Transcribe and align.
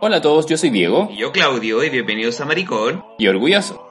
Hola 0.00 0.16
a 0.16 0.22
todos, 0.22 0.46
yo 0.46 0.56
soy 0.56 0.70
Diego 0.70 1.08
Y 1.12 1.18
yo 1.18 1.32
Claudio 1.32 1.84
y 1.84 1.90
bienvenidos 1.90 2.40
a 2.40 2.46
Maricón. 2.46 3.04
y 3.18 3.28
orgulloso. 3.28 3.86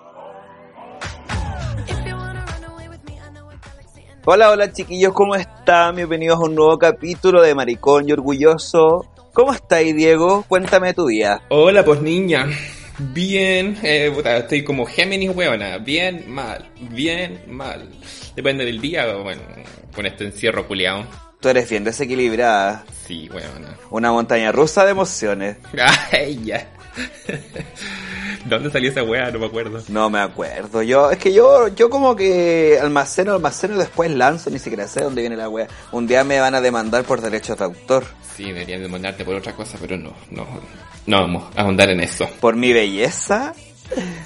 Hola, 4.26 4.52
hola 4.52 4.72
chiquillos, 4.72 5.14
¿cómo 5.14 5.36
están? 5.36 5.96
Bienvenidos 5.96 6.38
a 6.38 6.42
un 6.44 6.56
nuevo 6.56 6.78
capítulo 6.78 7.42
de 7.42 7.56
Maricón 7.56 8.08
y 8.08 8.12
Orgulloso. 8.12 9.08
¿Cómo 9.34 9.54
estáis, 9.54 9.96
Diego? 9.96 10.44
Cuéntame 10.48 10.94
tu 10.94 11.08
día. 11.08 11.42
Hola, 11.50 11.84
pues 11.86 12.02
niña. 12.02 12.48
Bien, 13.00 13.78
eh, 13.82 14.12
puta, 14.14 14.38
estoy 14.38 14.64
como 14.64 14.86
Géminis, 14.86 15.36
huevona. 15.36 15.78
Bien, 15.78 16.26
mal. 16.28 16.70
Bien, 16.92 17.42
mal. 17.48 17.90
Depende 18.36 18.66
del 18.66 18.82
día, 18.82 19.16
bueno, 19.16 19.42
con 19.96 20.06
este 20.06 20.26
encierro 20.26 20.68
culiao. 20.68 21.06
Tú 21.40 21.48
eres 21.48 21.70
bien 21.70 21.86
desequilibrada. 21.86 22.84
Sí, 23.08 23.30
huevona. 23.30 23.78
Una 23.90 24.12
montaña 24.12 24.52
rusa 24.52 24.84
de 24.84 24.92
emociones. 24.92 25.58
Ay, 26.12 26.44
ya. 26.44 26.70
¿Dónde 28.46 28.70
salió 28.72 28.90
esa 28.90 29.04
wea? 29.04 29.32
No 29.32 29.40
me 29.40 29.46
acuerdo. 29.46 29.82
No 29.88 30.10
me 30.10 30.20
acuerdo. 30.20 30.82
Yo, 30.82 31.12
es 31.12 31.18
que 31.18 31.34
yo, 31.34 31.70
yo 31.70 31.90
como 31.90 32.16
que 32.16 32.78
almaceno, 32.82 33.34
almaceno 33.34 33.76
y 33.76 33.78
después 33.78 34.12
lanzo, 34.12 34.50
ni 34.50 34.60
siquiera 34.60 34.88
sé 34.88 35.02
dónde 35.02 35.22
viene 35.22 35.38
la 35.38 35.48
wea. 35.48 35.68
Un 35.92 36.08
día 36.08 36.24
me 36.24 36.40
van 36.40 36.56
a 36.56 36.62
demandar 36.62 37.04
por 37.04 37.22
derechos 37.22 37.58
de 37.58 37.64
autor. 37.66 38.06
Sí, 38.36 38.46
deberían 38.46 38.82
demandarte 38.82 39.24
por 39.24 39.36
otra 39.36 39.54
cosa, 39.54 39.78
pero 39.80 39.98
no, 39.98 40.14
no. 40.32 40.46
No 41.06 41.22
vamos 41.22 41.44
a 41.56 41.62
ahondar 41.62 41.90
en 41.90 42.02
eso. 42.02 42.30
Por 42.40 42.56
mi 42.56 42.74
belleza. 42.74 43.54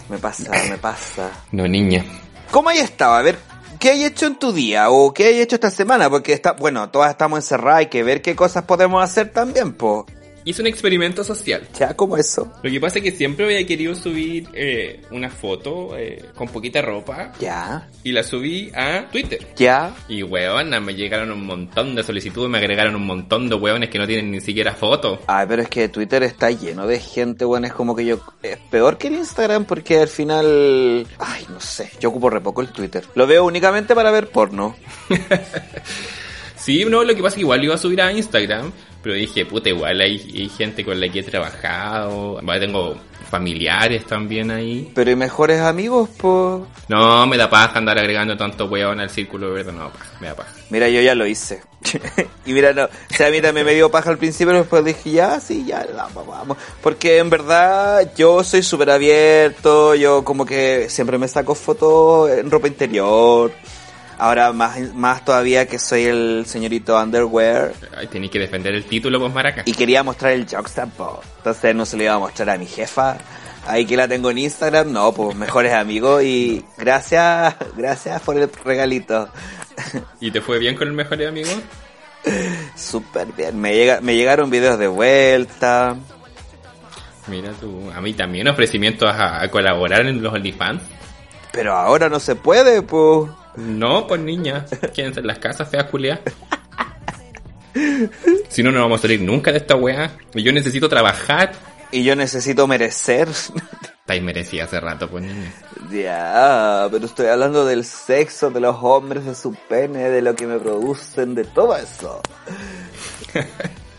Me 0.10 0.18
pasa, 0.18 0.52
me 0.70 0.78
pasa. 0.78 1.30
No, 1.52 1.68
niña. 1.68 2.04
¿Cómo 2.52 2.70
hay 2.70 2.80
estado? 2.80 3.14
A 3.14 3.22
ver, 3.22 3.38
¿qué 3.84 3.90
hay 3.90 4.06
hecho 4.06 4.28
en 4.28 4.40
tu 4.40 4.54
día? 4.54 4.90
¿O 4.90 5.14
qué 5.14 5.26
hay 5.26 5.42
hecho 5.42 5.56
esta 5.56 5.70
semana? 5.70 6.10
Porque 6.10 6.32
está, 6.32 6.54
bueno, 6.54 6.90
todas 6.90 7.12
estamos 7.12 7.40
encerradas, 7.40 7.80
hay 7.80 7.88
que 7.88 8.02
ver 8.02 8.22
qué 8.22 8.34
cosas 8.34 8.64
podemos 8.64 9.04
hacer 9.04 9.34
también, 9.34 9.74
po. 9.74 10.06
Hice 10.46 10.62
un 10.62 10.68
experimento 10.68 11.24
social. 11.24 11.68
Ya, 11.78 11.94
como 11.96 12.18
eso. 12.18 12.52
Lo 12.62 12.70
que 12.70 12.80
pasa 12.80 12.98
es 13.00 13.04
que 13.04 13.12
siempre 13.12 13.46
había 13.46 13.66
querido 13.66 13.96
subir 13.96 14.50
eh, 14.54 15.02
una 15.12 15.30
foto 15.30 15.98
eh, 15.98 16.24
con 16.36 16.50
poquita 16.50 16.82
ropa 16.82 17.32
Ya, 17.40 17.88
y 18.04 18.12
la 18.12 18.24
subí 18.24 18.70
a 18.76 19.08
Twitter. 19.12 19.40
ya. 19.56 19.96
Y 20.10 20.22
huevona, 20.24 20.80
me 20.80 20.96
llegaron 20.96 21.32
un 21.32 21.46
montón 21.46 21.96
de 21.96 22.04
solicitudes, 22.04 22.50
me 22.50 22.58
agregaron 22.58 22.96
un 22.96 23.06
montón 23.06 23.48
de 23.48 23.56
huevones 23.56 23.90
que 23.90 24.00
no 24.00 24.06
tienen 24.08 24.32
ni 24.32 24.42
siquiera 24.42 24.74
foto. 24.74 25.20
Ay, 25.28 25.46
pero 25.48 25.62
es 25.62 25.70
que 25.70 25.88
Twitter 25.90 26.24
está 26.24 26.52
lleno 26.52 26.88
de 26.88 27.00
gente, 27.00 27.46
bueno, 27.46 27.68
es 27.68 27.74
como 27.74 27.96
que 27.96 28.06
yo... 28.06 28.20
Es 28.42 28.58
peor 28.70 28.98
que 28.98 29.08
el 29.08 29.16
Instagram 29.16 29.66
porque 29.66 30.00
al 30.00 30.08
final... 30.10 31.08
Ay, 31.20 31.46
no 31.50 31.60
sé, 31.62 31.90
yo 32.00 32.10
ocupo 32.10 32.30
re 32.30 32.42
poco 32.42 32.62
el 32.62 32.70
Twitter. 32.70 33.06
Lo 33.16 33.26
veo 33.28 33.46
únicamente 33.46 33.96
para 33.96 34.12
ver 34.12 34.30
porno. 34.30 34.76
Sí, 36.56 36.86
no, 36.86 37.04
lo 37.04 37.14
que 37.14 37.22
pasa 37.22 37.30
es 37.30 37.36
que 37.36 37.42
igual 37.42 37.60
lo 37.60 37.66
iba 37.66 37.76
a 37.76 37.78
subir 37.78 38.02
a 38.02 38.14
Instagram, 38.14 38.72
pero 39.04 39.16
dije, 39.16 39.46
puta, 39.46 39.68
igual 39.68 40.00
hay, 40.00 40.16
hay 40.34 40.48
gente 40.48 40.86
con 40.86 40.98
la 40.98 41.10
que 41.10 41.20
he 41.20 41.24
trabajado, 41.24 42.40
vale, 42.42 42.62
tengo 42.62 42.96
familiares 43.30 44.06
también 44.06 44.50
ahí. 44.50 44.92
Pero 44.96 45.12
y 45.12 45.16
mejores 45.18 45.60
amigos, 45.60 46.10
pues... 46.16 46.62
No, 46.88 47.28
me 47.28 47.36
da 47.36 47.50
paja 47.50 47.80
andar 47.80 48.00
agregando 48.00 48.38
tanto 48.38 48.68
huevón 48.68 49.02
al 49.02 49.10
círculo 49.10 49.52
verde, 49.52 49.74
no, 49.74 49.90
paja, 49.90 50.06
me 50.22 50.28
da 50.28 50.36
paja. 50.36 50.54
Mira, 50.70 50.88
yo 50.88 51.02
ya 51.02 51.16
lo 51.16 51.28
hice. 51.28 51.62
y 52.46 52.54
mira, 52.54 52.72
no, 52.72 52.86
o 52.86 52.90
sea, 53.10 53.28
a 53.28 53.32
mí 53.32 53.42
también 53.42 53.66
me 53.66 53.74
dio 53.74 53.92
paja 53.92 54.10
al 54.10 54.18
principio, 54.18 54.48
pero 54.48 54.60
después 54.60 54.86
dije, 54.86 55.12
ya, 55.12 55.40
sí, 55.42 55.66
ya, 55.68 55.86
vamos, 55.94 56.26
vamos. 56.26 56.58
Porque 56.82 57.18
en 57.18 57.30
verdad 57.30 58.14
yo 58.16 58.42
soy 58.42 58.64
súper 58.64 58.90
abierto, 58.90 59.96
yo 59.96 60.24
como 60.24 60.46
que 60.46 60.88
siempre 60.90 61.18
me 61.18 61.28
saco 61.28 61.56
fotos 61.56 62.32
en 62.32 62.50
ropa 62.50 62.70
interior. 62.70 63.52
Ahora 64.18 64.52
más, 64.54 64.94
más 64.94 65.26
todavía 65.26 65.68
que 65.68 65.80
soy 65.80 66.06
el 66.06 66.46
señorito 66.46 67.02
underwear. 67.02 67.74
Ay, 67.96 68.08
tenéis 68.08 68.32
que 68.32 68.40
defender 68.40 68.74
el 68.74 68.86
título, 68.86 69.20
pues 69.20 69.34
maraca. 69.34 69.64
Y 69.66 69.74
quería 69.74 70.04
mostrar 70.04 70.34
el 70.34 70.48
juxtapó. 70.48 71.22
Entonces 71.38 71.76
no 71.76 71.86
se 71.86 71.98
lo 71.98 72.04
iba 72.04 72.14
a 72.14 72.20
mostrar 72.20 72.50
a 72.52 72.58
mi 72.58 72.66
jefa. 72.66 73.18
Ahí 73.66 73.86
que 73.86 73.96
la 73.96 74.08
tengo 74.08 74.30
en 74.30 74.40
Instagram, 74.40 74.92
no, 74.92 75.14
pues 75.14 75.36
mejores 75.38 75.74
amigos 75.74 76.22
y 76.24 76.66
gracias, 76.78 77.56
gracias 77.78 78.22
por 78.22 78.38
el 78.38 78.50
regalito. 78.66 79.30
¿Y 80.20 80.32
te 80.32 80.42
fue 80.42 80.60
bien 80.60 80.76
con 80.76 80.88
el 80.88 80.94
mejor 80.94 81.24
amigo? 81.24 81.50
Súper 82.76 83.28
bien. 83.34 83.60
Me, 83.60 83.74
llega, 83.74 84.02
me 84.02 84.16
llegaron 84.16 84.50
videos 84.50 84.78
de 84.78 84.88
vuelta. 84.88 85.96
Mira 87.28 87.52
tú, 87.54 87.90
a 87.96 88.02
mí 88.02 88.14
también 88.14 88.48
ofrecimientos 88.50 89.10
a, 89.10 89.42
a 89.42 89.50
colaborar 89.50 90.06
en 90.06 90.22
los 90.22 90.34
OnlyFans. 90.34 90.82
Pero 91.54 91.74
ahora 91.74 92.10
no 92.10 92.20
se 92.20 92.36
puede, 92.36 92.82
pues. 92.82 93.30
No, 93.56 94.08
pues 94.08 94.22
niña, 94.22 94.66
quédense 94.94 95.20
en 95.20 95.28
las 95.28 95.40
casas, 95.40 95.70
feas 95.70 95.86
culias. 95.86 96.20
Si 98.50 98.62
no, 98.62 98.72
no 98.72 98.82
vamos 98.82 99.00
a 99.00 99.02
salir 99.02 99.22
nunca 99.22 99.52
de 99.52 99.58
esta 99.58 99.76
weá. 99.76 100.12
Y 100.34 100.44
yo 100.44 100.52
necesito 100.52 100.88
trabajar. 100.88 101.54
Y 101.92 102.04
yo 102.04 102.16
necesito 102.16 102.68
merecer. 102.68 103.30
Estáis 103.30 104.22
merecida 104.22 104.66
hace 104.66 104.80
rato, 104.80 105.10
pues 105.10 105.24
niña. 105.24 105.54
ya, 105.92 106.88
pero 106.92 107.06
estoy 107.06 107.28
hablando 107.28 107.66
del 107.66 107.86
sexo, 107.86 108.52
de 108.52 108.60
los 108.60 108.76
hombres, 108.82 109.26
de 109.26 109.34
su 109.34 109.56
pene, 109.56 110.10
de 110.10 110.22
lo 110.22 110.36
que 110.36 110.46
me 110.46 110.60
producen, 110.60 111.36
de 111.36 111.46
todo 111.46 111.76
eso. 111.78 112.22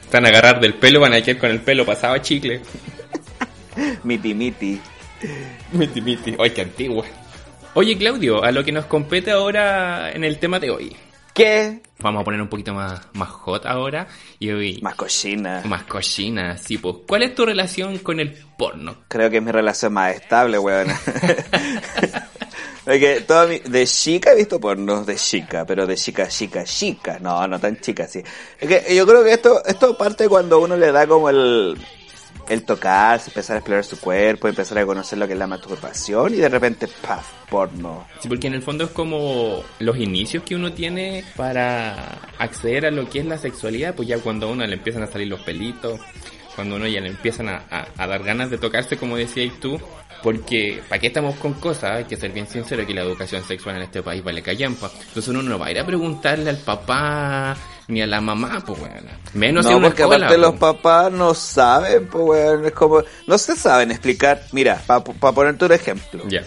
Están 0.04 0.26
a 0.26 0.28
agarrar 0.28 0.60
del 0.60 0.74
pelo, 0.74 1.00
van 1.00 1.14
a 1.14 1.22
quedar 1.22 1.40
con 1.40 1.50
el 1.50 1.60
pelo 1.60 1.86
pasado 1.86 2.14
a 2.14 2.22
chicle. 2.22 2.60
Miti 4.04 4.34
miti. 4.34 4.80
Miti, 5.72 6.00
miti. 6.00 6.36
Ay, 6.38 6.50
qué 6.50 6.62
antigua. 6.62 7.04
Oye, 7.76 7.98
Claudio, 7.98 8.44
a 8.44 8.52
lo 8.52 8.62
que 8.62 8.70
nos 8.70 8.86
compete 8.86 9.32
ahora 9.32 10.12
en 10.12 10.22
el 10.22 10.38
tema 10.38 10.60
de 10.60 10.70
hoy. 10.70 10.96
¿Qué? 11.32 11.80
Vamos 11.98 12.20
a 12.20 12.24
poner 12.24 12.40
un 12.40 12.46
poquito 12.46 12.72
más, 12.72 13.00
más 13.14 13.28
hot 13.30 13.66
ahora. 13.66 14.06
Y 14.38 14.52
hoy... 14.52 14.78
Más 14.80 14.94
cochina. 14.94 15.60
Más 15.64 15.82
cochina, 15.82 16.56
sí, 16.56 16.78
pues. 16.78 16.98
¿Cuál 17.08 17.24
es 17.24 17.34
tu 17.34 17.44
relación 17.44 17.98
con 17.98 18.20
el 18.20 18.32
porno? 18.56 18.98
Creo 19.08 19.28
que 19.28 19.38
es 19.38 19.42
mi 19.42 19.50
relación 19.50 19.92
más 19.92 20.14
estable, 20.14 20.56
weón. 20.56 20.86
Porque 22.84 23.22
toda 23.22 23.48
mi, 23.48 23.58
de 23.58 23.86
chica 23.88 24.30
he 24.30 24.36
visto 24.36 24.60
porno, 24.60 25.04
de 25.04 25.16
chica, 25.16 25.66
pero 25.66 25.84
de 25.84 25.96
chica, 25.96 26.28
chica, 26.28 26.62
chica. 26.62 27.18
No, 27.18 27.48
no 27.48 27.58
tan 27.58 27.80
chica, 27.80 28.06
sí. 28.06 28.22
Es 28.60 28.68
que 28.68 28.94
yo 28.94 29.04
creo 29.04 29.24
que 29.24 29.32
esto, 29.32 29.64
esto 29.64 29.98
parte 29.98 30.28
cuando 30.28 30.60
uno 30.60 30.76
le 30.76 30.92
da 30.92 31.08
como 31.08 31.28
el, 31.28 31.76
el 32.48 32.64
tocarse, 32.64 33.30
empezar 33.30 33.56
a 33.56 33.58
explorar 33.58 33.84
su 33.84 33.98
cuerpo, 33.98 34.48
empezar 34.48 34.78
a 34.78 34.86
conocer 34.86 35.18
lo 35.18 35.26
que 35.26 35.32
es 35.32 35.38
la 35.38 35.46
masturbación 35.46 36.34
y 36.34 36.36
de 36.36 36.48
repente, 36.48 36.88
paf, 36.88 37.26
porno. 37.48 38.06
Sí, 38.20 38.28
porque 38.28 38.46
en 38.46 38.54
el 38.54 38.62
fondo 38.62 38.84
es 38.84 38.90
como 38.90 39.62
los 39.78 39.96
inicios 39.96 40.42
que 40.42 40.54
uno 40.54 40.72
tiene 40.72 41.24
para 41.36 42.18
acceder 42.38 42.86
a 42.86 42.90
lo 42.90 43.08
que 43.08 43.20
es 43.20 43.26
la 43.26 43.38
sexualidad, 43.38 43.94
pues 43.94 44.08
ya 44.08 44.18
cuando 44.18 44.48
a 44.48 44.50
uno 44.50 44.66
le 44.66 44.74
empiezan 44.74 45.02
a 45.02 45.06
salir 45.06 45.28
los 45.28 45.40
pelitos, 45.40 46.00
cuando 46.54 46.76
a 46.76 46.78
uno 46.78 46.88
ya 46.88 47.00
le 47.00 47.08
empiezan 47.08 47.48
a, 47.48 47.86
dar 47.96 48.22
ganas 48.22 48.50
de 48.50 48.58
tocarse, 48.58 48.96
como 48.96 49.16
decías 49.16 49.52
tú, 49.60 49.80
porque 50.22 50.82
¿para 50.88 51.00
qué 51.00 51.08
estamos 51.08 51.36
con 51.36 51.54
cosas? 51.54 51.92
Hay 51.92 52.04
que 52.04 52.16
ser 52.16 52.32
bien 52.32 52.46
sincero 52.46 52.86
que 52.86 52.94
la 52.94 53.02
educación 53.02 53.42
sexual 53.44 53.76
en 53.76 53.82
este 53.82 54.02
país 54.02 54.22
vale 54.22 54.42
callampa. 54.42 54.90
Entonces 54.94 55.28
uno 55.28 55.42
no 55.42 55.58
va 55.58 55.66
a 55.66 55.70
ir 55.70 55.78
a 55.78 55.86
preguntarle 55.86 56.50
al 56.50 56.56
papá 56.58 57.56
ni 57.88 58.00
a 58.02 58.06
la 58.06 58.20
mamá, 58.20 58.62
pues 58.64 58.78
bueno. 58.80 59.10
Menos 59.34 59.66
en 59.66 59.72
No, 59.72 59.80
porque 59.80 60.02
escuela, 60.02 60.26
aparte 60.26 60.40
los 60.40 60.52
po. 60.52 60.58
papás 60.58 61.12
no 61.12 61.34
saben, 61.34 62.06
pues 62.08 62.24
weón, 62.24 62.64
es 62.66 62.72
como, 62.72 63.02
no 63.26 63.38
se 63.38 63.56
saben 63.56 63.90
explicar. 63.90 64.42
Mira, 64.52 64.82
para 64.86 65.02
ponerte 65.02 65.64
un 65.64 65.72
ejemplo. 65.72 66.24
Ya. 66.28 66.42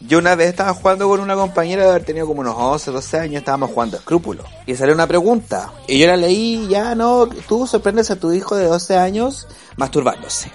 Yo 0.00 0.18
una 0.18 0.36
vez 0.36 0.50
estaba 0.50 0.72
jugando 0.74 1.08
con 1.08 1.18
una 1.20 1.34
compañera 1.34 1.82
de 1.82 1.90
haber 1.90 2.04
tenido 2.04 2.26
como 2.26 2.40
unos 2.40 2.54
11, 2.56 2.92
12 2.92 3.18
años, 3.18 3.34
estábamos 3.38 3.70
jugando 3.70 3.96
a 3.96 4.00
escrúpulo. 4.00 4.44
Y 4.64 4.76
salió 4.76 4.94
una 4.94 5.08
pregunta. 5.08 5.72
Y 5.88 5.98
yo 5.98 6.06
la 6.06 6.16
leí, 6.16 6.68
ya 6.68 6.94
no, 6.94 7.28
tú 7.48 7.66
sorprendes 7.66 8.10
a 8.10 8.16
tu 8.16 8.32
hijo 8.32 8.56
de 8.56 8.66
12 8.66 8.96
años 8.96 9.48
masturbándose. 9.76 10.52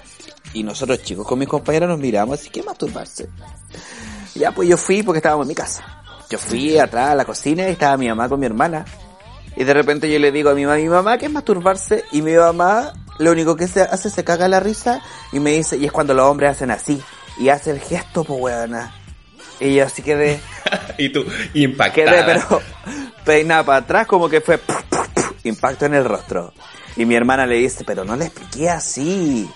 Y 0.54 0.62
nosotros 0.62 1.02
chicos 1.02 1.26
con 1.26 1.38
mis 1.38 1.48
compañeros 1.48 1.88
nos 1.90 1.98
miramos, 1.98 2.40
así 2.40 2.48
que 2.48 2.62
masturbarse. 2.62 3.28
Ya 4.34 4.52
pues 4.52 4.68
yo 4.68 4.76
fui 4.76 5.02
porque 5.02 5.18
estábamos 5.18 5.44
en 5.44 5.48
mi 5.48 5.54
casa. 5.54 5.84
Yo 6.30 6.38
fui 6.38 6.78
atrás 6.78 7.10
a 7.10 7.14
la 7.14 7.24
cocina 7.24 7.68
y 7.68 7.72
estaba 7.72 7.96
mi 7.96 8.08
mamá 8.08 8.28
con 8.28 8.40
mi 8.40 8.46
hermana. 8.46 8.84
Y 9.56 9.64
de 9.64 9.74
repente 9.74 10.10
yo 10.10 10.18
le 10.18 10.32
digo 10.32 10.50
a 10.50 10.54
mi 10.54 10.64
mamá, 10.64 10.76
mi 10.76 10.88
mamá, 10.88 11.18
¿qué 11.18 11.26
es 11.26 11.32
masturbarse? 11.32 12.04
Y 12.12 12.22
mi 12.22 12.34
mamá 12.34 12.92
lo 13.18 13.30
único 13.30 13.56
que 13.56 13.68
se 13.68 13.82
hace 13.82 14.10
se 14.10 14.24
caga 14.24 14.48
la 14.48 14.60
risa 14.60 15.00
y 15.32 15.40
me 15.40 15.52
dice, 15.52 15.76
y 15.76 15.84
es 15.84 15.92
cuando 15.92 16.14
los 16.14 16.26
hombres 16.26 16.52
hacen 16.52 16.70
así. 16.70 17.00
Y 17.38 17.48
hace 17.48 17.70
el 17.70 17.80
gesto, 17.80 18.24
pues 18.24 18.40
weona. 18.40 18.94
Y 19.60 19.74
yo 19.74 19.84
así 19.84 20.02
quedé, 20.02 20.40
y 20.98 21.10
tú, 21.10 21.24
impactada. 21.54 22.10
quedé 22.10 22.24
pero 22.24 22.60
peinada 23.24 23.64
para 23.64 23.78
atrás 23.78 24.06
como 24.06 24.28
que 24.28 24.40
fue 24.40 24.60
impacto 25.44 25.86
en 25.86 25.94
el 25.94 26.04
rostro. 26.04 26.52
Y 26.96 27.06
mi 27.06 27.14
hermana 27.14 27.46
le 27.46 27.56
dice, 27.56 27.84
pero 27.84 28.04
no 28.04 28.16
le 28.16 28.26
expliqué 28.26 28.68
así. 28.68 29.48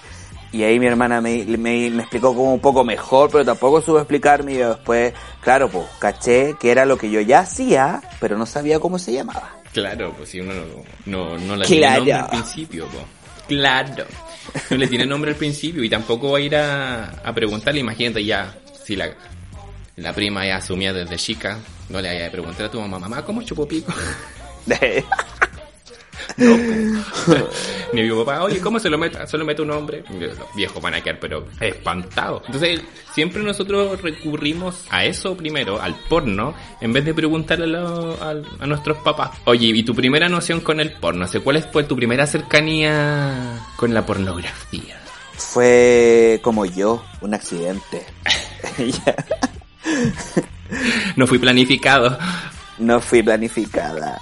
Y 0.50 0.62
ahí 0.62 0.78
mi 0.78 0.86
hermana 0.86 1.20
me, 1.20 1.44
me, 1.44 1.90
me 1.90 2.02
explicó 2.02 2.34
como 2.34 2.54
un 2.54 2.60
poco 2.60 2.84
mejor, 2.84 3.30
pero 3.30 3.44
tampoco 3.44 3.80
supo 3.80 3.98
explicarme. 3.98 4.54
Y 4.54 4.58
yo 4.58 4.70
después, 4.70 5.12
claro, 5.40 5.68
pues 5.68 5.86
caché 5.98 6.54
que 6.58 6.70
era 6.70 6.86
lo 6.86 6.96
que 6.96 7.10
yo 7.10 7.20
ya 7.20 7.40
hacía, 7.40 8.00
pero 8.20 8.38
no 8.38 8.46
sabía 8.46 8.80
cómo 8.80 8.98
se 8.98 9.12
llamaba. 9.12 9.57
Claro, 9.72 10.14
pues 10.16 10.30
si 10.30 10.40
uno 10.40 10.52
no, 10.54 10.64
no, 11.06 11.38
no 11.38 11.56
le 11.56 11.64
Claro. 11.66 11.66
tiene 11.66 11.96
nombre 11.96 12.12
al 12.14 12.28
principio, 12.30 12.86
po. 12.86 13.04
Claro. 13.46 14.06
No 14.70 14.76
le 14.76 14.86
tiene 14.86 15.06
nombre 15.06 15.30
al 15.32 15.36
principio 15.36 15.84
y 15.84 15.90
tampoco 15.90 16.32
va 16.32 16.38
a 16.38 16.40
ir 16.40 16.56
a, 16.56 17.04
a 17.22 17.34
preguntarle, 17.34 17.80
imagínate 17.80 18.24
ya, 18.24 18.54
si 18.84 18.96
la, 18.96 19.10
la 19.96 20.12
prima 20.14 20.46
ya 20.46 20.56
asumía 20.56 20.92
desde 20.92 21.16
chica, 21.16 21.58
no 21.90 22.00
le 22.00 22.08
vaya 22.08 22.26
a 22.28 22.30
preguntar 22.30 22.66
a 22.66 22.70
tu 22.70 22.80
mamá, 22.80 22.98
mamá, 22.98 23.24
¿cómo 23.24 23.42
chupo 23.42 23.66
pico? 23.68 23.92
Ni 27.92 28.02
mi 28.02 28.10
papá, 28.10 28.42
oye, 28.42 28.60
¿cómo 28.60 28.78
se 28.78 28.90
lo 28.90 28.98
mete? 28.98 29.26
Se 29.26 29.38
lo 29.38 29.44
mete 29.44 29.62
un 29.62 29.70
hombre. 29.70 30.04
Los 30.10 30.36
viejos 30.54 30.82
van 30.82 30.94
a 30.94 31.00
quedar, 31.00 31.18
pero 31.20 31.46
espantados. 31.60 32.42
Entonces, 32.46 32.80
siempre 33.14 33.42
nosotros 33.42 34.00
recurrimos 34.02 34.84
a 34.90 35.04
eso 35.04 35.36
primero, 35.36 35.80
al 35.80 35.94
porno, 36.08 36.54
en 36.80 36.92
vez 36.92 37.04
de 37.04 37.14
preguntarle 37.14 37.64
a, 37.64 37.68
lo- 37.80 38.22
al- 38.22 38.46
a 38.60 38.66
nuestros 38.66 38.98
papás. 38.98 39.30
Oye, 39.46 39.66
¿y 39.68 39.82
tu 39.82 39.94
primera 39.94 40.28
noción 40.28 40.60
con 40.60 40.80
el 40.80 40.92
porno? 40.92 41.26
Sea, 41.26 41.40
¿Cuál 41.40 41.62
fue 41.72 41.84
tu 41.84 41.96
primera 41.96 42.26
cercanía 42.26 43.58
con 43.76 43.94
la 43.94 44.04
pornografía? 44.04 45.00
Fue 45.34 46.40
como 46.42 46.64
yo, 46.66 47.04
un 47.20 47.34
accidente. 47.34 48.04
No 51.16 51.26
fui 51.26 51.38
planificado. 51.38 52.18
no 52.78 53.00
fui 53.00 53.22
planificada. 53.22 54.20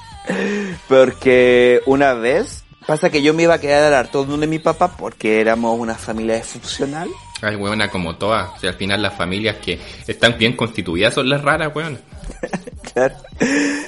Porque 0.88 1.80
una 1.86 2.14
vez, 2.14 2.64
pasa 2.86 3.10
que 3.10 3.22
yo 3.22 3.34
me 3.34 3.44
iba 3.44 3.54
a 3.54 3.60
quedar 3.60 3.82
al 3.84 3.94
harto 3.94 4.24
de 4.24 4.46
mi 4.46 4.58
papá 4.58 4.96
porque 4.96 5.40
éramos 5.40 5.78
una 5.78 5.94
familia 5.94 6.36
disfuncional. 6.36 7.08
Ay, 7.42 7.56
weona, 7.56 7.90
como 7.90 8.16
todas. 8.16 8.50
O 8.56 8.58
sea, 8.58 8.70
al 8.70 8.76
final 8.76 9.02
las 9.02 9.14
familias 9.14 9.56
que 9.56 9.78
están 10.06 10.38
bien 10.38 10.56
constituidas 10.56 11.14
son 11.14 11.28
las 11.28 11.42
raras, 11.42 11.74
weón. 11.74 12.00
Claro. 12.94 13.14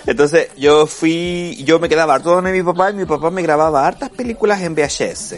Entonces 0.06 0.50
yo 0.58 0.86
fui, 0.86 1.56
yo 1.64 1.78
me 1.78 1.88
quedaba 1.88 2.16
harto 2.16 2.30
donde 2.30 2.52
mi 2.52 2.62
papá 2.62 2.90
y 2.90 2.94
mi 2.94 3.06
papá 3.06 3.30
me 3.30 3.40
grababa 3.40 3.86
hartas 3.86 4.10
películas 4.10 4.60
en 4.60 4.74
VHS. 4.74 5.36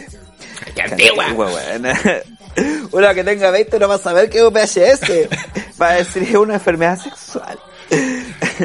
¡Qué 0.75 0.81
antigua! 0.81 1.27
Una 2.91 3.13
que 3.13 3.23
tenga 3.23 3.49
20 3.49 3.79
no 3.79 3.87
va 3.87 3.95
a 3.95 3.97
saber 3.97 4.29
que 4.29 4.39
es 4.39 4.43
un 4.43 4.53
VHS. 4.53 5.81
Va 5.81 5.91
a 5.91 5.93
decir 5.93 6.23
es 6.23 6.35
una 6.35 6.55
enfermedad 6.55 6.99
sexual. 6.99 7.57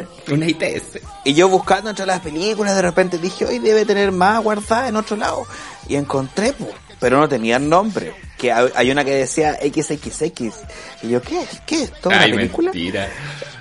Una 0.30 0.46
ITS. 0.46 1.00
Y 1.24 1.34
yo 1.34 1.48
buscando 1.48 1.90
entre 1.90 2.06
las 2.06 2.20
películas, 2.20 2.74
de 2.76 2.82
repente 2.82 3.18
dije, 3.18 3.44
hoy 3.44 3.58
debe 3.58 3.84
tener 3.84 4.12
más 4.12 4.42
guardada 4.42 4.88
en 4.88 4.96
otro 4.96 5.16
lado. 5.16 5.46
Y 5.88 5.96
encontré, 5.96 6.52
po, 6.52 6.68
pero 7.00 7.18
no 7.18 7.28
tenían 7.28 7.68
nombre. 7.68 8.14
Que 8.36 8.52
hay 8.52 8.90
una 8.90 9.04
que 9.04 9.14
decía 9.14 9.54
XXX. 9.54 10.54
Y 11.02 11.08
yo, 11.08 11.22
¿qué? 11.22 11.46
¿Qué? 11.64 11.84
es 11.84 11.92
¿Toda 12.00 12.20
Ay, 12.20 12.32
una 12.32 12.36
película? 12.36 12.70
mentira. 12.72 13.08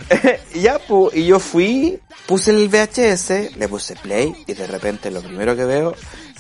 Ya, 0.53 0.77
pu, 0.77 1.09
y 1.13 1.25
yo 1.25 1.39
fui, 1.39 1.99
puse 2.27 2.51
el 2.51 2.69
VHS, 2.69 3.57
le 3.57 3.67
puse 3.67 3.95
play, 3.95 4.35
y 4.45 4.53
de 4.53 4.67
repente 4.67 5.09
lo 5.09 5.21
primero 5.21 5.55
que 5.55 5.65
veo 5.65 5.95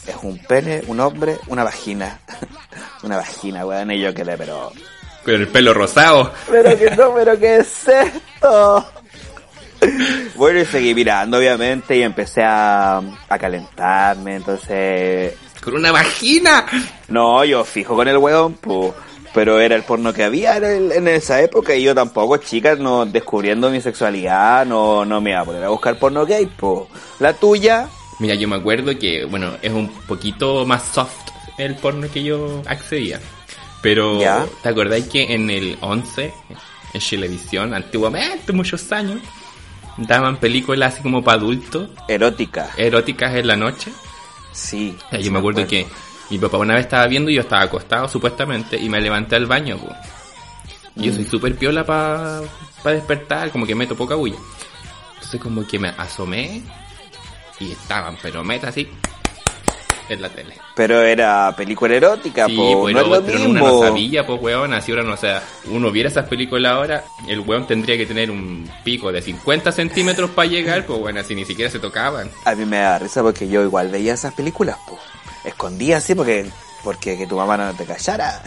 es 0.05 0.15
un 0.21 0.37
pene, 0.37 0.83
un 0.87 0.99
hombre, 0.99 1.37
una 1.47 1.63
vagina. 1.63 2.19
una 3.03 3.17
vagina, 3.17 3.65
weón, 3.65 3.91
y 3.91 4.01
yo 4.01 4.13
quedé, 4.13 4.37
pero... 4.37 4.71
Con 5.23 5.33
el 5.33 5.47
pelo 5.47 5.73
rosado. 5.73 6.31
Pero 6.47 6.77
que 6.77 6.91
no, 6.91 7.15
pero 7.15 7.39
¿qué 7.39 7.57
es 7.57 7.87
esto? 7.87 8.85
Bueno, 10.35 10.59
y 10.59 10.65
seguí 10.65 10.93
mirando, 10.93 11.37
obviamente, 11.37 11.95
y 11.97 12.01
empecé 12.01 12.41
a, 12.43 12.97
a 13.29 13.37
calentarme, 13.39 14.35
entonces... 14.35 15.33
Con 15.63 15.75
una 15.75 15.91
vagina. 15.91 16.65
No, 17.07 17.43
yo 17.45 17.63
fijo 17.63 17.95
con 17.95 18.07
el 18.07 18.17
weón, 18.17 18.53
pues... 18.55 18.93
Pero 19.33 19.59
era 19.59 19.75
el 19.75 19.83
porno 19.83 20.13
que 20.13 20.23
había 20.23 20.55
en, 20.57 20.63
el- 20.63 20.91
en 20.93 21.07
esa 21.09 21.41
época 21.41 21.75
y 21.75 21.83
yo 21.83 21.93
tampoco, 21.93 22.37
chicas, 22.37 22.79
no 22.79 23.05
descubriendo 23.05 23.69
mi 23.69 23.81
sexualidad, 23.81 24.65
no, 24.65 25.03
no 25.03 25.19
me 25.19 25.31
iba 25.31 25.41
a 25.41 25.43
poner 25.45 25.61
a 25.65 25.69
buscar 25.69 25.99
porno 25.99 26.25
gay, 26.25 26.45
pues. 26.45 26.83
La 27.19 27.33
tuya, 27.33 27.87
Mira, 28.19 28.35
yo 28.35 28.47
me 28.47 28.55
acuerdo 28.55 28.97
que, 28.97 29.25
bueno, 29.25 29.51
es 29.61 29.73
un 29.73 29.89
poquito 30.07 30.65
más 30.65 30.83
soft 30.83 31.11
el 31.57 31.75
porno 31.75 32.07
que 32.09 32.23
yo 32.23 32.61
accedía. 32.65 33.19
Pero, 33.81 34.21
Ya. 34.21 34.45
¿te 34.63 34.69
acordáis 34.69 35.05
que 35.09 35.33
en 35.33 35.49
el 35.49 35.77
11, 35.81 36.33
en 36.93 37.01
Chilevisión, 37.01 37.73
antiguamente, 37.73 38.53
muchos 38.53 38.89
años, 38.93 39.19
daban 39.97 40.37
películas 40.37 40.93
así 40.93 41.03
como 41.03 41.23
para 41.23 41.37
adultos, 41.37 41.89
erótica. 42.07 42.69
eróticas 42.77 43.33
en 43.35 43.47
la 43.47 43.55
noche? 43.55 43.91
Sí. 44.51 44.95
Yo 45.21 45.31
me 45.31 45.39
acuerdo 45.39 45.61
acuerdo. 45.61 45.67
que 45.67 45.87
mi 46.29 46.37
papá 46.39 46.57
una 46.57 46.73
vez 46.75 46.85
estaba 46.85 47.07
viendo 47.07 47.29
y 47.29 47.35
yo 47.35 47.41
estaba 47.41 47.63
acostado 47.63 48.07
supuestamente 48.07 48.77
y 48.77 48.89
me 48.89 48.99
levanté 49.01 49.35
al 49.35 49.45
baño. 49.45 49.77
Y 50.95 51.03
Yo 51.05 51.11
Mm. 51.11 51.15
soy 51.15 51.25
súper 51.25 51.55
piola 51.55 51.85
para 51.85 52.41
despertar, 52.85 53.51
como 53.51 53.65
que 53.65 53.75
meto 53.75 53.95
poca 53.95 54.15
bulla. 54.15 54.37
Entonces 55.15 55.41
como 55.41 55.65
que 55.67 55.77
me 55.79 55.89
asomé 55.89 56.61
y 57.59 57.71
estaban, 57.71 58.17
pero 58.21 58.43
meta 58.43 58.69
así 58.69 58.87
en 60.09 60.21
la 60.21 60.29
tele. 60.29 60.57
Pero 60.75 61.01
era 61.01 61.53
película 61.55 61.95
erótica, 61.95 62.45
Sí, 62.47 62.55
po, 62.55 62.81
pues 62.81 62.93
no 62.95 63.01
es 63.01 63.07
lo 63.07 63.23
pero 63.25 63.39
uno 63.39 63.49
mismo. 63.49 63.67
no 63.67 63.79
sabía, 63.81 64.25
pues 64.25 64.41
weón, 64.41 64.73
así 64.73 64.91
ahora 64.91 65.03
no, 65.03 65.13
o 65.13 65.17
sea, 65.17 65.41
uno 65.69 65.91
viera 65.91 66.09
esas 66.09 66.27
películas 66.27 66.71
ahora, 66.71 67.03
el 67.27 67.39
weón 67.41 67.65
tendría 67.67 67.97
que 67.97 68.05
tener 68.05 68.29
un 68.31 68.69
pico 68.83 69.11
de 69.11 69.21
50 69.21 69.71
centímetros 69.71 70.29
para 70.31 70.47
llegar, 70.47 70.85
pues 70.85 70.99
bueno, 70.99 71.19
así 71.21 71.33
ni 71.35 71.45
siquiera 71.45 71.71
se 71.71 71.79
tocaban. 71.79 72.29
A 72.45 72.55
mí 72.55 72.65
me 72.65 72.77
da 72.77 72.99
risa 72.99 73.21
porque 73.23 73.47
yo 73.47 73.63
igual 73.63 73.89
veía 73.89 74.13
esas 74.13 74.33
películas, 74.33 74.77
po. 74.87 74.97
Escondía 75.43 75.97
así 75.97 76.15
porque 76.15 76.45
porque 76.85 77.17
que 77.17 77.25
tu 77.25 77.35
mamá 77.35 77.57
no 77.57 77.73
te 77.73 77.83
callara. 77.83 78.41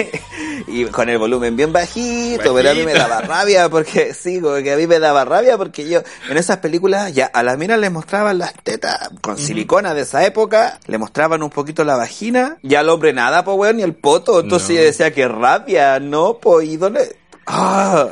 y 0.68 0.84
con 0.84 1.08
el 1.08 1.18
volumen 1.18 1.56
bien 1.56 1.72
bajito, 1.72 2.54
pero 2.54 2.70
a 2.70 2.74
mí 2.74 2.84
me 2.84 2.92
daba 2.92 3.22
rabia 3.22 3.68
porque 3.70 4.12
sí, 4.14 4.38
porque 4.40 4.72
a 4.72 4.76
mí 4.76 4.86
me 4.86 5.00
daba 5.00 5.24
rabia 5.24 5.56
porque 5.56 5.88
yo 5.88 6.02
en 6.28 6.36
esas 6.36 6.58
películas 6.58 7.12
ya 7.14 7.26
a 7.26 7.42
las 7.42 7.56
minas 7.56 7.78
les 7.78 7.90
mostraban 7.90 8.38
las 8.38 8.52
tetas 8.62 9.10
con 9.22 9.38
silicona 9.38 9.94
de 9.94 10.02
esa 10.02 10.24
época, 10.26 10.78
le 10.86 10.98
mostraban 10.98 11.42
un 11.42 11.50
poquito 11.50 11.82
la 11.82 11.96
vagina, 11.96 12.58
y 12.62 12.74
al 12.74 12.90
hombre 12.90 13.14
nada, 13.14 13.42
po 13.44 13.54
weón, 13.54 13.78
ni 13.78 13.82
el 13.82 13.94
poto, 13.94 14.40
entonces 14.40 14.68
No. 14.70 14.74
yo 14.76 14.82
decía 14.82 15.12
que 15.12 15.26
rabia, 15.26 15.98
no, 15.98 16.34
po, 16.38 16.60
y 16.60 16.76
dónde 16.76 17.16
ah, 17.46 18.08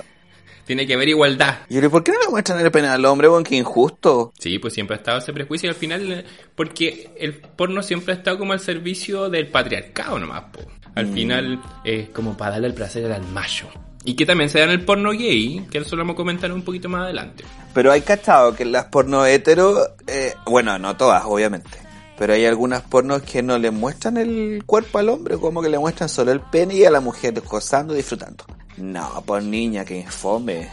Tiene 0.69 0.87
que 0.87 0.93
haber 0.93 1.09
igualdad. 1.09 1.61
y 1.71 1.81
¿por 1.89 2.05
qué 2.05 2.13
no 2.13 2.19
le 2.21 2.29
muestran 2.29 2.61
el 2.61 2.71
pene 2.71 2.89
al 2.89 3.03
hombre, 3.07 3.27
weón? 3.27 3.43
Qué 3.43 3.57
injusto. 3.57 4.35
Sí, 4.39 4.59
pues 4.59 4.75
siempre 4.75 4.97
ha 4.97 4.99
estado 4.99 5.17
ese 5.17 5.33
prejuicio 5.33 5.67
y 5.67 5.71
al 5.71 5.75
final, 5.75 6.13
eh, 6.13 6.25
porque 6.55 7.11
el 7.19 7.37
porno 7.37 7.83
siempre 7.83 8.13
ha 8.13 8.19
estado 8.19 8.39
como 8.39 8.53
al 8.53 8.61
servicio 8.61 9.31
del 9.31 9.47
patriarcado 9.47 10.19
nomás, 10.19 10.43
po. 10.53 10.61
Al 10.95 11.07
final 11.07 11.63
es 11.85 12.11
como 12.11 12.37
para 12.37 12.51
darle 12.51 12.67
el 12.67 12.75
placer 12.75 13.11
al 13.11 13.27
macho. 13.29 13.67
Y 14.05 14.13
que 14.13 14.27
también 14.27 14.51
se 14.51 14.59
da 14.59 14.67
en 14.67 14.73
el 14.73 14.85
porno 14.85 15.13
gay, 15.13 15.67
que 15.71 15.79
eso 15.79 15.97
lo 15.97 16.03
vamos 16.03 16.13
a 16.13 16.17
comentar 16.19 16.53
un 16.53 16.61
poquito 16.61 16.91
más 16.91 17.05
adelante. 17.05 17.45
Pero 17.73 17.91
hay 17.91 18.03
cachado 18.03 18.55
que 18.55 18.67
las 18.67 18.85
porno 18.85 19.25
hetero, 19.25 19.97
eh, 20.07 20.35
bueno, 20.45 20.79
no 20.79 20.99
todas, 20.99 21.23
obviamente. 21.25 21.79
Pero 22.19 22.35
hay 22.35 22.45
algunas 22.45 22.83
pornos 22.83 23.23
que 23.23 23.43
no 23.43 23.57
le 23.59 23.71
muestran 23.71 24.19
el 24.19 24.65
cuerpo 24.67 24.99
al 24.99 25.09
hombre, 25.09 25.39
como 25.39 25.63
que 25.63 25.71
le 25.71 25.79
muestran 25.79 26.11
solo 26.11 26.31
el 26.31 26.41
pene 26.41 26.75
y 26.75 26.85
a 26.85 26.91
la 26.91 27.01
mujer 27.01 27.41
gozando, 27.41 27.95
disfrutando. 27.95 28.45
No, 28.81 29.23
pues 29.27 29.45
niña, 29.45 29.85
que 29.85 30.05
fome. 30.09 30.69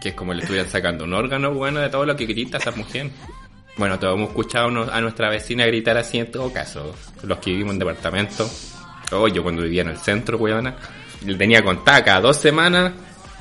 Que 0.00 0.10
es 0.10 0.14
como 0.14 0.34
le 0.34 0.42
estuvieran 0.42 0.68
sacando 0.68 1.04
un 1.04 1.14
órgano 1.14 1.54
bueno 1.54 1.80
de 1.80 1.88
todo 1.88 2.04
lo 2.04 2.16
que 2.16 2.26
grita 2.26 2.58
esa 2.58 2.72
mujer. 2.72 3.10
Bueno, 3.76 3.98
todos 3.98 4.16
hemos 4.16 4.30
escuchado 4.30 4.92
a 4.92 5.00
nuestra 5.00 5.30
vecina 5.30 5.64
gritar 5.66 5.96
así 5.96 6.18
en 6.18 6.30
todo 6.30 6.52
caso. 6.52 6.94
Los 7.22 7.38
que 7.38 7.50
vivimos 7.50 7.74
en 7.74 7.78
departamento. 7.78 8.48
O 9.12 9.28
yo 9.28 9.42
cuando 9.42 9.62
vivía 9.62 9.82
en 9.82 9.90
el 9.90 9.98
centro, 9.98 10.38
weona. 10.38 10.76
Le 11.24 11.36
tenía 11.36 11.62
contada 11.62 12.04
cada 12.04 12.20
dos 12.20 12.36
semanas. 12.36 12.92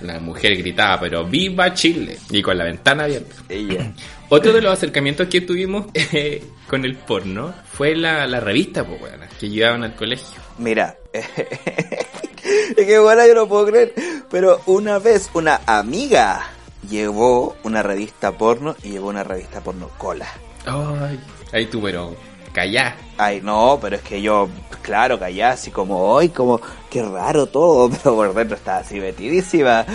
La 0.03 0.19
mujer 0.19 0.55
gritaba, 0.57 0.99
pero 0.99 1.25
¡Viva 1.25 1.73
Chile! 1.73 2.17
Y 2.29 2.41
con 2.41 2.57
la 2.57 2.63
ventana 2.63 3.03
abierta. 3.03 3.35
Ella. 3.49 3.91
Otro 4.29 4.53
de 4.53 4.61
los 4.61 4.71
acercamientos 4.71 5.27
que 5.27 5.41
tuvimos 5.41 5.87
eh, 5.93 6.43
con 6.67 6.85
el 6.85 6.95
porno 6.95 7.53
fue 7.65 7.95
la, 7.95 8.25
la 8.25 8.39
revista, 8.39 8.85
pues, 8.85 9.01
weona, 9.01 9.27
que 9.27 9.49
llevaban 9.49 9.83
al 9.83 9.95
colegio. 9.95 10.39
Mira, 10.61 10.95
es 11.11 11.25
que 12.75 12.99
bueno, 12.99 13.25
yo 13.25 13.33
no 13.33 13.47
puedo 13.47 13.65
creer. 13.65 13.95
Pero 14.29 14.61
una 14.67 14.99
vez 14.99 15.27
una 15.33 15.59
amiga 15.65 16.43
llevó 16.87 17.55
una 17.63 17.81
revista 17.81 18.37
porno 18.37 18.75
y 18.83 18.91
llevó 18.91 19.09
una 19.09 19.23
revista 19.23 19.61
porno 19.61 19.89
cola. 19.97 20.27
Ay, 20.65 21.19
ahí 21.51 21.65
tú, 21.65 21.81
pero 21.81 22.15
callá. 22.51 22.95
Ay, 23.17 23.39
no, 23.41 23.77
pero 23.81 23.97
es 23.97 24.01
que 24.01 24.21
yo, 24.21 24.49
claro, 24.81 25.19
callé 25.19 25.43
así 25.43 25.69
como, 25.69 25.99
hoy 25.99 26.29
como, 26.29 26.59
qué 26.89 27.03
raro 27.03 27.45
todo, 27.45 27.89
pero 28.03 28.15
por 28.15 28.33
dentro 28.33 28.57
estaba 28.57 28.79
así 28.79 28.99
metidísima. 28.99 29.85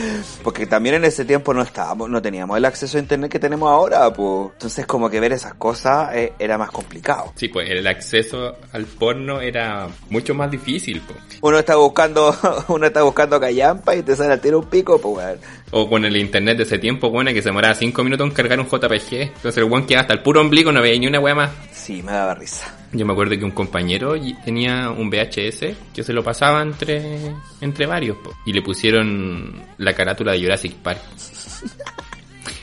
Porque 0.43 0.67
también 0.67 0.97
en 0.97 1.05
ese 1.05 1.25
tiempo 1.25 1.53
no 1.53 1.63
estábamos, 1.63 2.09
no 2.09 2.23
teníamos 2.23 2.57
el 2.57 2.65
acceso 2.65 2.97
a 2.97 3.01
internet 3.01 3.31
que 3.31 3.39
tenemos 3.39 3.69
ahora, 3.69 4.13
pues. 4.13 4.53
Entonces 4.55 4.87
como 4.87 5.11
que 5.11 5.21
ver 5.21 5.33
esas 5.33 5.55
cosas 5.55 6.15
eh, 6.15 6.33
era 6.39 6.57
más 6.57 6.71
complicado. 6.71 7.33
Sí, 7.37 7.49
pues 7.49 7.69
el 7.69 7.87
acceso 7.87 8.57
al 8.73 8.87
porno 8.87 9.41
era 9.41 9.89
mucho 10.09 10.35
más 10.35 10.51
difícil, 10.51 11.03
pues. 11.07 11.19
Uno 11.43 11.59
está 11.59 11.77
buscando, 11.77 12.35
uno 12.69 12.87
está 12.87 13.03
buscando 13.03 13.39
callampa 13.39 13.95
y 13.95 14.03
te 14.03 14.17
sale 14.17 14.35
a 14.35 14.41
tiro 14.41 14.61
un 14.61 14.67
pico, 14.67 15.01
pues 15.01 15.17
weón. 15.17 15.39
O 15.73 15.91
con 15.91 16.05
el 16.05 16.17
internet 16.17 16.59
de 16.59 16.63
ese 16.63 16.79
tiempo, 16.79 17.11
bueno, 17.11 17.33
que 17.33 17.43
se 17.43 17.49
demoraba 17.49 17.75
5 17.75 18.05
minutos 18.05 18.27
en 18.27 18.33
cargar 18.33 18.61
un 18.61 18.67
JPG. 18.67 19.13
Entonces 19.15 19.57
el 19.59 19.65
weón 19.65 19.85
quedaba 19.85 20.03
hasta 20.03 20.15
el 20.15 20.23
puro 20.23 20.41
ombligo, 20.41 20.73
no 20.73 20.81
veía 20.81 20.99
ni 20.99 21.09
una 21.09 21.21
weá 21.21 21.35
más. 21.35 21.51
Sí, 21.87 22.03
me 22.03 22.11
daba 22.11 22.35
risa. 22.35 22.67
Yo 22.91 23.07
me 23.07 23.13
acuerdo 23.13 23.39
que 23.39 23.45
un 23.45 23.53
compañero 23.53 24.15
tenía 24.45 24.91
un 24.91 25.09
VHS 25.09 25.77
que 25.95 26.03
se 26.03 26.13
lo 26.13 26.25
pasaba 26.25 26.61
entre, 26.61 27.33
entre 27.61 27.87
varios, 27.87 28.17
y 28.45 28.53
le 28.53 28.61
pusieron 28.61 29.63
la 29.79 29.95
carátula 29.95 30.33
de 30.33 30.41
Jurassic 30.41 30.75
Park. 30.79 30.99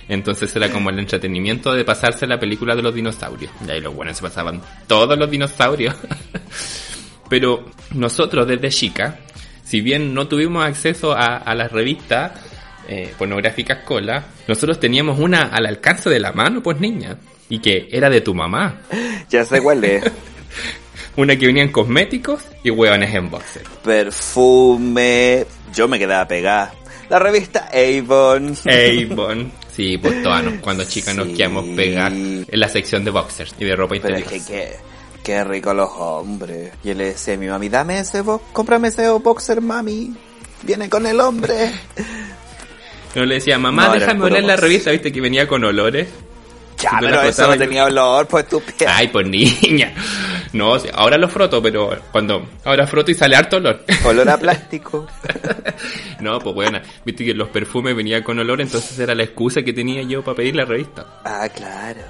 Entonces 0.10 0.54
era 0.58 0.70
como 0.70 0.90
el 0.90 1.00
entretenimiento 1.00 1.74
de 1.74 1.86
pasarse 1.86 2.28
la 2.28 2.38
película 2.38 2.76
de 2.76 2.82
los 2.82 2.94
dinosaurios. 2.94 3.50
Y 3.66 3.72
ahí 3.72 3.80
los 3.80 3.96
buenos 3.96 4.18
se 4.18 4.24
pasaban 4.24 4.62
todos 4.88 5.18
los 5.18 5.32
dinosaurios. 5.32 5.96
Pero 7.30 7.72
nosotros 7.94 8.46
desde 8.46 8.68
chica, 8.72 9.20
si 9.64 9.80
bien 9.80 10.14
no 10.14 10.28
tuvimos 10.28 10.66
acceso 10.66 11.14
a, 11.14 11.38
a 11.38 11.56
las 11.56 11.72
revistas, 11.72 12.34
eh, 12.88 13.14
pornográficas 13.18 13.80
cola, 13.84 14.26
nosotros 14.48 14.80
teníamos 14.80 15.20
una 15.20 15.44
al 15.44 15.66
alcance 15.66 16.10
de 16.10 16.20
la 16.20 16.32
mano, 16.34 16.62
pues 16.64 16.80
niña, 16.80 17.18
y 17.50 17.60
que 17.60 17.88
era 17.92 18.10
de 18.10 18.22
tu 18.22 18.34
mamá. 18.34 18.82
Ya 19.30 19.44
sé 19.46 19.62
cuál 19.62 19.84
es. 19.84 20.04
Una 21.16 21.36
que 21.36 21.46
venía 21.48 21.64
en 21.64 21.72
cosméticos 21.72 22.42
y 22.64 22.70
hueones 22.72 23.14
en 23.14 23.30
boxer. 23.30 23.64
Perfume. 23.84 25.46
Yo 25.74 25.88
me 25.88 26.00
quedaba 26.00 26.28
pegada. 26.28 26.74
La 27.10 27.20
revista 27.20 27.70
Avon. 27.72 28.56
Avon. 28.66 29.52
Sí, 29.76 29.98
pues 29.98 30.22
todas 30.24 30.44
nos- 30.44 30.56
cuando 30.56 30.84
chicas 30.86 31.16
nos 31.16 31.28
quedamos 31.30 31.66
pegar 31.76 32.12
en 32.12 32.46
la 32.52 32.68
sección 32.70 33.04
de 33.06 33.12
boxers 33.12 33.56
y 33.60 33.66
de 33.66 33.76
ropa 33.76 33.96
Pero 34.02 34.18
interior. 34.18 34.34
es 34.34 34.46
que 34.46 34.54
qué, 34.54 34.76
qué 35.24 35.44
rico 35.44 35.74
los 35.74 35.90
hombres. 35.98 36.72
Yo 36.84 36.94
le 36.94 37.06
decía 37.06 37.36
a 37.36 37.38
mi 37.38 37.48
mami, 37.48 37.70
dame 37.70 38.00
ese 38.00 38.22
box, 38.22 38.46
cómprame 38.54 38.88
ese 38.90 39.08
boxer, 39.10 39.62
mami. 39.62 40.14
Viene 40.64 40.90
con 40.90 41.06
el 41.06 41.20
hombre. 41.20 41.72
Yo 43.16 43.26
le 43.26 43.36
decía, 43.36 43.58
mamá, 43.60 43.88
No, 43.88 43.94
déjame 43.94 44.26
oler 44.26 44.44
la 44.44 44.56
revista, 44.56 44.92
viste 44.92 45.12
que 45.12 45.22
venía 45.22 45.48
con 45.48 45.64
olores. 45.64 46.08
Ya, 46.80 46.98
pero 47.00 47.22
eso 47.22 47.48
no 47.48 47.58
tenía 47.58 47.86
olor, 47.86 48.28
pues 48.28 48.44
estúpida. 48.44 48.94
Ay, 48.98 49.08
pues 49.08 49.26
niña. 49.30 49.94
No, 50.52 50.76
ahora 50.94 51.18
lo 51.18 51.30
froto, 51.30 51.62
pero 51.62 51.96
cuando 52.12 52.46
ahora 52.66 52.86
froto 52.88 53.10
y 53.12 53.14
sale 53.16 53.36
harto 53.36 53.58
olor. 53.58 53.84
Olor 54.06 54.30
a 54.30 54.38
plástico. 54.38 55.08
no, 56.20 56.40
pues 56.40 56.54
bueno, 56.56 56.80
viste 57.06 57.24
que 57.26 57.34
los 57.34 57.48
perfumes 57.50 57.96
venían 57.96 58.22
con 58.24 58.38
olor, 58.40 58.60
entonces 58.62 58.98
era 59.00 59.16
la 59.16 59.24
excusa 59.24 59.62
que 59.64 59.74
tenía 59.74 60.02
yo 60.04 60.24
para 60.24 60.36
pedir 60.38 60.56
la 60.56 60.66
revista. 60.66 61.22
Ah, 61.24 61.48
claro. 61.50 62.02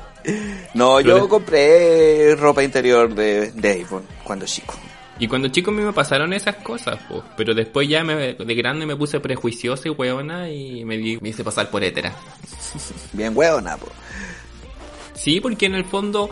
No, 0.74 0.96
Pero 0.98 1.10
yo 1.18 1.24
le- 1.24 1.30
compré 1.30 2.36
ropa 2.36 2.64
interior 2.64 3.14
de, 3.14 3.52
de 3.52 3.84
Avon 3.86 4.04
cuando 4.24 4.46
chico. 4.46 4.74
Y 5.24 5.28
cuando 5.30 5.48
chico 5.48 5.72
a 5.72 5.74
mí 5.74 5.82
me 5.82 5.94
pasaron 5.94 6.34
esas 6.34 6.56
cosas. 6.58 7.00
Pero 7.38 7.54
después 7.54 7.88
ya 7.88 8.04
me, 8.04 8.34
de 8.34 8.56
grande 8.56 8.86
me 8.86 8.98
puse 8.98 9.22
prejuiciosa 9.22 9.88
y 9.88 9.92
hueona 9.92 10.50
y 10.50 10.84
me, 10.84 10.98
di- 10.98 11.18
me 11.22 11.30
hice 11.30 11.46
pasar 11.46 11.70
por 11.70 11.82
hétera. 11.82 12.14
Bien 13.14 13.32
hueona, 13.34 13.78
po. 13.78 13.88
Sí, 15.14 15.40
porque 15.40 15.68
en 15.68 15.76
el 15.76 15.86
fondo 15.86 16.30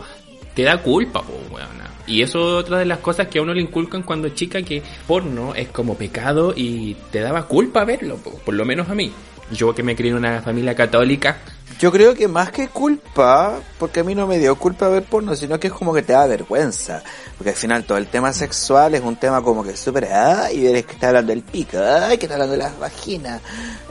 te 0.54 0.64
da 0.64 0.82
culpa, 0.82 1.22
hueona. 1.50 1.90
Y 2.06 2.20
eso 2.20 2.58
es 2.58 2.64
otra 2.66 2.78
de 2.80 2.84
las 2.84 2.98
cosas 2.98 3.28
que 3.28 3.38
a 3.38 3.42
uno 3.42 3.54
le 3.54 3.62
inculcan 3.62 4.02
cuando 4.02 4.28
chica, 4.28 4.60
que 4.60 4.82
porno 5.06 5.54
es 5.54 5.68
como 5.68 5.96
pecado 5.96 6.52
y 6.54 6.94
te 7.10 7.20
daba 7.20 7.46
culpa 7.48 7.86
verlo, 7.86 8.16
po, 8.18 8.38
por 8.40 8.52
lo 8.52 8.66
menos 8.66 8.90
a 8.90 8.94
mí. 8.94 9.10
Yo 9.52 9.74
que 9.74 9.82
me 9.82 9.94
crié 9.94 10.10
en 10.10 10.16
una 10.16 10.42
familia 10.42 10.74
católica, 10.74 11.38
Yo 11.78 11.90
creo 11.90 12.14
que 12.14 12.28
más 12.28 12.52
que 12.52 12.68
culpa, 12.68 13.58
porque 13.78 14.00
a 14.00 14.04
mí 14.04 14.14
no 14.14 14.26
me 14.26 14.38
dio 14.38 14.54
culpa 14.56 14.88
ver 14.88 15.02
porno, 15.02 15.34
sino 15.34 15.58
que 15.58 15.66
es 15.66 15.72
como 15.72 15.92
que 15.92 16.02
te 16.02 16.12
da 16.12 16.26
vergüenza. 16.26 17.02
Porque 17.36 17.50
al 17.50 17.56
final 17.56 17.84
todo 17.84 17.98
el 17.98 18.06
tema 18.06 18.32
sexual 18.32 18.94
es 18.94 19.02
un 19.02 19.16
tema 19.16 19.42
como 19.42 19.64
que 19.64 19.76
súper, 19.76 20.12
ay, 20.12 20.66
eres 20.66 20.86
que 20.86 20.92
está 20.92 21.08
hablando 21.08 21.32
del 21.32 21.42
pico, 21.42 21.78
ay, 21.78 22.18
que 22.18 22.26
está 22.26 22.34
hablando 22.34 22.52
de 22.52 22.58
las 22.58 22.78
vaginas. 22.78 23.40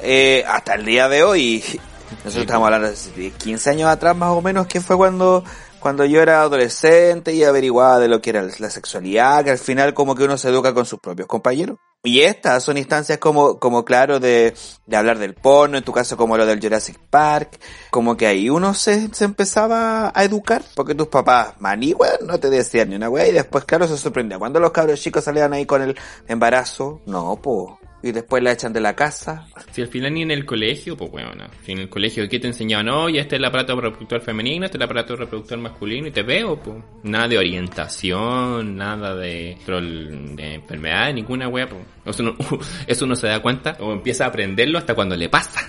Eh, 0.01 0.43
hasta 0.47 0.75
el 0.75 0.85
día 0.85 1.09
de 1.09 1.23
hoy, 1.23 1.63
nosotros 2.23 2.45
estamos 2.45 2.65
hablando 2.65 2.89
de 3.15 3.31
15 3.31 3.69
años 3.71 3.89
atrás 3.89 4.15
más 4.15 4.29
o 4.29 4.41
menos, 4.41 4.67
que 4.67 4.79
fue 4.79 4.95
cuando, 4.95 5.43
cuando 5.81 6.05
yo 6.05 6.21
era 6.21 6.41
adolescente 6.41 7.33
y 7.33 7.43
averiguaba 7.43 7.99
de 7.99 8.07
lo 8.07 8.21
que 8.21 8.29
era 8.29 8.43
la 8.43 8.69
sexualidad, 8.69 9.43
que 9.43 9.51
al 9.51 9.57
final 9.57 9.93
como 9.93 10.15
que 10.15 10.23
uno 10.23 10.37
se 10.37 10.49
educa 10.49 10.73
con 10.73 10.85
sus 10.85 10.99
propios 10.99 11.27
compañeros. 11.27 11.77
Y 12.03 12.21
estas 12.21 12.63
son 12.63 12.77
instancias 12.77 13.19
como, 13.19 13.59
como 13.59 13.83
claro 13.83 14.19
de, 14.19 14.55
de 14.87 14.97
hablar 14.97 15.19
del 15.19 15.35
porno, 15.35 15.77
en 15.77 15.83
tu 15.83 15.91
caso 15.91 16.17
como 16.17 16.37
lo 16.37 16.45
del 16.45 16.59
Jurassic 16.59 16.97
Park, 17.09 17.59
como 17.91 18.17
que 18.17 18.25
ahí 18.25 18.49
uno 18.49 18.73
se, 18.73 19.13
se 19.13 19.25
empezaba 19.25 20.11
a 20.15 20.23
educar, 20.23 20.63
porque 20.75 20.95
tus 20.95 21.09
papás, 21.09 21.53
maní, 21.59 21.95
no 22.25 22.39
te 22.39 22.49
decían 22.49 22.89
ni 22.89 22.95
una 22.95 23.09
weá, 23.09 23.27
y 23.27 23.31
después 23.31 23.65
claro 23.65 23.87
se 23.87 23.97
sorprendía. 23.97 24.39
Cuando 24.39 24.59
los 24.59 24.71
cabros 24.71 24.99
chicos 24.99 25.23
salían 25.23 25.53
ahí 25.53 25.65
con 25.65 25.81
el 25.81 25.95
embarazo, 26.27 27.01
no, 27.05 27.35
po, 27.35 27.79
y 28.03 28.11
después 28.11 28.41
la 28.41 28.51
echan 28.51 28.73
de 28.73 28.81
la 28.81 28.95
casa. 28.95 29.47
si 29.71 29.81
al 29.81 29.87
final 29.87 30.13
ni 30.13 30.23
en 30.23 30.31
el 30.31 30.45
colegio, 30.45 30.97
pues 30.97 31.11
bueno, 31.11 31.31
si 31.65 31.73
en 31.73 31.79
el 31.79 31.89
colegio, 31.89 32.27
¿qué 32.27 32.39
te 32.39 32.47
enseñaban? 32.47 32.87
No, 32.87 33.09
y 33.09 33.17
este 33.19 33.35
es 33.35 33.39
el 33.39 33.45
aparato 33.45 33.79
reproductor 33.79 34.21
femenino, 34.21 34.65
este 34.65 34.77
es 34.77 34.79
el 34.79 34.85
aparato 34.85 35.15
reproductor 35.15 35.59
masculino, 35.59 36.07
y 36.07 36.11
te 36.11 36.23
veo, 36.23 36.61
pues. 36.61 36.77
Nada 37.03 37.27
de 37.27 37.37
orientación, 37.37 38.75
nada 38.75 39.15
de, 39.15 39.53
control 39.57 40.35
de 40.35 40.55
enfermedad, 40.55 41.13
ninguna 41.13 41.47
wea, 41.47 41.67
pues. 41.67 41.81
Eso 42.05 42.23
uno, 42.23 42.35
eso 42.87 43.05
uno 43.05 43.15
se 43.15 43.27
da 43.27 43.41
cuenta, 43.41 43.77
o 43.79 43.91
empieza 43.93 44.25
a 44.25 44.27
aprenderlo 44.27 44.77
hasta 44.77 44.95
cuando 44.95 45.15
le 45.15 45.29
pasa. 45.29 45.61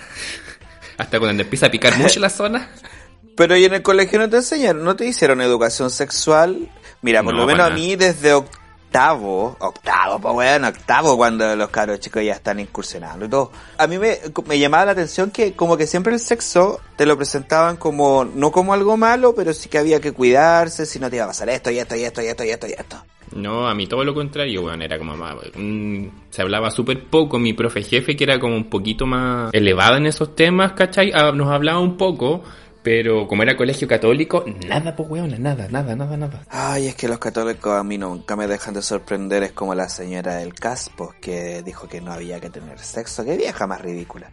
hasta 0.97 1.19
cuando 1.19 1.37
le 1.37 1.43
empieza 1.43 1.67
a 1.67 1.71
picar 1.71 1.97
mucho 1.97 2.19
la 2.19 2.29
zona. 2.29 2.69
Pero 3.35 3.57
y 3.57 3.65
en 3.65 3.73
el 3.73 3.81
colegio 3.81 4.19
no 4.19 4.29
te 4.29 4.37
enseñaron, 4.37 4.83
no 4.83 4.95
te 4.95 5.07
hicieron 5.07 5.41
educación 5.41 5.89
sexual. 5.89 6.69
Mira, 7.01 7.23
por 7.23 7.33
No, 7.33 7.41
lo 7.41 7.47
menos 7.47 7.67
a 7.67 7.71
mí 7.71 7.95
desde 7.95 8.33
octavo, 8.33 8.62
octavo, 8.93 10.19
pues 10.19 10.33
bueno, 10.33 10.67
octavo 10.67 11.17
cuando 11.17 11.55
los 11.55 11.69
caros 11.69 11.99
chicos 11.99 12.23
ya 12.23 12.33
están 12.33 12.59
incursionando 12.59 13.25
y 13.25 13.29
todo. 13.29 13.51
A 13.77 13.87
mí 13.87 13.97
me, 13.97 14.19
llamaba 14.59 14.85
la 14.85 14.91
atención 14.91 15.31
que 15.31 15.53
como 15.53 15.77
que 15.77 15.87
siempre 15.87 16.13
el 16.13 16.19
sexo 16.19 16.79
te 16.95 17.05
lo 17.05 17.17
presentaban 17.17 17.77
como, 17.77 18.23
no 18.25 18.51
como 18.51 18.73
algo 18.73 18.97
malo, 18.97 19.33
pero 19.35 19.53
sí 19.53 19.69
que 19.69 19.77
había 19.77 19.99
que 19.99 20.11
cuidarse, 20.11 20.85
si 20.85 20.99
no 20.99 21.09
te 21.09 21.17
iba 21.17 21.25
a 21.25 21.29
pasar 21.29 21.49
esto 21.49 21.71
y 21.71 21.79
esto 21.79 21.95
y 21.95 22.03
esto 22.03 22.21
y 22.21 22.27
esto 22.27 22.43
y 22.43 22.49
esto 22.49 22.67
y 22.67 22.71
esto. 22.71 23.03
No, 23.35 23.67
a 23.67 23.73
mí 23.73 23.87
todo 23.87 24.03
lo 24.03 24.13
contrario, 24.13 24.63
weón, 24.63 24.81
era 24.81 24.97
como 24.97 25.17
más, 25.17 25.35
mm, 25.55 26.05
se 26.29 26.41
hablaba 26.41 26.69
súper 26.69 27.05
poco, 27.05 27.39
mi 27.39 27.53
profe 27.53 27.81
jefe 27.81 28.15
que 28.15 28.23
era 28.23 28.39
como 28.39 28.55
un 28.55 28.69
poquito 28.69 29.05
más 29.07 29.51
elevado 29.53 29.97
en 29.97 30.05
esos 30.05 30.35
temas, 30.35 30.73
¿cachai? 30.73 31.11
Ah, 31.13 31.31
nos 31.33 31.49
hablaba 31.49 31.79
un 31.79 31.97
poco, 31.97 32.43
pero 32.83 33.25
como 33.27 33.43
era 33.43 33.55
colegio 33.55 33.87
católico, 33.87 34.43
nada, 34.67 34.95
pues 34.95 35.09
weón, 35.09 35.41
nada, 35.41 35.67
nada, 35.71 35.95
nada, 35.95 36.17
nada. 36.17 36.43
Ay, 36.49 36.87
es 36.87 36.95
que 36.95 37.07
los 37.07 37.17
católicos 37.17 37.73
a 37.79 37.83
mí 37.83 37.97
nunca 37.97 38.35
me 38.35 38.45
dejan 38.47 38.73
de 38.73 38.81
sorprender, 38.81 39.41
es 39.43 39.53
como 39.53 39.73
la 39.73 39.87
señora 39.89 40.35
del 40.35 40.53
Caspo 40.53 41.13
que 41.21 41.63
dijo 41.63 41.87
que 41.87 42.01
no 42.01 42.11
había 42.11 42.39
que 42.39 42.49
tener 42.49 42.77
sexo, 42.79 43.23
qué 43.23 43.37
vieja 43.37 43.65
más 43.67 43.81
ridícula. 43.81 44.29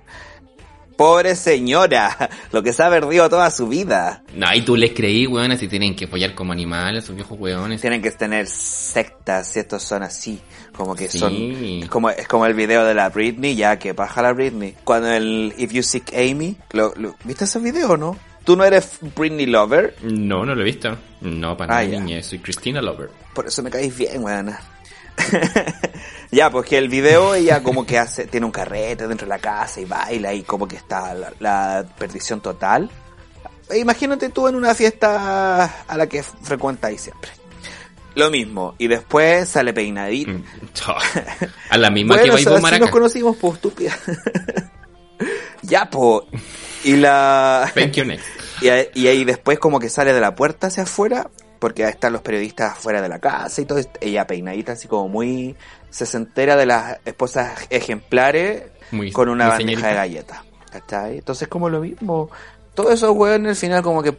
Pobre 0.97 1.35
señora, 1.35 2.29
lo 2.53 2.63
que 2.63 2.75
se 2.75 2.83
ha 2.83 2.91
perdido 2.91 3.31
toda 3.31 3.51
su 3.51 3.69
vida. 3.69 4.23
No, 4.35 4.53
y 4.55 4.61
tú 4.63 4.77
les 4.77 4.93
creí, 4.93 5.27
weón, 5.27 5.57
si 5.57 5.67
tienen 5.67 5.97
que 5.97 6.07
follar 6.07 6.35
como 6.35 6.53
animales, 6.53 7.05
esos 7.05 7.17
viejos 7.17 7.39
weones. 7.41 7.81
Tienen 7.81 8.03
que 8.03 8.11
tener 8.11 8.47
sectas, 8.47 9.57
y 9.57 9.61
estos 9.61 9.83
son 9.83 10.03
así, 10.03 10.39
como 10.77 10.95
que 10.95 11.09
Sí. 11.09 11.19
son, 11.19 11.33
es 11.35 11.89
como, 11.89 12.11
es 12.11 12.29
como 12.29 12.45
el 12.45 12.53
video 12.53 12.85
de 12.85 12.93
la 12.93 13.09
Britney, 13.09 13.55
ya 13.57 13.79
que 13.79 13.95
baja 13.95 14.21
la 14.21 14.35
Britney. 14.35 14.75
Cuando 14.85 15.11
el 15.11 15.55
If 15.57 15.73
You 15.73 15.83
Seek 15.83 16.13
Amy, 16.15 16.57
lo, 16.73 16.93
lo- 16.97 17.15
¿viste 17.25 17.45
ese 17.45 17.61
video 17.61 17.93
o 17.93 17.97
no? 17.97 18.19
¿Tú 18.45 18.57
no 18.57 18.65
eres 18.65 18.99
Britney 19.17 19.47
Lover? 19.47 19.97
No, 20.03 20.45
no 20.45 20.55
lo 20.55 20.63
he 20.63 20.65
visto. 20.65 20.97
No, 21.21 21.57
para 21.57 21.75
Ah, 21.79 21.83
nada, 21.85 21.89
ya. 21.97 22.01
niña, 22.01 22.23
soy 22.23 22.39
Christina 22.39 22.81
Lover. 22.81 23.11
Por 23.35 23.47
eso 23.47 23.63
me 23.63 23.71
caís 23.71 23.97
bien, 23.97 24.23
weona. 24.23 24.61
ya, 26.31 26.51
pues 26.51 26.67
que 26.69 26.79
el 26.79 26.89
video 26.89 27.35
ella 27.35 27.63
como 27.63 27.85
que 27.85 27.99
hace, 27.99 28.27
tiene 28.27 28.47
un 28.47 28.53
carrete 28.53 29.07
dentro 29.07 29.27
de 29.27 29.31
la 29.31 29.39
casa 29.39 29.81
y 29.81 29.85
baila 29.85 30.33
y 30.33 30.43
como 30.43 30.67
que 30.67 30.77
está 30.77 31.15
la, 31.15 31.33
la 31.39 31.85
perdición 31.99 32.41
total. 32.41 32.91
E 33.69 33.79
Imagínate 33.79 34.31
tú 34.31 34.49
en 34.49 34.55
una 34.57 34.75
fiesta 34.75 35.65
a 35.87 35.97
la 35.97 36.07
que 36.07 36.23
frecuentáis 36.23 37.03
siempre. 37.03 37.31
Lo 38.15 38.31
mismo, 38.31 38.75
y 38.79 38.89
después 38.89 39.49
sale 39.49 39.73
peinadito. 39.73 40.33
Mm, 40.33 40.45
A 41.71 41.79
la 41.79 41.91
misma 41.91 42.15
Bueno, 42.19 42.37
que 42.37 42.45
va 42.51 42.69
a 42.69 42.79
nos 42.79 42.91
conocimos, 42.91 43.37
pues, 43.37 43.55
estúpida. 43.55 43.97
Ya, 45.63 45.89
pues. 45.91 46.23
Y 46.85 46.97
la... 46.97 47.71
Thank 47.75 47.93
you 47.93 48.05
next. 48.05 48.27
Y, 48.63 48.69
ahí- 48.69 48.89
y 48.95 49.07
ahí 49.07 49.25
después 49.25 49.59
como 49.59 49.81
que 49.81 49.89
sale 49.89 50.13
de 50.13 50.21
la 50.21 50.35
puerta 50.35 50.67
hacia 50.67 50.83
afuera, 50.83 51.31
porque 51.59 51.83
ahí 51.85 51.91
están 51.93 52.13
los 52.13 52.21
periodistas 52.21 52.73
afuera 52.73 53.01
de 53.01 53.09
la 53.09 53.19
casa 53.19 53.63
y 53.63 53.65
todo, 53.65 53.81
ella 54.03 54.27
peinadita 54.27 54.73
así 54.73 54.87
como 54.87 55.09
muy 55.09 55.57
sesentera 55.89 56.57
de 56.57 56.67
las 56.67 56.99
esposas 57.07 57.67
ejemplares 57.71 58.65
Muy- 58.91 59.13
con 59.13 59.31
una 59.31 59.47
muy 59.47 59.51
bandeja 59.53 59.67
señorita. 59.81 59.89
de 59.89 59.95
galletas. 59.95 60.39
¿Cachai? 60.71 61.17
Entonces 61.19 61.49
como 61.49 61.71
lo 61.71 61.81
mismo, 61.81 62.29
todos 62.75 62.93
esos 62.93 63.11
hueones 63.17 63.49
al 63.49 63.57
final 63.57 63.83
como 63.83 64.03
que 64.03 64.15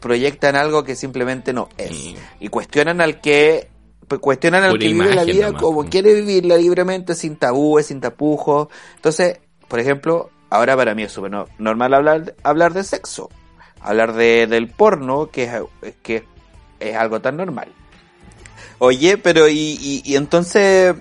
proyectan 0.00 0.56
algo 0.56 0.82
que 0.82 0.96
simplemente 0.96 1.52
no 1.52 1.68
es. 1.78 1.90
Sí. 1.90 2.16
Y 2.40 2.48
cuestionan 2.48 3.00
al 3.00 3.20
que 3.20 3.68
pues, 4.08 4.20
cuestionan 4.20 4.64
al 4.64 4.78
que 4.78 4.88
vive 4.88 5.14
la 5.14 5.22
vida 5.24 5.46
nomás, 5.46 5.62
como 5.62 5.84
quiere 5.88 6.14
vivirla 6.14 6.56
libremente, 6.56 7.14
sin 7.14 7.36
tabúes, 7.36 7.86
sin 7.86 8.00
tapujos. 8.00 8.68
Entonces, 8.96 9.38
por 9.68 9.78
ejemplo, 9.80 10.30
ahora 10.50 10.76
para 10.76 10.94
mí 10.94 11.02
es 11.02 11.12
súper 11.12 11.30
no- 11.30 11.46
normal 11.58 11.94
hablar, 11.94 12.34
hablar 12.42 12.72
de 12.74 12.84
sexo, 12.84 13.28
hablar 13.80 14.12
de, 14.14 14.46
del 14.46 14.68
porno, 14.68 15.30
que 15.30 15.44
es, 15.82 15.94
que 16.02 16.24
es 16.80 16.96
algo 16.96 17.20
tan 17.20 17.36
normal. 17.36 17.68
Oye, 18.78 19.18
pero 19.18 19.48
y, 19.48 19.58
y, 19.80 20.02
y 20.04 20.16
entonces, 20.16 20.94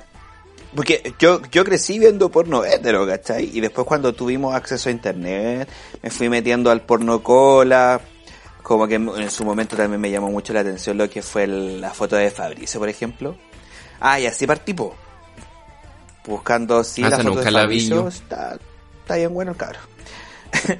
porque 0.75 1.13
yo, 1.19 1.41
yo 1.51 1.63
crecí 1.63 1.99
viendo 1.99 2.29
porno 2.29 2.63
hetero, 2.65 3.05
¿cachai? 3.05 3.49
Y 3.55 3.61
después 3.61 3.85
cuando 3.85 4.13
tuvimos 4.13 4.55
acceso 4.55 4.89
a 4.89 4.91
internet, 4.91 5.69
me 6.01 6.09
fui 6.09 6.27
metiendo 6.29 6.71
al 6.71 6.81
porno 6.81 7.21
cola, 7.21 8.01
como 8.63 8.87
que 8.87 8.95
en 8.95 9.29
su 9.31 9.45
momento 9.45 9.77
también 9.77 10.01
me 10.01 10.09
llamó 10.09 10.29
mucho 10.29 10.53
la 10.53 10.61
atención 10.61 10.97
lo 10.97 11.07
que 11.09 11.21
fue 11.21 11.43
el- 11.43 11.79
la 11.79 11.91
foto 11.93 12.15
de 12.15 12.31
Fabricio, 12.31 12.79
por 12.79 12.89
ejemplo. 12.89 13.37
Ah, 13.99 14.19
y 14.19 14.25
así 14.25 14.45
partí, 14.47 14.73
po. 14.73 14.95
Buscando, 16.25 16.83
sí, 16.83 17.03
Ah, 17.03 17.09
la 17.09 17.17
foto 17.19 17.39
de 17.39 17.51
Fabricio. 17.51 18.09
yo. 18.09 18.57
Está, 19.07 19.15
bien 19.15 19.33
bueno 19.33 19.51
el 19.51 19.57
cabro. 19.57 19.79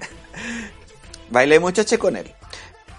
Bailé 1.29 1.61
muchache 1.61 1.97
con 1.97 2.17
él. 2.17 2.29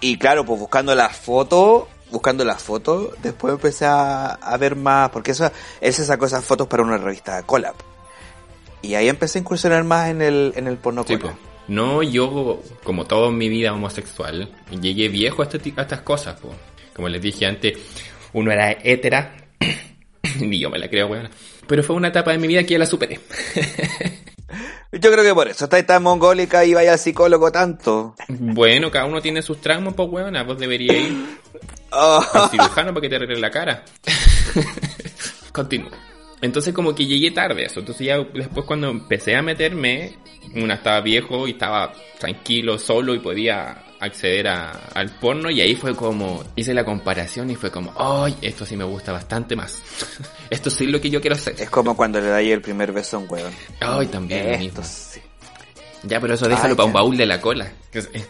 Y 0.01 0.17
claro, 0.17 0.43
pues 0.43 0.59
buscando 0.59 0.95
la 0.95 1.09
foto, 1.09 1.87
buscando 2.09 2.43
la 2.43 2.55
foto, 2.55 3.13
después 3.21 3.53
empecé 3.53 3.85
a, 3.85 4.31
a 4.31 4.57
ver 4.57 4.75
más, 4.75 5.11
porque 5.11 5.29
eso, 5.31 5.51
él 5.81 5.93
se 5.93 6.03
sacó 6.03 6.25
esas 6.25 6.43
fotos 6.43 6.65
para 6.67 6.81
una 6.81 6.97
revista 6.97 7.43
Collab. 7.43 7.75
Y 8.81 8.95
ahí 8.95 9.07
empecé 9.07 9.37
a 9.37 9.41
incursionar 9.41 9.83
más 9.83 10.09
en 10.09 10.23
el, 10.23 10.51
en 10.55 10.65
el 10.65 10.77
porno 10.77 11.05
Sí, 11.05 11.17
po. 11.17 11.31
No, 11.67 12.01
yo, 12.01 12.63
como 12.83 13.05
toda 13.05 13.29
mi 13.29 13.49
vida 13.49 13.71
homosexual, 13.71 14.51
llegué 14.81 15.09
viejo 15.09 15.43
a, 15.43 15.45
este 15.45 15.73
a 15.77 15.81
estas 15.83 16.01
cosas, 16.01 16.39
po. 16.39 16.55
Como 16.95 17.07
les 17.07 17.21
dije 17.21 17.45
antes, 17.45 17.77
uno 18.33 18.51
era 18.51 18.71
hétera, 18.71 19.35
ni 20.39 20.57
yo 20.57 20.71
me 20.71 20.79
la 20.79 20.89
creo, 20.89 21.05
weón. 21.05 21.29
Pero 21.67 21.83
fue 21.83 21.95
una 21.95 22.07
etapa 22.07 22.31
de 22.31 22.39
mi 22.39 22.47
vida 22.47 22.63
que 22.63 22.73
ya 22.73 22.79
la 22.79 22.87
superé. 22.87 23.19
Yo 24.91 25.11
creo 25.11 25.23
que 25.23 25.33
por 25.33 25.47
eso 25.47 25.65
estáis 25.65 25.85
tan 25.85 26.01
mongólica 26.03 26.65
y 26.65 26.73
vaya 26.73 26.93
al 26.93 26.99
psicólogo 26.99 27.51
tanto. 27.51 28.15
bueno, 28.27 28.89
cada 28.91 29.05
uno 29.05 29.21
tiene 29.21 29.41
sus 29.41 29.61
traumas, 29.61 29.93
pues, 29.93 30.09
weón. 30.09 30.35
Vos 30.47 30.57
deberías 30.57 30.95
ir 30.97 31.39
Oh, 31.91 32.23
al 32.33 32.49
cirujano 32.49 32.93
para 32.93 33.01
que 33.01 33.09
te 33.09 33.15
arregle 33.15 33.39
la 33.39 33.49
cara. 33.51 33.83
Continúo. 35.51 35.89
Entonces 36.41 36.73
como 36.73 36.95
que 36.95 37.05
llegué 37.05 37.31
tarde 37.31 37.63
a 37.63 37.65
eso. 37.67 37.79
Entonces 37.79 38.07
ya 38.07 38.17
después 38.19 38.65
cuando 38.65 38.89
empecé 38.89 39.35
a 39.35 39.41
meterme, 39.41 40.17
una 40.55 40.75
estaba 40.75 41.01
viejo 41.01 41.47
y 41.47 41.51
estaba 41.51 41.93
tranquilo, 42.17 42.77
solo 42.77 43.13
y 43.13 43.19
podía 43.19 43.83
acceder 43.99 44.47
a- 44.47 44.71
al 44.93 45.09
porno 45.19 45.49
y 45.49 45.61
ahí 45.61 45.75
fue 45.75 45.95
como, 45.95 46.43
hice 46.55 46.73
la 46.73 46.83
comparación 46.85 47.49
y 47.49 47.55
fue 47.55 47.69
como, 47.71 47.93
ay, 47.97 48.35
esto 48.41 48.65
sí 48.65 48.75
me 48.77 48.83
gusta 48.85 49.11
bastante 49.11 49.55
más. 49.55 49.81
esto 50.49 50.69
sí 50.69 50.85
es 50.85 50.89
lo 50.91 51.01
que 51.01 51.09
yo 51.09 51.19
quiero 51.21 51.35
hacer. 51.35 51.55
es 51.59 51.69
como 51.69 51.95
cuando 51.97 52.19
le 52.21 52.27
dais 52.27 52.51
el 52.51 52.61
primer 52.61 52.91
beso 52.91 53.17
a 53.17 53.19
un 53.19 53.27
weón. 53.29 53.51
Ay, 53.79 54.07
también. 54.07 54.61
Esto 54.61 54.81
sí. 54.83 55.19
Ya, 56.03 56.21
pero 56.21 56.35
eso 56.35 56.47
déjalo 56.47 56.75
Ah, 56.75 56.77
para 56.77 56.87
un 56.87 56.93
baúl 56.93 57.17
de 57.17 57.25
la 57.25 57.41
cola. 57.41 57.73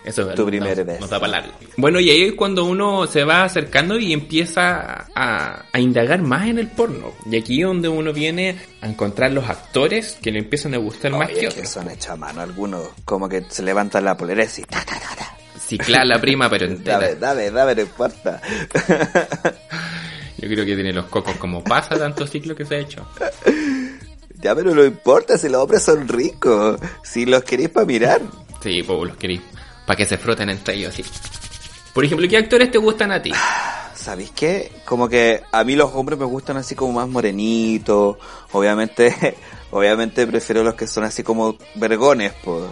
Eso 0.03 0.25
Tu 0.33 0.41
no- 0.41 0.45
primer 0.47 0.75
no, 0.79 0.85
beso. 0.85 1.01
no 1.01 1.07
da 1.07 1.19
para 1.19 1.33
largo. 1.33 1.53
Bueno, 1.77 1.99
y 1.99 2.09
ahí 2.09 2.23
es 2.23 2.33
cuando 2.33 2.65
uno 2.65 3.05
se 3.05 3.23
va 3.23 3.43
acercando 3.43 3.99
y 3.99 4.11
empieza 4.11 5.05
a, 5.13 5.65
a 5.71 5.79
indagar 5.79 6.19
más 6.23 6.47
en 6.47 6.57
el 6.57 6.67
porno. 6.69 7.13
Y 7.29 7.38
aquí 7.38 7.61
es 7.61 7.67
donde 7.67 7.88
uno 7.88 8.11
viene 8.11 8.57
a 8.81 8.88
encontrar 8.88 9.31
los 9.33 9.47
actores 9.47 10.17
que 10.19 10.31
le 10.31 10.39
empiezan 10.39 10.73
a 10.73 10.77
gustar 10.77 11.11
más 11.11 11.29
que 11.29 11.41
que 11.41 11.47
otros. 11.49 11.69
son 11.69 11.91
hechos 11.91 12.09
a 12.09 12.15
mano 12.15 12.41
algunos. 12.41 12.88
Como 13.05 13.29
que 13.29 13.43
se 13.49 13.61
levantan 13.61 14.03
la 14.03 14.17
polera 14.17 14.43
y 14.45 14.61
ta, 14.63 14.83
ta, 14.83 14.99
ta. 14.99 15.35
Ciclar 15.69 16.05
la 16.05 16.19
prima, 16.19 16.49
pero 16.49 16.65
entera. 16.67 16.99
Dame, 16.99 17.15
dame, 17.15 17.51
dame, 17.51 17.75
no 17.75 17.81
importa. 17.81 18.41
Yo 20.38 20.47
creo 20.47 20.65
que 20.65 20.75
tiene 20.75 20.93
los 20.93 21.05
cocos 21.05 21.35
como 21.38 21.63
pasa 21.63 21.97
tanto 21.97 22.25
ciclo 22.25 22.55
que 22.55 22.65
se 22.65 22.75
ha 22.75 22.79
hecho. 22.79 23.05
ya, 24.41 24.55
pero 24.55 24.73
no 24.73 24.83
importa 24.83 25.38
si 25.38 25.49
los 25.49 25.61
hombres 25.61 25.83
son 25.83 26.07
ricos. 26.07 26.79
Si 27.03 27.25
los 27.25 27.43
queréis 27.43 27.69
para 27.69 27.85
mirar. 27.85 28.21
Sí, 28.61 28.83
pues 28.83 29.07
los 29.07 29.17
queréis. 29.17 29.41
Para 29.85 29.97
que 29.97 30.05
se 30.05 30.17
froten 30.17 30.49
entre 30.49 30.75
ellos 30.75 30.93
así. 30.93 31.03
Por 31.93 32.05
ejemplo, 32.05 32.27
¿qué 32.27 32.38
actores 32.38 32.71
te 32.71 32.77
gustan 32.77 33.11
a 33.11 33.21
ti? 33.21 33.31
¿Sabéis 33.93 34.31
qué? 34.31 34.71
Como 34.85 35.09
que 35.09 35.41
a 35.51 35.63
mí 35.63 35.75
los 35.75 35.93
hombres 35.93 36.17
me 36.17 36.25
gustan 36.25 36.55
así 36.57 36.73
como 36.73 36.93
más 36.93 37.09
morenitos. 37.09 38.17
Obviamente, 38.53 39.35
obviamente 39.71 40.25
prefiero 40.25 40.63
los 40.63 40.75
que 40.75 40.88
son 40.88 41.03
así 41.03 41.21
como 41.21 41.57
vergones, 41.75 42.33
pues. 42.43 42.63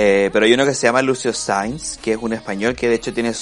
Eh, 0.00 0.30
pero 0.32 0.46
hay 0.46 0.52
uno 0.52 0.64
que 0.64 0.74
se 0.74 0.86
llama 0.86 1.02
Lucio 1.02 1.32
Sainz, 1.32 1.96
que 1.96 2.12
es 2.12 2.18
un 2.18 2.32
español 2.32 2.76
que 2.76 2.88
de 2.88 2.94
hecho 2.94 3.12
tiene, 3.12 3.32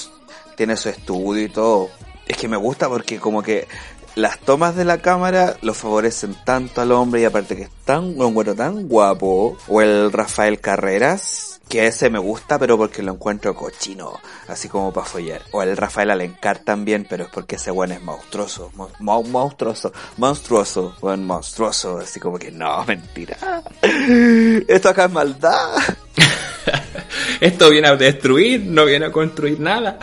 tiene 0.57 0.79
su 0.79 0.89
estudio 0.89 1.45
y 1.45 1.51
todo. 1.51 1.91
Es 2.27 2.39
que 2.39 2.49
me 2.49 2.57
gusta 2.57 2.89
porque 2.89 3.19
como 3.19 3.43
que 3.43 3.69
las 4.15 4.39
tomas 4.39 4.75
de 4.75 4.87
la 4.87 5.03
cámara 5.03 5.59
lo 5.61 5.75
favorecen 5.75 6.35
tanto 6.47 6.81
al 6.81 6.93
hombre 6.93 7.21
y 7.21 7.25
aparte 7.27 7.57
que 7.57 7.65
es 7.65 7.71
tan, 7.85 8.19
un 8.19 8.33
güero 8.33 8.55
tan 8.55 8.89
guapo. 8.89 9.59
O 9.69 9.83
el 9.83 10.11
Rafael 10.11 10.59
Carreras, 10.59 11.56
que 11.69 11.87
ese 11.87 12.11
me 12.11 12.19
gusta 12.21 12.59
pero 12.59 12.77
porque 12.79 13.03
lo 13.03 13.13
encuentro 13.13 13.55
cochino, 13.55 14.21
así 14.49 14.69
como 14.69 14.93
para 14.93 15.07
follar. 15.07 15.43
O 15.53 15.63
el 15.63 15.77
Rafael 15.77 16.11
Alencar 16.11 16.61
también, 16.61 17.07
pero 17.09 17.25
es 17.25 17.31
porque 17.31 17.57
ese 17.57 17.71
buen 17.73 17.91
es 17.93 18.01
monstruoso, 18.03 18.71
mo- 18.77 18.91
mo- 19.01 19.23
monstruoso, 19.25 19.93
monstruoso, 20.17 20.97
buen 21.01 21.25
monstruoso, 21.27 21.99
así 21.99 22.21
como 22.21 22.39
que 22.39 22.51
no, 22.53 22.85
mentira. 22.85 23.37
Esto 24.69 24.89
acá 24.91 25.07
es 25.07 25.13
maldad. 25.13 25.71
Esto 27.41 27.71
viene 27.71 27.89
a 27.89 27.97
destruir, 27.97 28.63
no 28.65 28.85
viene 28.85 29.07
a 29.07 29.13
construir 29.13 29.59
nada. 29.61 29.99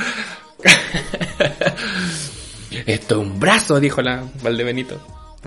Esto 2.85 3.21
es 3.21 3.27
un 3.27 3.39
brazo, 3.39 3.79
dijo 3.79 4.01
la 4.01 4.23
Valdebenito. 4.41 4.99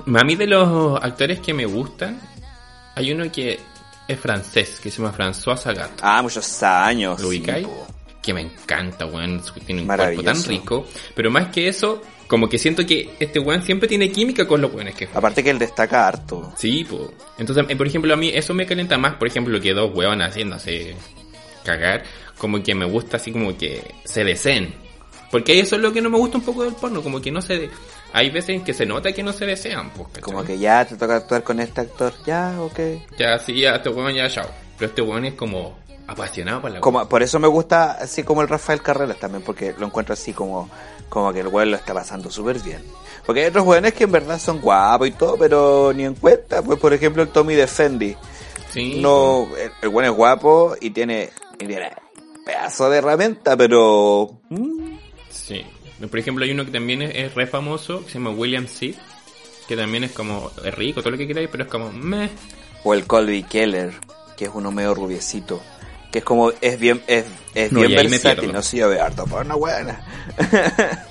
A 0.06 0.24
mí 0.24 0.36
de 0.36 0.46
los 0.46 1.02
actores 1.02 1.40
que 1.40 1.54
me 1.54 1.66
gustan, 1.66 2.20
hay 2.94 3.12
uno 3.12 3.30
que 3.32 3.58
es 4.08 4.18
francés, 4.18 4.80
que 4.82 4.90
se 4.90 5.02
llama 5.02 5.16
François 5.16 5.56
Sagat. 5.56 5.90
Ah, 6.02 6.22
muchos 6.22 6.62
años. 6.62 7.20
¿Lo 7.20 7.28
ubicáis? 7.28 7.66
po. 7.66 7.86
que 8.22 8.34
me 8.34 8.40
encanta, 8.42 9.06
weón. 9.06 9.42
Tiene 9.64 9.82
un 9.82 9.86
cuerpo 9.88 10.22
tan 10.22 10.42
rico. 10.44 10.86
Pero 11.14 11.30
más 11.30 11.48
que 11.48 11.68
eso, 11.68 12.02
como 12.26 12.48
que 12.48 12.58
siento 12.58 12.84
que 12.86 13.14
este 13.20 13.38
weón 13.38 13.62
siempre 13.62 13.88
tiene 13.88 14.10
química 14.10 14.46
con 14.46 14.60
los 14.60 14.72
weones 14.72 14.94
que. 14.94 15.08
Aparte 15.12 15.42
que 15.42 15.50
él 15.50 15.58
destaca 15.58 16.06
harto. 16.06 16.52
Sí, 16.56 16.84
pues. 16.88 17.02
Entonces, 17.38 17.64
eh, 17.68 17.76
por 17.76 17.86
ejemplo, 17.86 18.12
a 18.12 18.16
mí 18.16 18.30
eso 18.34 18.54
me 18.54 18.66
calienta 18.66 18.98
más, 18.98 19.14
por 19.14 19.28
ejemplo, 19.28 19.60
que 19.60 19.72
dos 19.72 19.94
huevones 19.94 20.28
haciéndose 20.28 20.96
cagar. 21.64 22.04
Como 22.38 22.62
que 22.62 22.74
me 22.74 22.84
gusta 22.84 23.16
así 23.16 23.32
como 23.32 23.56
que 23.56 23.94
se 24.04 24.24
deseen. 24.24 24.74
Porque 25.30 25.58
eso 25.58 25.76
es 25.76 25.82
lo 25.82 25.92
que 25.92 26.00
no 26.00 26.10
me 26.10 26.18
gusta 26.18 26.38
un 26.38 26.44
poco 26.44 26.64
del 26.64 26.74
porno, 26.74 27.02
como 27.02 27.20
que 27.20 27.30
no 27.30 27.42
se... 27.42 27.68
de- 28.12 28.18
Hay 28.18 28.30
veces 28.30 28.50
en 28.56 28.64
que 28.64 28.72
se 28.74 28.86
nota 28.86 29.12
que 29.12 29.22
no 29.22 29.32
se 29.32 29.46
desean, 29.46 29.90
pues. 29.90 30.08
Como 30.24 30.42
que 30.44 30.58
ya 30.58 30.84
te 30.84 30.96
toca 30.96 31.16
actuar 31.16 31.42
con 31.42 31.60
este 31.60 31.80
actor. 31.82 32.12
Ya, 32.26 32.54
ok. 32.60 32.78
Ya, 33.18 33.38
sí, 33.38 33.60
ya, 33.60 33.76
este 33.76 33.88
huevón 33.90 34.14
ya, 34.14 34.28
chao. 34.30 34.46
Pero 34.78 34.88
este 34.90 35.02
huevón 35.02 35.24
es 35.24 35.34
como 35.34 35.76
apasionado 36.06 36.60
por 36.62 36.70
la 36.70 36.80
Como, 36.80 37.08
por 37.08 37.22
eso 37.22 37.38
me 37.38 37.48
gusta 37.48 37.92
así 37.92 38.22
como 38.22 38.40
el 38.42 38.48
Rafael 38.48 38.80
Carreras 38.80 39.18
también, 39.18 39.42
porque 39.42 39.74
lo 39.78 39.86
encuentro 39.86 40.12
así 40.12 40.32
como, 40.32 40.68
como 41.08 41.32
que 41.32 41.40
el 41.40 41.48
weón 41.48 41.70
lo 41.72 41.76
está 41.76 41.92
pasando 41.94 42.30
súper 42.30 42.60
bien. 42.60 42.82
Porque 43.24 43.40
hay 43.42 43.46
otros 43.48 43.66
weones 43.66 43.92
que 43.92 44.04
en 44.04 44.12
verdad 44.12 44.38
son 44.38 44.60
guapos 44.60 45.08
y 45.08 45.10
todo, 45.12 45.36
pero 45.36 45.92
ni 45.92 46.04
en 46.04 46.14
cuenta. 46.14 46.62
Pues 46.62 46.78
por 46.78 46.92
ejemplo 46.94 47.22
el 47.22 47.28
Tommy 47.30 47.54
Defendi. 47.54 48.16
Sí, 48.70 49.00
No, 49.00 49.48
el, 49.58 49.72
el 49.82 49.88
weón 49.88 50.04
es 50.10 50.16
guapo 50.16 50.76
y 50.80 50.90
tiene, 50.90 51.30
y 51.58 51.66
tiene 51.66 51.90
pedazo 52.44 52.88
de 52.88 52.98
herramienta, 52.98 53.56
pero... 53.56 54.38
mm, 54.50 54.96
Sí. 55.28 55.64
Por 55.98 56.18
ejemplo, 56.18 56.44
hay 56.44 56.50
uno 56.50 56.64
que 56.64 56.70
también 56.70 57.02
es, 57.02 57.14
es 57.14 57.34
re 57.34 57.46
famoso, 57.46 58.04
que 58.04 58.12
se 58.12 58.18
llama 58.18 58.30
William 58.30 58.66
Seed, 58.68 58.96
que 59.66 59.76
también 59.76 60.04
es 60.04 60.12
como 60.12 60.50
es 60.64 60.74
rico, 60.74 61.00
todo 61.00 61.12
lo 61.12 61.18
que 61.18 61.26
queráis, 61.26 61.48
pero 61.50 61.64
es 61.64 61.70
como 61.70 61.92
meh. 61.92 62.30
O 62.84 62.94
el 62.94 63.06
Colby 63.06 63.42
Keller, 63.42 63.92
que 64.36 64.44
es 64.44 64.50
uno 64.54 64.70
medio 64.70 64.94
rubiecito. 64.94 65.60
Que 66.12 66.20
es 66.20 66.24
como, 66.24 66.52
es 66.60 66.78
bien, 66.78 67.02
es, 67.06 67.24
es 67.54 67.72
No, 67.72 67.80
bien 67.80 67.94
versátil. 67.94 68.52
No 68.52 68.62
sé, 68.62 68.78
yo 68.78 68.88
veo 68.88 69.02
harto 69.02 69.24
porno, 69.26 69.58
buena. 69.58 70.04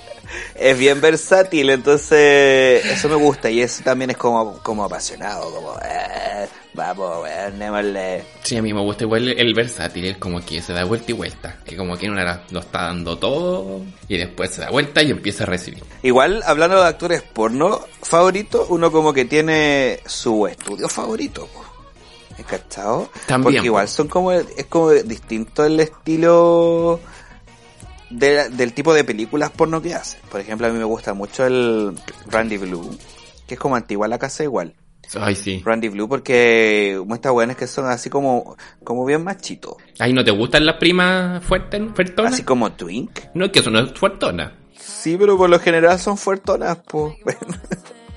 es 0.54 0.78
bien 0.78 1.00
versátil, 1.00 1.70
entonces 1.70 2.84
eso 2.86 3.08
me 3.08 3.16
gusta. 3.16 3.50
Y 3.50 3.60
eso 3.60 3.82
también 3.84 4.10
es 4.10 4.16
como, 4.16 4.58
como 4.62 4.84
apasionado, 4.84 5.52
como, 5.52 5.74
eh, 5.84 6.48
vamos, 6.76 7.22
weón, 7.24 7.58
démosle. 7.58 8.24
Sí, 8.44 8.56
a 8.56 8.62
mí 8.62 8.72
me 8.72 8.80
gusta 8.82 9.04
igual 9.04 9.28
el, 9.28 9.38
el 9.40 9.54
versátil, 9.54 10.04
el 10.04 10.18
como 10.18 10.44
que 10.44 10.62
se 10.62 10.72
da 10.72 10.84
vuelta 10.84 11.10
y 11.10 11.14
vuelta. 11.14 11.56
Que 11.64 11.76
como 11.76 11.96
que 11.96 12.08
una 12.08 12.42
lo 12.50 12.60
está 12.60 12.82
dando 12.82 13.18
todo 13.18 13.80
y 14.06 14.16
después 14.18 14.50
se 14.52 14.60
da 14.60 14.70
vuelta 14.70 15.02
y 15.02 15.10
empieza 15.10 15.42
a 15.44 15.46
recibir. 15.46 15.82
Igual, 16.02 16.42
hablando 16.46 16.80
de 16.80 16.86
actores 16.88 17.22
porno 17.22 17.80
favoritos, 18.02 18.66
uno 18.68 18.92
como 18.92 19.12
que 19.12 19.24
tiene 19.24 20.00
su 20.06 20.46
estudio 20.46 20.88
favorito, 20.88 21.48
po. 21.52 21.64
¿Es 22.38 22.44
cachado? 22.44 23.08
También, 23.26 23.42
Porque 23.44 23.58
po. 23.60 23.64
igual 23.64 23.88
son 23.88 24.08
como, 24.08 24.30
es 24.32 24.66
como 24.68 24.90
distinto 24.90 25.64
el 25.64 25.80
estilo 25.80 27.00
de- 28.10 28.50
del 28.50 28.72
tipo 28.74 28.92
de 28.94 29.04
películas 29.04 29.50
porno 29.50 29.80
que 29.82 29.94
hacen. 29.94 30.20
Por 30.30 30.40
ejemplo, 30.40 30.66
a 30.66 30.70
mí 30.70 30.78
me 30.78 30.84
gusta 30.84 31.14
mucho 31.14 31.46
el 31.46 31.98
Randy 32.26 32.58
Blue, 32.58 32.96
que 33.46 33.54
es 33.54 33.60
como 33.60 33.74
antigua 33.76 34.06
la 34.06 34.18
casa 34.18 34.42
igual. 34.44 34.74
Ay, 35.14 35.34
sí. 35.34 35.62
Randy 35.64 35.88
Blue 35.88 36.08
porque 36.08 37.00
muestras 37.06 37.32
buenas 37.32 37.56
que 37.56 37.66
son 37.66 37.86
así 37.86 38.10
como, 38.10 38.56
como 38.84 39.04
bien 39.04 39.22
machitos. 39.24 39.76
Ay, 39.98 40.12
¿no 40.12 40.24
te 40.24 40.30
gustan 40.30 40.66
las 40.66 40.76
primas 40.76 41.42
fuertes, 41.44 41.82
fuertonas? 41.94 42.34
Así 42.34 42.42
como 42.42 42.72
Twink. 42.72 43.20
No, 43.34 43.46
es 43.46 43.52
que 43.52 43.60
eso 43.60 43.70
no 43.70 43.80
es 43.80 43.92
fuertona. 43.92 44.52
Sí, 44.78 45.16
pero 45.18 45.36
por 45.36 45.48
lo 45.48 45.58
general 45.58 45.98
son 45.98 46.18
fuertonas, 46.18 46.78
pues. 46.86 47.14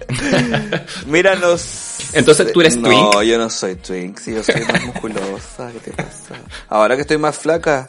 Míranos. 1.08 1.98
Entonces, 2.14 2.52
¿tú 2.52 2.62
eres 2.62 2.78
no, 2.78 2.84
twink? 2.90 3.14
No, 3.14 3.24
yo 3.24 3.38
no 3.38 3.50
soy 3.50 3.76
twink, 3.76 4.18
sí, 4.18 4.34
yo 4.34 4.44
soy 4.44 4.62
más 4.62 4.84
musculosa, 4.86 5.72
¿qué 5.72 5.80
te 5.80 5.92
pasa? 5.92 6.36
Ahora 6.68 6.96
que 6.96 7.02
estoy 7.02 7.18
más 7.18 7.38
flaca, 7.38 7.88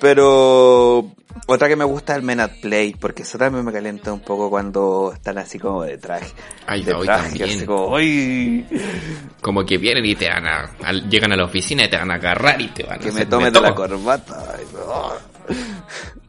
pero 0.00 1.10
otra 1.46 1.68
que 1.68 1.76
me 1.76 1.84
gusta 1.84 2.12
es 2.14 2.18
el 2.18 2.24
Men 2.24 2.40
at 2.40 2.50
Play, 2.60 2.94
porque 2.98 3.22
eso 3.22 3.38
también 3.38 3.64
me 3.64 3.72
calienta 3.72 4.12
un 4.12 4.20
poco 4.20 4.50
cuando 4.50 5.12
están 5.14 5.38
así 5.38 5.58
como 5.58 5.82
de 5.84 5.98
traje. 5.98 6.32
Ay, 6.66 6.82
de 6.82 6.94
hoy 6.94 7.06
traje, 7.06 7.28
también. 7.28 7.50
así 7.58 7.66
como, 7.66 7.96
¡ay! 7.96 8.66
Como 9.40 9.64
que 9.64 9.78
vienen 9.78 10.04
y 10.04 10.14
te 10.14 10.28
van 10.28 10.46
a, 10.46 10.92
llegan 11.08 11.32
a 11.32 11.36
la 11.36 11.44
oficina 11.44 11.84
y 11.84 11.90
te 11.90 11.96
van 11.96 12.10
a 12.10 12.14
agarrar 12.14 12.60
y 12.60 12.68
te 12.68 12.82
van 12.82 12.96
a 12.96 12.98
Que 12.98 13.06
me 13.06 13.20
hacer 13.20 13.28
tome 13.28 13.50
de 13.50 13.60
la 13.60 13.74
corbata. 13.74 14.56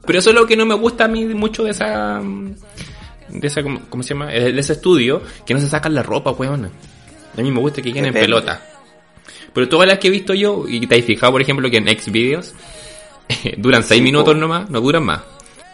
Pero 0.05 0.19
eso 0.19 0.29
es 0.29 0.35
lo 0.35 0.45
que 0.45 0.55
no 0.55 0.65
me 0.65 0.75
gusta 0.75 1.05
a 1.05 1.07
mí 1.07 1.25
mucho 1.25 1.63
de 1.63 1.71
esa. 1.71 2.21
De 3.29 3.47
esa, 3.47 3.61
¿cómo, 3.63 3.81
cómo 3.89 4.03
se 4.03 4.13
llama? 4.13 4.33
Eh, 4.33 4.51
De 4.53 4.59
ese 4.59 4.73
estudio, 4.73 5.21
que 5.45 5.53
no 5.53 5.59
se 5.59 5.67
sacan 5.67 5.93
la 5.93 6.03
ropa, 6.03 6.31
weón. 6.31 6.71
A 7.37 7.41
mí 7.41 7.51
me 7.51 7.59
gusta 7.59 7.81
que 7.81 7.91
queden 7.91 8.05
en 8.05 8.13
pelota. 8.13 8.61
Pero 9.53 9.67
todas 9.67 9.87
las 9.87 9.99
que 9.99 10.07
he 10.07 10.11
visto 10.11 10.33
yo, 10.33 10.65
y 10.67 10.85
te 10.87 10.97
has 10.97 11.03
fijado, 11.03 11.31
por 11.31 11.41
ejemplo, 11.41 11.69
que 11.69 11.77
en 11.77 11.87
Xvideos 11.87 12.53
duran 13.57 13.83
6 13.83 13.97
Sí, 13.99 14.03
minutos 14.03 14.33
po. 14.33 14.39
nomás, 14.39 14.69
no 14.69 14.81
duran 14.81 15.03
más. 15.03 15.21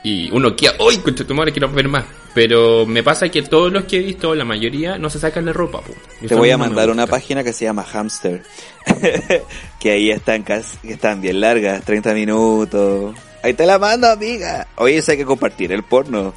Y 0.05 0.29
uno 0.31 0.53
queda, 0.55 0.73
¡ay, 0.89 0.97
concha 0.97 1.23
tu 1.25 1.33
madre, 1.33 1.53
quiero 1.53 1.69
ver 1.69 1.87
más! 1.87 2.03
Pero 2.35 2.85
me 2.85 3.03
pasa 3.03 3.29
que 3.29 3.41
todos 3.43 3.71
los 3.71 3.85
que 3.85 3.97
he 3.97 3.99
visto, 3.99 4.35
la 4.35 4.43
mayoría, 4.43 4.97
no 4.97 5.09
se 5.09 5.17
sacan 5.19 5.45
de 5.45 5.53
ropa. 5.53 5.79
Te 6.27 6.35
voy 6.35 6.49
a 6.49 6.57
mandar 6.57 6.89
una 6.89 7.07
página 7.07 7.43
que 7.43 7.53
se 7.53 7.65
llama 7.65 7.83
Hamster. 7.83 8.43
que 9.79 9.91
ahí 9.91 10.11
están, 10.11 10.43
casi- 10.43 10.77
que 10.79 10.93
están 10.93 11.21
bien 11.21 11.39
largas, 11.39 11.83
30 11.85 12.13
minutos. 12.13 13.15
Ahí 13.43 13.53
te 13.53 13.65
la 13.65 13.77
mando, 13.77 14.09
amiga. 14.09 14.67
Oye, 14.77 14.97
eso 14.97 15.11
hay 15.11 15.17
que 15.17 15.25
compartir 15.25 15.71
el 15.71 15.83
porno. 15.83 16.33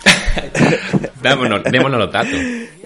Dámonos, 1.22 1.62
démonos 1.64 1.98
los 1.98 2.12
datos. 2.12 2.38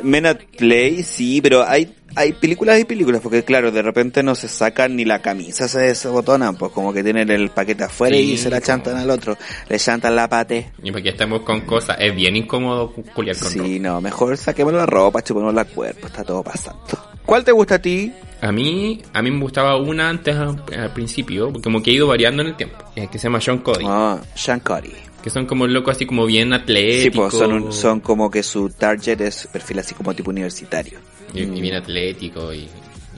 Men 0.03 0.27
at 0.27 0.38
Play, 0.57 1.03
sí, 1.03 1.40
pero 1.43 1.66
hay, 1.66 1.93
hay 2.16 2.33
películas 2.33 2.79
y 2.81 2.85
películas, 2.85 3.20
porque 3.23 3.44
claro, 3.44 3.70
de 3.70 3.83
repente 3.83 4.23
no 4.23 4.35
se 4.35 4.49
sacan 4.49 4.96
ni 4.96 5.05
la 5.05 5.20
camisa, 5.20 5.68
se, 5.68 5.94
se 5.94 6.09
botonan, 6.09 6.57
pues 6.57 6.73
como 6.73 6.92
que 6.92 7.03
tienen 7.03 7.31
el 7.31 7.51
paquete 7.51 7.85
afuera 7.85 8.16
Sí, 8.16 8.33
y 8.33 8.37
se 8.37 8.51
la 8.51 8.57
como- 8.57 8.66
chantan 8.66 8.96
al 8.96 9.11
otro, 9.11 9.37
le 9.68 9.79
chantan 9.79 10.16
la 10.16 10.29
pate. 10.29 10.73
Y 10.83 10.90
porque 10.92 11.11
estamos 11.11 11.42
con 11.42 11.61
cosas, 11.62 11.96
es 12.01 12.14
bien 12.14 12.37
incómodo 12.37 12.92
culiar 13.14 13.37
con 13.37 13.53
ropa. 13.53 13.64
Sí, 13.66 13.79
no, 13.81 14.01
mejor 14.01 14.37
saquemos 14.37 14.73
la 14.73 14.87
ropa, 14.87 15.23
chupemos 15.23 15.55
la 15.55 15.64
cuerpo, 15.64 16.07
está 16.07 16.25
todo 16.25 16.42
pasando. 16.42 16.83
¿Cuál 17.25 17.44
te 17.44 17.53
gusta 17.53 17.77
a 17.77 17.79
ti? 17.79 18.12
A 18.42 18.51
mí, 18.53 19.03
a 19.12 19.20
mí 19.23 19.31
me 19.31 19.40
gustaba 19.40 19.77
una 19.77 20.09
antes 20.09 20.35
al, 20.35 20.64
principio, 20.94 21.53
como 21.62 21.83
que 21.83 21.90
ha 21.90 21.94
ido 21.94 22.07
variando 22.07 22.42
en 22.42 22.49
el 22.49 22.57
tiempo, 22.57 22.77
eh, 22.96 23.07
que 23.12 23.18
se 23.18 23.25
llama 23.25 23.40
Sean 23.40 23.59
Cody, 23.59 23.85
Ah, 23.87 24.18
Sean 24.35 24.61
Cody. 24.61 24.92
Que 25.22 25.30
son 25.30 25.46
como 25.46 25.66
locos 25.66 25.96
así 25.96 26.06
como 26.06 26.26
bien 26.26 26.48
Sí, 26.48 26.54
atléticos. 26.54 27.30
pues 27.30 27.35
son, 27.42 27.52
un- 27.52 27.72
son 27.72 28.00
como 28.00 28.30
que 28.30 28.42
su 28.42 28.70
target 28.70 29.20
es 29.20 29.46
perfil 29.52 29.78
así 29.80 29.94
como 29.94 30.14
tipo 30.14 30.30
universitario. 30.30 30.98
y, 31.35 31.40
y 31.42 31.61
bien 31.61 31.74
atlético 31.76 32.52
y, 32.52 32.68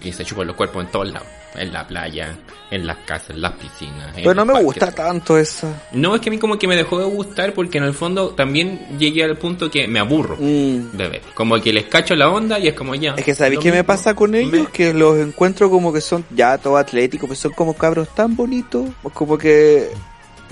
y 0.03 0.13
se 0.13 0.25
chupan 0.25 0.47
los 0.49 0.57
cuerpos 0.57 0.85
en 0.85 0.91
todos 0.91 1.11
lados, 1.13 1.29
en 1.55 1.73
la 1.73 1.87
playa, 1.87 2.37
en 2.71 2.87
las 2.87 2.97
casas, 3.07 3.31
en 3.31 3.41
las 3.43 3.53
piscinas. 3.53 4.11
Pero 4.17 4.35
no 4.35 4.45
me 4.45 4.53
parques. 4.55 4.65
gusta 4.67 4.91
tanto 4.93 5.39
eso. 5.39 5.73
No, 5.93 6.15
es 6.17 6.21
que 6.21 6.29
a 6.29 6.33
mí 6.33 6.39
como 6.39 6.59
que 6.59 6.67
me 6.67 6.75
dejó 6.77 6.99
de 6.99 7.05
gustar 7.05 7.55
porque 7.55 7.79
en 7.79 7.85
el 7.85 7.95
fondo 7.95 8.31
también 8.31 8.81
llegué 8.99 9.23
al 9.25 9.37
punto 9.39 9.71
que 9.71 9.87
me 9.87 9.99
aburro 10.01 10.37
Mm. 10.41 10.97
de 10.97 11.09
ver. 11.09 11.23
Como 11.35 11.61
que 11.61 11.73
les 11.73 11.85
cacho 11.85 12.15
la 12.17 12.31
onda 12.31 12.59
y 12.59 12.67
es 12.69 12.75
como 12.75 12.95
ya. 12.97 13.15
Es 13.17 13.25
que 13.25 13.35
¿sabéis 13.35 13.61
qué 13.61 13.71
me 13.71 13.85
pasa 13.85 14.15
con 14.15 14.35
ellos? 14.35 14.51
Me- 14.53 14.67
Que 14.67 14.93
los 14.93 15.19
encuentro 15.19 15.71
como 15.71 15.93
que 15.93 16.01
son 16.01 16.25
ya 16.35 16.59
todo 16.59 16.77
atléticos, 16.79 17.29
pues 17.29 17.39
son 17.39 17.53
como 17.53 17.75
cabros 17.75 18.09
tan 18.15 18.35
bonitos, 18.35 18.89
como 19.15 19.39
que... 19.39 19.89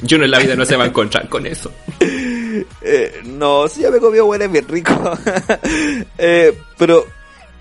Yo 0.02 0.18
no 0.18 0.24
en 0.24 0.30
la 0.30 0.38
vida 0.38 0.56
no 0.56 0.64
se 0.64 0.76
va 0.76 0.84
a 0.84 0.88
encontrar 0.88 1.28
con 1.28 1.46
eso. 1.46 1.72
eh, 2.82 3.20
no, 3.24 3.68
si 3.68 3.82
ya 3.82 3.90
me 3.90 3.98
comió 3.98 4.26
hueles 4.26 4.50
bien 4.50 4.66
rico. 4.68 4.92
eh, 6.18 6.56
pero 6.78 7.06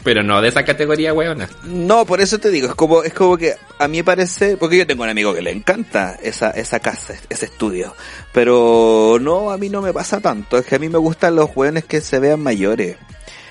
Pero 0.04 0.24
no 0.24 0.42
de 0.42 0.48
esa 0.48 0.64
categoría, 0.64 1.14
weona. 1.14 1.50
no, 1.66 2.06
por 2.06 2.22
eso 2.22 2.40
te 2.40 2.50
digo, 2.50 2.70
es 2.70 2.76
como, 2.76 3.04
es 3.04 3.14
como 3.14 3.38
que 3.38 3.56
a 3.78 3.88
mí 3.88 4.02
parece, 4.04 4.56
porque 4.56 4.78
yo 4.78 4.88
tengo 4.88 5.04
un 5.04 5.10
amigo 5.10 5.34
que 5.34 5.42
le 5.42 5.52
encanta 5.52 6.18
esa, 6.24 6.52
esa 6.52 6.80
casa, 6.80 7.16
ese 7.30 7.46
estudio, 7.46 7.94
pero 8.32 9.18
no, 9.20 9.52
a 9.52 9.58
mí 9.58 9.70
no 9.70 9.82
me 9.82 9.92
pasa 9.92 10.22
tanto, 10.22 10.58
es 10.58 10.66
que 10.66 10.76
a 10.76 10.80
mí 10.80 10.88
me 10.88 10.98
gustan 10.98 11.36
los 11.36 11.50
jóvenes 11.52 11.84
que 11.84 12.00
se 12.02 12.20
vean 12.20 12.40
mayores. 12.42 12.96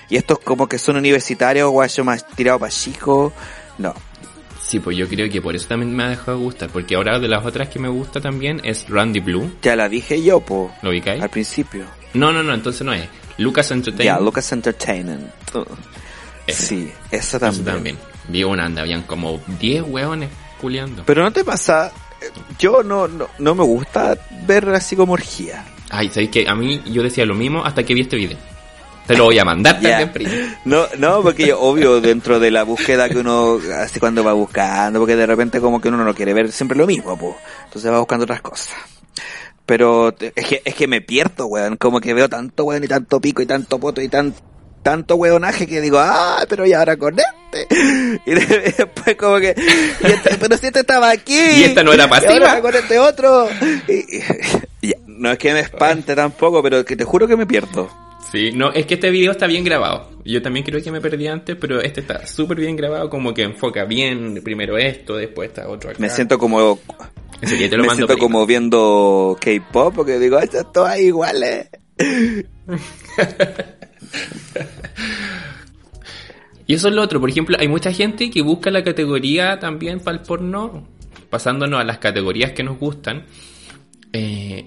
Y 0.09 0.15
estos 0.17 0.39
como 0.39 0.67
que 0.67 0.79
son 0.79 0.97
universitarios, 0.97 1.69
guayo 1.69 2.03
más 2.03 2.25
tirado 2.29 2.57
para 2.57 2.71
chicos, 2.71 3.31
no. 3.77 3.93
Sí, 4.69 4.79
pues 4.79 4.95
yo 4.95 5.07
creo 5.07 5.27
que 5.31 5.41
por 5.41 5.55
eso 5.55 5.67
también 5.67 5.95
me 5.95 6.03
ha 6.03 6.09
dejado 6.09 6.37
de 6.37 6.43
gustar. 6.43 6.69
Porque 6.69 6.93
ahora 6.95 7.17
de 7.17 7.27
las 7.27 7.43
otras 7.43 7.69
que 7.69 7.79
me 7.79 7.87
gusta 7.87 8.21
también 8.21 8.61
es 8.63 8.87
Randy 8.87 9.19
Blue. 9.19 9.51
Ya 9.63 9.75
la 9.75 9.89
dije 9.89 10.21
yo, 10.21 10.41
po, 10.41 10.71
¿Lo 10.83 10.91
ubicáis? 10.91 11.19
al 11.23 11.29
principio. 11.29 11.85
No, 12.13 12.31
no, 12.31 12.43
no, 12.43 12.53
entonces 12.53 12.83
no 12.85 12.93
es. 12.93 13.07
Lucas 13.39 13.71
Entertainment. 13.71 14.19
Ya, 14.19 14.23
Lucas 14.23 14.51
Entertainment. 14.51 15.25
Uh. 15.55 15.65
Sí, 16.47 16.91
esa 17.09 17.37
Eso 17.37 17.39
también. 17.39 17.65
también. 17.65 17.97
Vi 18.27 18.43
una 18.43 18.65
anda, 18.65 18.83
habían 18.83 19.01
como 19.03 19.41
10 19.59 19.85
hueones 19.87 20.29
culiando. 20.61 21.03
Pero 21.03 21.23
no 21.23 21.31
te 21.31 21.43
pasa, 21.43 21.91
yo 22.59 22.83
no, 22.83 23.07
no, 23.07 23.27
no 23.39 23.55
me 23.55 23.63
gusta 23.63 24.17
ver 24.45 24.69
así 24.69 24.95
como 24.95 25.13
orgía. 25.13 25.65
Ay, 25.89 26.09
¿sabéis 26.09 26.29
que 26.29 26.47
A 26.47 26.53
mí 26.53 26.79
yo 26.91 27.01
decía 27.01 27.25
lo 27.25 27.33
mismo 27.33 27.65
hasta 27.65 27.81
que 27.83 27.95
vi 27.95 28.01
este 28.01 28.17
video. 28.17 28.37
Te 29.09 29.17
lo 29.17 29.25
voy 29.25 29.39
a 29.39 29.43
mandar 29.45 29.79
Ya. 29.81 29.99
también. 29.99 30.55
No, 30.65 30.85
no, 30.97 31.21
porque 31.21 31.47
yo, 31.47 31.59
obvio, 31.59 31.99
dentro 31.99 32.39
de 32.39 32.51
la 32.51 32.63
búsqueda 32.63 33.09
que 33.09 33.17
uno, 33.17 33.59
así 33.81 33.99
cuando 33.99 34.23
va 34.23 34.33
buscando, 34.33 34.99
porque 34.99 35.15
de 35.15 35.25
repente 35.25 35.59
como 35.59 35.81
que 35.81 35.87
uno 35.89 36.03
no 36.03 36.13
quiere 36.13 36.33
ver 36.33 36.51
siempre 36.51 36.77
lo 36.77 36.85
mismo, 36.85 37.17
pues. 37.17 37.35
Entonces 37.65 37.91
va 37.91 37.99
buscando 37.99 38.23
otras 38.25 38.41
cosas. 38.41 38.69
Pero 39.65 40.15
es 40.19 40.45
que, 40.45 40.61
es 40.65 40.73
que 40.75 40.87
me 40.87 41.01
pierdo, 41.01 41.47
weón. 41.47 41.77
Como 41.77 41.99
que 41.99 42.13
veo 42.13 42.27
tanto 42.29 42.63
weón 42.65 42.83
y 42.83 42.87
tanto 42.87 43.19
pico 43.19 43.41
y 43.41 43.45
tanto 43.45 43.79
poto 43.79 44.01
y 44.01 44.09
tan, 44.09 44.33
tanto 44.81 45.15
weonaje 45.15 45.67
que 45.67 45.81
digo, 45.81 45.99
ah, 45.99 46.43
pero 46.49 46.65
y 46.65 46.73
ahora 46.73 46.97
con 46.97 47.15
este. 47.19 47.67
Y 48.25 48.31
de- 48.33 48.73
después 48.77 49.15
como 49.15 49.37
que, 49.39 49.49
este- 49.51 50.37
pero 50.39 50.57
si 50.57 50.67
este 50.67 50.79
estaba 50.81 51.09
aquí. 51.11 51.37
Y 51.37 51.63
esta 51.63 51.83
no 51.83 51.93
era 51.93 52.07
pasiva. 52.07 52.33
Y 52.33 52.37
ahora 52.37 52.61
con 52.61 52.75
este 52.75 52.97
otro. 52.99 53.47
Y- 53.87 54.17
y- 54.17 54.23
ya, 54.89 54.97
no 55.07 55.31
es 55.31 55.37
que 55.37 55.53
me 55.53 55.59
espante 55.59 56.15
tampoco, 56.15 56.63
pero 56.63 56.83
que 56.85 56.95
te 56.95 57.03
juro 57.03 57.27
que 57.27 57.35
me 57.35 57.45
pierdo. 57.45 57.89
Sí, 58.31 58.51
no, 58.51 58.71
es 58.71 58.85
que 58.85 58.95
este 58.95 59.09
video 59.09 59.31
está 59.31 59.47
bien 59.47 59.63
grabado. 59.63 60.09
Yo 60.23 60.41
también 60.41 60.65
creo 60.65 60.83
que 60.83 60.91
me 60.91 61.01
perdí 61.01 61.27
antes, 61.27 61.55
pero 61.55 61.81
este 61.81 62.01
está 62.01 62.27
súper 62.27 62.59
bien 62.59 62.75
grabado, 62.75 63.09
como 63.09 63.33
que 63.33 63.43
enfoca 63.43 63.85
bien 63.85 64.41
primero 64.43 64.77
esto, 64.77 65.15
después 65.15 65.49
está 65.49 65.67
otro 65.67 65.89
acá. 65.89 65.99
Me 65.99 66.09
siento 66.09 66.37
como 66.37 66.79
te 67.39 67.47
lo 67.47 67.83
me 67.83 67.87
mando, 67.87 68.05
siento 68.07 68.17
como 68.17 68.45
viendo 68.45 69.37
K-pop 69.39 69.95
porque 69.95 70.19
digo, 70.19 70.39
estas 70.39 70.71
todas 70.71 70.99
iguales. 70.99 71.69
Y 76.69 76.75
eso 76.75 76.87
es 76.87 76.93
lo 76.93 77.01
otro, 77.01 77.19
por 77.19 77.31
ejemplo, 77.31 77.57
hay 77.59 77.67
mucha 77.67 77.91
gente 77.91 78.29
que 78.29 78.43
busca 78.43 78.69
la 78.69 78.83
categoría 78.83 79.57
también 79.57 80.01
para 80.01 80.17
el 80.17 80.23
porno, 80.23 80.87
pasándonos 81.31 81.81
a 81.81 81.83
las 81.83 81.97
categorías 81.97 82.51
que 82.51 82.61
nos 82.61 82.77
gustan. 82.77 83.25
Eh, 84.13 84.65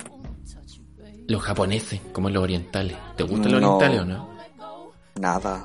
los 1.32 1.42
japoneses, 1.42 2.00
como 2.12 2.30
los 2.30 2.42
orientales. 2.42 2.96
¿Te 3.16 3.24
gustan 3.24 3.52
los 3.52 3.62
orientales 3.62 4.00
o 4.00 4.04
no? 4.04 4.30
Nada. 5.18 5.64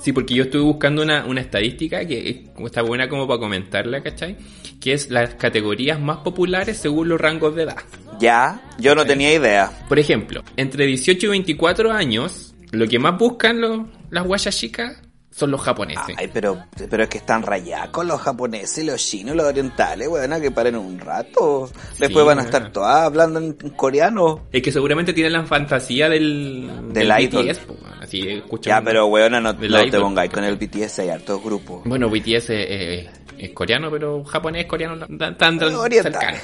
Sí, 0.00 0.12
porque 0.12 0.34
yo 0.34 0.44
estuve 0.44 0.62
buscando 0.62 1.02
una, 1.02 1.26
una 1.26 1.40
estadística 1.40 2.06
que 2.06 2.50
está 2.64 2.82
buena 2.82 3.08
como 3.08 3.26
para 3.26 3.38
comentarla, 3.38 4.02
¿cachai? 4.02 4.36
Que 4.80 4.94
es 4.94 5.10
las 5.10 5.34
categorías 5.34 6.00
más 6.00 6.18
populares 6.18 6.78
según 6.78 7.08
los 7.08 7.20
rangos 7.20 7.54
de 7.54 7.64
edad. 7.64 7.82
Ya, 8.18 8.62
yo 8.78 8.94
no 8.94 9.04
tenía 9.04 9.32
idea. 9.32 9.70
Por 9.88 9.98
ejemplo, 9.98 10.42
entre 10.56 10.86
18 10.86 11.26
y 11.26 11.28
24 11.30 11.92
años, 11.92 12.54
lo 12.70 12.86
que 12.88 12.98
más 12.98 13.18
buscan 13.18 13.60
los, 13.60 13.80
las 14.10 14.24
guayas 14.24 14.56
chicas 14.56 15.02
son 15.34 15.50
los 15.50 15.60
japoneses. 15.62 16.14
Ay, 16.16 16.28
pero, 16.32 16.64
pero 16.90 17.02
es 17.04 17.08
que 17.08 17.18
están 17.18 17.42
rayacos 17.42 18.04
los 18.06 18.20
japoneses, 18.20 18.84
los 18.84 19.04
chinos, 19.04 19.34
los 19.34 19.46
orientales, 19.46 20.06
weón, 20.08 20.40
que 20.40 20.50
paren 20.50 20.76
un 20.76 20.98
rato. 21.00 21.70
Después 21.98 22.22
Sí, 22.22 22.26
van 22.26 22.38
a 22.38 22.42
estar 22.42 22.70
todas 22.70 23.04
hablando 23.06 23.38
en 23.40 23.52
coreano. 23.70 24.42
Es 24.52 24.62
que 24.62 24.70
seguramente 24.70 25.12
tienen 25.14 25.32
la 25.32 25.44
fantasía 25.44 26.08
del, 26.08 26.70
Del 26.92 27.10
idol. 27.18 27.46
BTS, 27.46 27.66
bueno, 27.66 27.96
así 28.00 28.42
Ya, 28.62 28.82
pero 28.82 29.06
weona, 29.06 29.40
no, 29.40 29.52
del 29.54 29.72
no 29.72 29.90
te 29.90 29.98
pongáis 29.98 30.30
con 30.30 30.44
el 30.44 30.56
BTS, 30.56 30.98
hay 31.00 31.08
hartos 31.08 31.42
grupos. 31.42 31.82
Bueno, 31.84 32.08
BTS 32.10 32.50
es, 32.50 32.50
es- 32.50 33.08
es 33.38 33.50
coreano, 33.52 33.90
pero 33.90 34.22
japonés, 34.22 34.66
coreano, 34.66 34.98
tan, 34.98 35.36
tan, 35.36 35.58
tan 35.58 35.58
cercano. 35.90 36.38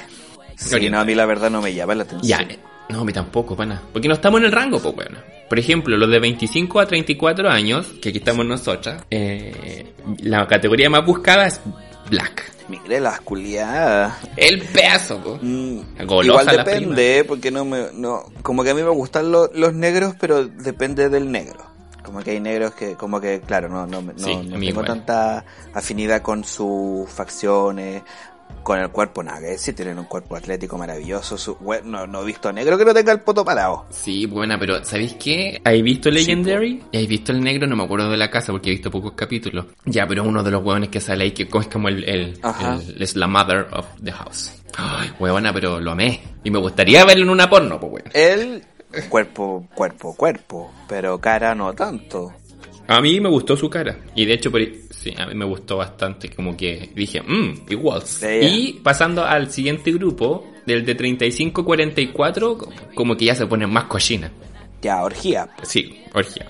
Sí, 0.57 0.89
no, 0.89 0.99
a 0.99 1.05
mí 1.05 1.15
la 1.15 1.25
verdad 1.25 1.49
no 1.49 1.61
me 1.61 1.73
llama 1.73 1.95
la 1.95 2.03
atención. 2.03 2.27
Ya, 2.27 2.53
eh, 2.53 2.59
no, 2.89 3.05
mí 3.05 3.13
tampoco, 3.13 3.55
pana. 3.55 3.81
Porque 3.93 4.07
no 4.07 4.13
estamos 4.15 4.39
en 4.39 4.45
el 4.47 4.51
rango, 4.51 4.79
pues, 4.79 4.95
bueno. 4.95 5.17
Por 5.47 5.57
ejemplo, 5.59 5.97
los 5.97 6.09
de 6.09 6.19
25 6.19 6.79
a 6.79 6.85
34 6.85 7.49
años, 7.49 7.87
que 8.01 8.09
aquí 8.09 8.17
estamos 8.19 8.45
nosotras, 8.45 9.03
eh, 9.09 9.93
la 10.21 10.47
categoría 10.47 10.89
más 10.89 11.05
buscada 11.05 11.47
es 11.47 11.59
Black. 12.09 12.51
Mire 12.67 12.99
las 12.99 13.19
culiadas. 13.21 14.15
El 14.37 14.61
pedazo, 14.61 15.19
pues. 15.23 15.39
Mm, 15.41 15.79
igual 16.23 16.45
depende, 16.45 17.23
porque 17.27 17.49
no 17.49 17.65
me, 17.65 17.87
no, 17.93 18.25
como 18.43 18.63
que 18.63 18.69
a 18.69 18.73
mí 18.75 18.83
me 18.83 18.89
gustan 18.89 19.31
lo- 19.31 19.49
los 19.53 19.73
negros, 19.73 20.13
pero 20.19 20.45
depende 20.45 21.09
del 21.09 21.31
negro. 21.31 21.67
Como 22.03 22.21
que 22.21 22.31
hay 22.31 22.39
negros 22.39 22.73
que, 22.73 22.93
como 22.95 23.19
que, 23.21 23.41
claro, 23.41 23.69
no, 23.69 23.85
no, 23.87 24.01
me- 24.01 24.13
no, 24.13 24.19
Sí, 24.19 24.35
tengo 24.49 24.57
igual. 24.63 24.85
tanta 24.85 25.45
afinidad 25.73 26.21
con 26.21 26.43
sus 26.43 27.09
facciones, 27.09 28.03
con 28.63 28.79
el 28.79 28.89
cuerpo, 28.89 29.23
nada 29.23 29.39
que 29.39 29.47
decir, 29.47 29.75
tienen 29.75 29.97
un 29.99 30.05
cuerpo 30.05 30.35
atlético 30.35 30.77
maravilloso, 30.77 31.37
su, 31.37 31.57
we- 31.61 31.81
no, 31.83 32.05
no 32.07 32.21
he 32.21 32.25
visto 32.25 32.51
negro 32.51 32.77
que 32.77 32.85
no 32.85 32.93
tenga 32.93 33.11
el 33.11 33.21
poto 33.21 33.43
parado. 33.45 33.85
Sí, 33.89 34.25
buena, 34.25 34.59
pero 34.59 34.83
¿sabéis 34.83 35.13
qué? 35.15 35.61
¿Habéis 35.63 35.83
visto 35.83 36.09
Legendary? 36.09 36.83
¿Y 36.91 36.97
¿Habéis 36.97 37.09
visto 37.09 37.31
el 37.31 37.41
negro? 37.41 37.67
No 37.67 37.75
me 37.75 37.83
acuerdo 37.83 38.09
de 38.09 38.17
la 38.17 38.29
casa 38.29 38.51
porque 38.51 38.69
he 38.69 38.73
visto 38.73 38.91
pocos 38.91 39.13
capítulos. 39.13 39.65
Ya, 39.85 40.05
pero 40.07 40.23
uno 40.23 40.43
de 40.43 40.51
los 40.51 40.63
hueones 40.63 40.89
que 40.89 40.99
sale 41.01 41.23
ahí 41.25 41.31
que 41.31 41.43
es 41.43 41.67
como 41.67 41.87
el, 41.89 42.03
el- 42.07 42.39
es 42.99 43.15
la 43.15 43.27
mother 43.27 43.67
of 43.71 43.85
the 44.03 44.11
house. 44.11 44.53
Ay, 44.77 45.11
huevona, 45.19 45.51
pero 45.53 45.79
lo 45.79 45.91
amé. 45.91 46.21
Y 46.43 46.51
me 46.51 46.59
gustaría 46.59 47.03
verlo 47.05 47.23
en 47.23 47.29
una 47.29 47.49
porno, 47.49 47.79
pues 47.79 47.91
weón. 47.93 48.09
Él, 48.13 48.63
cuerpo, 49.09 49.67
cuerpo, 49.73 50.15
cuerpo, 50.15 50.71
pero 50.87 51.19
cara 51.19 51.53
no 51.55 51.73
tanto. 51.73 52.33
A 52.89 52.99
mí 53.01 53.19
me 53.21 53.29
gustó 53.29 53.55
su 53.55 53.69
cara. 53.69 53.99
Y 54.15 54.25
de 54.25 54.33
hecho, 54.33 54.49
por- 54.51 54.61
sí, 54.89 55.13
a 55.17 55.27
mí 55.27 55.35
me 55.35 55.45
gustó 55.45 55.77
bastante. 55.77 56.29
Como 56.29 56.57
que 56.57 56.89
dije, 56.95 57.21
mmm, 57.21 57.53
igual. 57.69 58.03
Yeah. 58.19 58.41
Y 58.43 58.73
pasando 58.83 59.23
al 59.23 59.51
siguiente 59.51 59.91
grupo, 59.91 60.45
del 60.65 60.83
de 60.85 60.95
35-44, 60.97 62.57
como 62.95 63.15
que 63.15 63.25
ya 63.25 63.35
se 63.35 63.45
pone 63.47 63.67
más 63.67 63.85
cochina. 63.85 64.31
Ya, 64.81 65.03
orgía. 65.03 65.47
Sí, 65.63 66.01
orgia. 66.13 66.47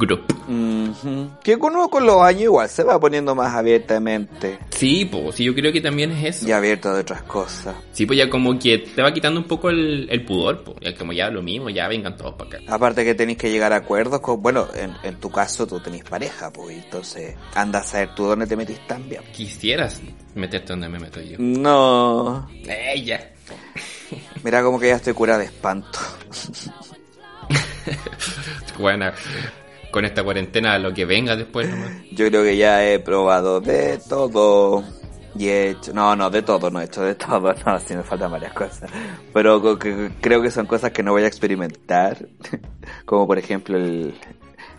Group. 0.00 1.38
Que 1.44 1.54
uno 1.56 1.88
con 1.88 2.04
los 2.06 2.20
años 2.22 2.42
igual 2.42 2.68
se 2.68 2.82
va 2.82 2.98
poniendo 2.98 3.34
más 3.34 3.54
abiertamente 3.54 4.58
Sí, 4.70 5.04
pues, 5.04 5.36
sí, 5.36 5.44
yo 5.44 5.54
creo 5.54 5.72
que 5.72 5.80
también 5.80 6.10
es 6.10 6.36
eso. 6.36 6.48
y 6.48 6.52
abierto 6.52 6.92
de 6.94 7.02
otras 7.02 7.22
cosas. 7.22 7.76
Sí, 7.92 8.06
pues 8.06 8.18
ya 8.18 8.28
como 8.30 8.58
que 8.58 8.78
te 8.78 9.02
va 9.02 9.12
quitando 9.12 9.38
un 9.40 9.46
poco 9.46 9.70
el, 9.70 10.08
el 10.10 10.24
pudor, 10.24 10.64
pues. 10.64 10.78
Ya 10.80 10.94
como 10.96 11.12
ya 11.12 11.28
lo 11.30 11.42
mismo, 11.42 11.68
ya 11.70 11.86
vengan 11.86 12.16
todos 12.16 12.34
para 12.34 12.58
acá. 12.58 12.58
Aparte 12.74 13.04
que 13.04 13.14
tenéis 13.14 13.38
que 13.38 13.50
llegar 13.50 13.72
a 13.72 13.76
acuerdos 13.76 14.20
con, 14.20 14.42
bueno, 14.42 14.66
en, 14.74 14.94
en 15.02 15.20
tu 15.20 15.30
caso 15.30 15.66
tú 15.66 15.78
tenés 15.80 16.02
pareja, 16.04 16.50
pues, 16.50 16.76
entonces 16.82 17.36
anda 17.54 17.80
a 17.80 17.82
saber 17.84 18.14
tú 18.14 18.24
dónde 18.24 18.46
te 18.46 18.56
metís 18.56 18.84
también. 18.86 19.22
Quisieras 19.32 20.00
meterte 20.34 20.72
donde 20.72 20.88
me 20.88 20.98
meto 20.98 21.20
yo. 21.20 21.36
No, 21.38 22.48
¡Eh, 22.66 23.02
ya! 23.04 23.30
mira 24.42 24.62
como 24.62 24.80
que 24.80 24.88
ya 24.88 24.96
estoy 24.96 25.12
curada 25.12 25.38
de 25.40 25.44
espanto. 25.46 25.98
Bueno, 28.78 29.10
con 29.90 30.04
esta 30.04 30.22
cuarentena 30.22 30.78
lo 30.78 30.92
que 30.92 31.04
venga 31.04 31.36
después 31.36 31.68
nomás. 31.68 31.90
Yo 32.12 32.26
creo 32.28 32.42
que 32.42 32.56
ya 32.56 32.84
he 32.84 32.98
probado 32.98 33.60
de 33.60 33.98
todo. 34.08 34.84
Y 35.36 35.48
he 35.48 35.70
hecho, 35.70 35.92
no, 35.92 36.16
no, 36.16 36.28
de 36.28 36.42
todo, 36.42 36.70
no 36.70 36.80
he 36.80 36.84
hecho 36.84 37.02
de 37.02 37.14
todo, 37.14 37.54
no, 37.66 37.78
sí 37.80 37.94
me 37.94 38.02
faltan 38.02 38.32
varias 38.32 38.52
cosas. 38.52 38.90
Pero 39.32 39.78
creo 40.20 40.42
que 40.42 40.50
son 40.50 40.66
cosas 40.66 40.90
que 40.90 41.02
no 41.02 41.12
voy 41.12 41.22
a 41.22 41.28
experimentar. 41.28 42.26
Como 43.04 43.26
por 43.26 43.38
ejemplo 43.38 43.76
el, 43.76 44.14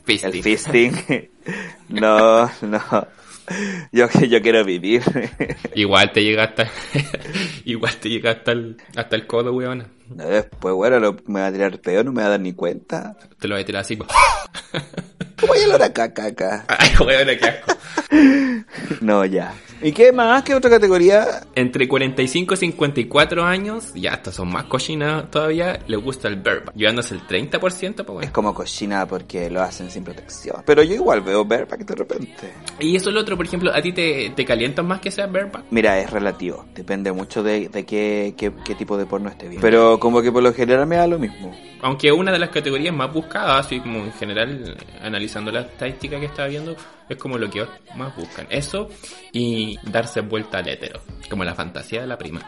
Fisting. 0.04 0.34
el 0.34 0.44
fisting. 0.44 1.30
No, 1.90 2.46
no. 2.62 3.08
Yo, 3.92 4.08
yo 4.10 4.42
quiero 4.42 4.64
vivir. 4.64 5.02
Igual 5.76 6.12
te 6.12 6.24
llega 6.24 6.44
hasta... 6.46 6.70
Igual 7.66 7.96
te 7.98 8.10
llega 8.10 8.32
hasta 8.32 8.52
el, 8.54 8.78
hasta 8.96 9.16
el 9.16 9.28
codo, 9.28 9.54
weona. 9.54 9.88
Después, 10.10 10.74
bueno, 10.76 11.00
lo- 11.00 11.18
me 11.28 11.40
va 11.42 11.48
a 11.48 11.52
tirar 11.52 11.80
peor, 11.80 12.06
no 12.06 12.12
me 12.12 12.22
va 12.22 12.28
a 12.28 12.32
dar 12.32 12.40
ni 12.40 12.54
cuenta. 12.54 13.16
Te 13.40 13.48
lo 13.48 13.56
voy 13.56 13.64
a 13.64 13.66
tirar 13.66 13.82
así. 13.82 13.96
pues. 13.96 14.10
¿Cómo 15.40 15.54
hay 15.54 15.64
olor 15.64 15.82
a 15.84 15.92
caca 15.94 16.26
acá? 16.28 16.66
Ay, 16.68 16.90
weona, 17.06 17.36
qué 17.38 17.46
asco. 17.46 17.78
No, 19.02 19.26
ya. 19.26 19.54
¿Y 19.84 19.92
qué 19.92 20.12
más? 20.12 20.44
¿Qué 20.44 20.54
otra 20.54 20.70
categoría? 20.70 21.42
Entre 21.56 21.88
45 21.88 22.54
y 22.54 22.58
54 22.58 23.44
años, 23.44 23.94
ya 23.96 24.12
estos 24.12 24.36
son 24.36 24.50
más 24.52 24.66
cochinas 24.66 25.30
todavía, 25.32 25.80
le 25.88 25.98
gusta 25.98 26.28
el 26.28 26.36
bareback. 26.36 26.74
Llevándose 26.76 27.16
el 27.16 27.22
30%, 27.28 27.60
pues 27.60 27.74
Es 27.76 28.06
bueno. 28.08 28.30
como 28.34 28.54
cochina 28.54 29.06
porque 29.08 29.50
lo 29.50 29.62
hacen 29.62 29.90
sin 29.90 30.04
protección. 30.04 30.64
Pero 30.66 30.84
yo 30.84 30.96
igual 30.96 31.22
veo 31.22 31.44
bareback 31.46 31.86
de 31.86 31.96
repente. 31.96 32.54
Y 32.80 32.96
eso 32.96 33.10
es 33.10 33.16
lo 33.16 33.22
otro, 33.22 33.36
por 33.38 33.46
ejemplo, 33.46 33.72
¿a 33.74 33.82
ti 33.82 33.92
te, 33.92 34.32
te 34.36 34.46
calientan 34.46 34.88
más 34.88 35.00
que 35.02 35.10
sea 35.12 35.28
bareback? 35.28 35.64
Mira, 35.72 36.00
es 36.00 36.10
relativo. 36.10 36.66
Depende 36.76 37.12
mucho 37.12 37.42
de, 37.44 37.70
de 37.70 37.86
qué, 37.86 38.34
qué, 38.38 38.52
qué 38.64 38.76
tipo 38.76 38.98
de 38.98 39.06
porno 39.06 39.30
esté 39.30 39.48
bien. 39.48 39.62
Pero 39.62 40.00
como 40.00 40.22
que 40.22 40.32
por 40.32 40.44
lo 40.44 40.54
general 40.54 40.86
me 40.88 40.98
da 40.98 41.08
lo 41.08 41.18
mismo. 41.20 41.56
Aunque 41.82 42.12
una 42.12 42.32
de 42.32 42.40
las 42.40 42.50
categorías 42.50 42.94
más 42.94 43.12
buscadas, 43.12 43.66
así 43.66 43.80
como 43.80 44.00
en 44.00 44.14
general, 44.14 44.78
analizando 45.02 45.52
la 45.52 45.62
estadística 45.62 46.20
que 46.20 46.28
estaba 46.28 46.48
viendo, 46.48 46.76
es 47.10 47.18
como 47.18 47.38
lo 47.38 47.50
que 47.50 47.66
más 47.96 48.16
buscan. 48.16 48.48
Eso 48.50 48.90
y 49.32 49.78
darse 49.90 50.22
vuelta 50.22 50.60
al 50.60 50.68
hétero, 50.68 51.02
como 51.30 51.44
la 51.44 51.56
fantasía 51.56 52.02
de 52.02 52.08
la 52.08 52.18
prima. 52.18 52.42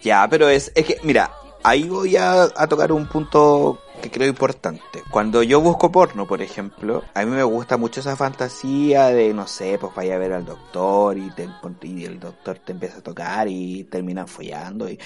Ya, 0.00 0.26
pero 0.30 0.48
es, 0.48 0.72
es 0.74 0.86
que, 0.86 0.98
mira, 1.02 1.30
ahí 1.62 1.84
voy 1.84 2.16
a, 2.16 2.44
a 2.44 2.66
tocar 2.66 2.92
un 2.92 3.06
punto 3.06 3.80
que 4.00 4.10
creo 4.10 4.28
importante. 4.28 5.02
Cuando 5.10 5.42
yo 5.42 5.60
busco 5.60 5.92
porno, 5.92 6.26
por 6.26 6.42
ejemplo, 6.42 7.04
a 7.14 7.24
mí 7.24 7.30
me 7.30 7.42
gusta 7.42 7.76
mucho 7.76 8.00
esa 8.00 8.16
fantasía 8.16 9.08
de, 9.08 9.32
no 9.34 9.46
sé, 9.46 9.78
pues 9.78 9.94
vaya 9.94 10.14
a 10.14 10.18
ver 10.18 10.32
al 10.32 10.44
doctor 10.44 11.18
y, 11.18 11.30
te, 11.30 11.48
y 11.82 12.04
el 12.04 12.18
doctor 12.18 12.58
te 12.58 12.72
empieza 12.72 12.98
a 12.98 13.02
tocar 13.02 13.48
y 13.48 13.84
terminan 13.84 14.26
follando 14.26 14.88
y 14.88 14.98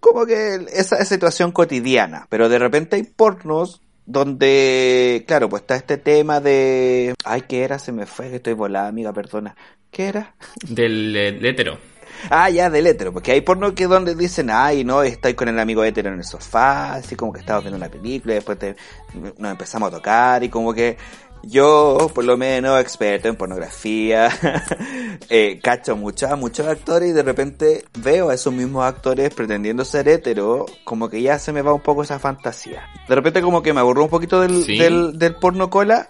como 0.00 0.26
que 0.26 0.66
esa, 0.72 1.04
situación 1.04 1.52
cotidiana. 1.52 2.26
Pero 2.28 2.48
de 2.48 2.58
repente 2.58 2.96
hay 2.96 3.02
pornos 3.04 3.80
donde, 4.06 5.24
claro, 5.26 5.48
pues 5.48 5.62
está 5.62 5.76
este 5.76 5.98
tema 5.98 6.40
de, 6.40 7.14
ay, 7.24 7.42
¿qué 7.42 7.62
era? 7.64 7.78
Se 7.78 7.92
me 7.92 8.06
fue, 8.06 8.30
que 8.30 8.36
estoy 8.36 8.52
volada, 8.54 8.88
amiga, 8.88 9.12
perdona. 9.12 9.56
¿Qué 9.90 10.06
era? 10.08 10.34
Del, 10.68 11.14
eh, 11.16 11.38
hétero. 11.48 11.78
Ah, 12.30 12.48
ya, 12.48 12.70
del 12.70 12.86
hétero, 12.86 13.12
porque 13.12 13.32
hay 13.32 13.42
porno 13.42 13.74
que 13.74 13.86
donde 13.86 14.14
dicen, 14.14 14.48
ay, 14.50 14.84
no, 14.84 15.02
estoy 15.02 15.34
con 15.34 15.48
el 15.48 15.58
amigo 15.58 15.84
hétero 15.84 16.08
en 16.08 16.14
el 16.18 16.24
sofá, 16.24 16.94
así 16.94 17.14
como 17.14 17.30
que 17.30 17.40
estamos 17.40 17.62
viendo 17.62 17.76
una 17.76 17.90
película, 17.90 18.32
y 18.32 18.36
después 18.36 18.58
te- 18.58 18.74
nos 19.38 19.50
empezamos 19.50 19.88
a 19.88 19.96
tocar, 19.96 20.42
y 20.42 20.48
como 20.48 20.72
que 20.72 20.96
yo, 21.42 22.10
por 22.14 22.24
lo 22.24 22.36
menos, 22.36 22.80
experto 22.80 23.28
en 23.28 23.36
pornografía, 23.36 24.30
eh, 25.28 25.60
cacho 25.62 25.94
mucho 25.96 26.26
a 26.28 26.36
muchos 26.36 26.66
actores 26.66 27.10
y 27.10 27.12
de 27.12 27.22
repente 27.22 27.84
veo 27.98 28.30
a 28.30 28.34
esos 28.34 28.52
mismos 28.52 28.84
actores 28.84 29.32
pretendiendo 29.32 29.84
ser 29.84 30.08
hétero, 30.08 30.66
como 30.84 31.08
que 31.08 31.22
ya 31.22 31.38
se 31.38 31.52
me 31.52 31.62
va 31.62 31.72
un 31.72 31.80
poco 31.82 32.02
esa 32.02 32.18
fantasía. 32.18 32.82
De 33.08 33.14
repente 33.14 33.42
como 33.42 33.62
que 33.62 33.72
me 33.72 33.80
aburro 33.80 34.02
un 34.04 34.10
poquito 34.10 34.40
del, 34.40 34.64
Sí. 34.64 34.76
del, 34.78 35.18
del 35.18 35.36
porno 35.36 35.70
cola, 35.70 36.08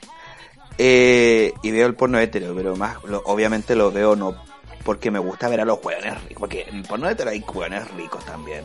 eh, 0.78 1.52
y 1.62 1.70
veo 1.70 1.86
el 1.86 1.94
porno 1.94 2.18
hétero, 2.18 2.54
pero 2.54 2.76
más, 2.76 3.02
lo- 3.04 3.22
obviamente 3.26 3.74
lo 3.76 3.90
veo 3.92 4.16
no 4.16 4.36
porque 4.84 5.10
me 5.10 5.18
gusta 5.18 5.48
ver 5.48 5.60
a 5.60 5.64
los 5.64 5.84
hueones 5.84 6.14
ricos, 6.22 6.38
porque 6.38 6.64
en 6.70 6.82
porno 6.84 7.08
hétero 7.10 7.30
hay 7.30 7.40
hueones 7.52 7.90
ricos 7.92 8.24
también, 8.24 8.64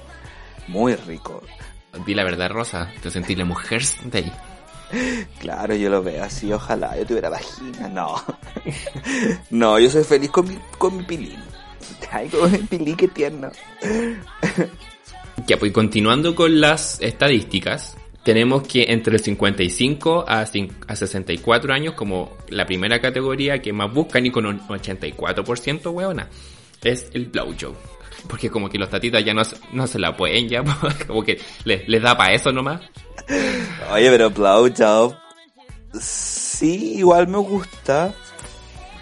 muy 0.67 0.95
ricos. 0.95 1.41
Di 2.05 2.13
la 2.13 2.23
verdad, 2.23 2.49
Rosa, 2.51 2.91
te 3.01 3.09
sentí 3.09 3.35
la 3.35 3.43
mujer 3.43 3.81
de 4.05 4.19
ahí. 4.19 4.31
Claro, 5.39 5.75
yo 5.75 5.89
lo 5.89 6.03
veo 6.03 6.23
así, 6.23 6.51
ojalá 6.51 6.97
yo 6.97 7.05
tuviera 7.05 7.29
vagina, 7.29 7.87
no. 7.87 8.15
no, 9.49 9.79
yo 9.79 9.89
soy 9.89 10.03
feliz 10.03 10.29
con 10.29 10.47
mi, 10.47 10.57
con 10.77 10.97
mi 10.97 11.03
pilín. 11.03 11.39
Ay, 12.11 12.29
con 12.29 12.51
mi 12.51 12.57
pilín, 12.59 12.95
qué 12.95 13.07
tierno. 13.07 13.51
Ya, 15.47 15.57
pues 15.57 15.71
continuando 15.71 16.35
con 16.35 16.59
las 16.59 16.99
estadísticas, 17.01 17.97
tenemos 18.23 18.67
que 18.67 18.85
entre 18.89 19.15
el 19.15 19.21
55 19.21 20.25
a, 20.27 20.41
a 20.41 20.95
64 20.95 21.73
años, 21.73 21.93
como 21.95 22.37
la 22.49 22.65
primera 22.65 22.99
categoría 22.99 23.59
que 23.59 23.73
más 23.73 23.91
buscan 23.91 24.25
y 24.25 24.31
con 24.31 24.45
un 24.45 24.59
84%, 24.59 25.91
weona, 25.91 26.29
es 26.83 27.09
el 27.13 27.27
blowjob. 27.27 27.75
Porque 28.27 28.49
como 28.49 28.69
que 28.69 28.77
los 28.77 28.89
tatitas 28.89 29.23
ya 29.23 29.33
no, 29.33 29.43
se- 29.43 29.57
no 29.73 29.87
se 29.87 29.99
la 29.99 30.15
pueden 30.15 30.47
ya, 30.47 30.63
como 31.07 31.23
que 31.23 31.39
les, 31.65 31.87
les 31.87 32.01
da 32.01 32.17
para 32.17 32.33
eso 32.33 32.51
nomás. 32.51 32.81
Oye, 33.93 34.09
pero 34.09 34.29
blowjob. 34.29 35.15
Sí, 35.99 36.95
igual 36.97 37.27
me 37.27 37.37
gusta. 37.37 38.13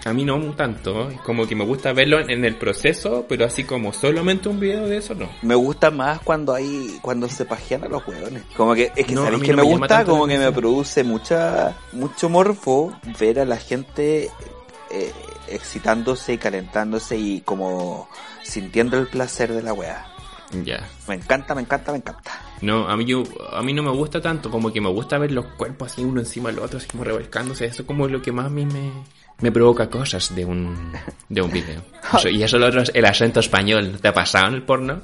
A 0.06 0.14
mí 0.14 0.24
no 0.24 0.40
tanto, 0.56 1.10
como 1.26 1.46
que 1.46 1.56
me 1.56 1.66
gusta 1.66 1.92
verlo 1.92 2.20
en, 2.22 2.46
el 2.46 2.56
proceso, 2.56 3.26
pero 3.28 3.46
así 3.46 3.66
como 3.66 3.92
solamente 3.92 4.48
un 4.48 4.60
video 4.60 4.88
de 4.88 4.98
eso, 4.98 5.14
no. 5.14 5.30
Me 5.42 5.56
gusta 5.56 5.92
más 5.92 6.22
cuando 6.22 6.54
hay, 6.54 6.98
cuando 7.02 7.28
se 7.28 7.44
pajean 7.44 7.84
a 7.84 7.90
los 7.90 8.08
hueones. 8.08 8.44
Como 8.56 8.74
que, 8.76 8.92
es 8.96 9.06
que 9.06 9.14
No, 9.14 9.26
sabéis 9.26 9.44
que 9.44 9.52
no 9.52 9.58
me 9.58 9.64
gusta, 9.64 10.06
como 10.06 10.26
que 10.26 10.38
me 10.38 10.52
produce 10.54 11.04
mucha, 11.04 11.76
mucho 11.92 12.30
morbo 12.30 12.98
ver 13.20 13.42
a 13.42 13.46
la 13.46 13.58
gente 13.58 14.32
eh, 14.90 15.12
excitándose 15.50 16.34
y 16.34 16.38
calentándose 16.38 17.18
y 17.18 17.42
como 17.42 18.08
sintiendo 18.50 18.98
el 18.98 19.08
placer 19.08 19.54
de 19.54 19.62
la 19.64 19.74
wea. 19.74 20.06
Ya. 20.64 20.88
Me 21.08 21.16
encanta, 21.16 21.54
me 21.54 21.62
encanta, 21.62 21.92
me 21.92 22.00
encanta. 22.00 22.32
No, 22.62 22.90
a 22.90 22.98
mí 22.98 23.06
yo, 23.06 23.24
a 23.54 23.62
mí 23.62 23.72
no 23.72 23.84
me 23.84 23.92
gusta 23.92 24.20
tanto, 24.20 24.50
como 24.50 24.74
que 24.74 24.82
me 24.82 24.90
gusta 24.90 25.18
ver 25.20 25.32
los 25.32 25.46
cuerpos 25.46 25.92
así 25.92 26.04
uno 26.04 26.20
encima 26.22 26.50
del 26.50 26.60
otro, 26.60 26.78
así 26.80 26.88
como 26.88 27.04
revolcándose, 27.04 27.66
eso 27.66 27.86
como 27.86 28.08
lo 28.08 28.22
que 28.22 28.32
más 28.32 28.48
a 28.48 28.50
mí 28.50 28.66
me, 28.66 28.92
me 29.42 29.52
provoca 29.52 29.90
cosas 29.92 30.34
de 30.36 30.44
un, 30.46 30.92
de 31.30 31.42
un 31.42 31.52
video. 31.52 31.82
Eso- 32.18 32.30
y 32.30 32.42
eso 32.42 32.58
lo 32.58 32.66
otro 32.68 32.82
es 32.82 32.92
el 32.96 33.06
acento 33.06 33.40
español, 33.40 34.00
¿te 34.02 34.08
ha 34.08 34.14
pasado 34.14 34.48
en 34.48 34.56
el 34.56 34.64
porno? 34.64 35.02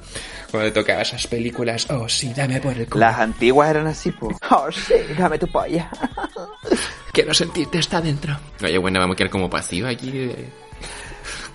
Cuando 0.50 0.72
tocaba 0.72 1.02
esas 1.02 1.26
películas, 1.28 1.86
oh 1.90 2.08
sí, 2.08 2.32
dame 2.34 2.60
por 2.60 2.72
el 2.76 2.88
culo, 2.88 3.06
Las 3.06 3.18
antiguas 3.20 3.70
eran 3.70 3.86
así, 3.86 4.10
po. 4.10 4.28
Oh, 4.50 4.66
sí, 4.72 4.94
dame 5.16 5.38
tu 5.38 5.46
polla. 5.46 5.88
quiero 7.12 7.32
sentirte 7.32 7.78
está 7.78 8.00
dentro. 8.00 8.36
Oye, 8.62 8.78
bueno, 8.78 8.98
vamos 8.98 9.14
a 9.14 9.16
quedar 9.16 9.30
como 9.30 9.48
pasiva 9.48 9.90
aquí 9.90 10.10
de- 10.10 10.65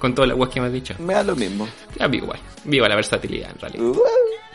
con 0.02 0.14
todas 0.16 0.28
las 0.30 0.38
guas 0.38 0.50
que 0.50 0.60
me 0.60 0.68
has 0.68 0.74
dicho. 0.74 0.96
Me 1.00 1.14
da 1.14 1.24
lo 1.24 1.36
mismo. 1.36 1.68
Ya, 1.98 2.08
viva 2.08 2.24
igual, 2.26 2.40
viva 2.66 2.90
la 2.90 2.96
versatilidad 2.96 3.52
en 3.52 3.60
realidad. 3.60 3.84
Uh, 3.86 4.02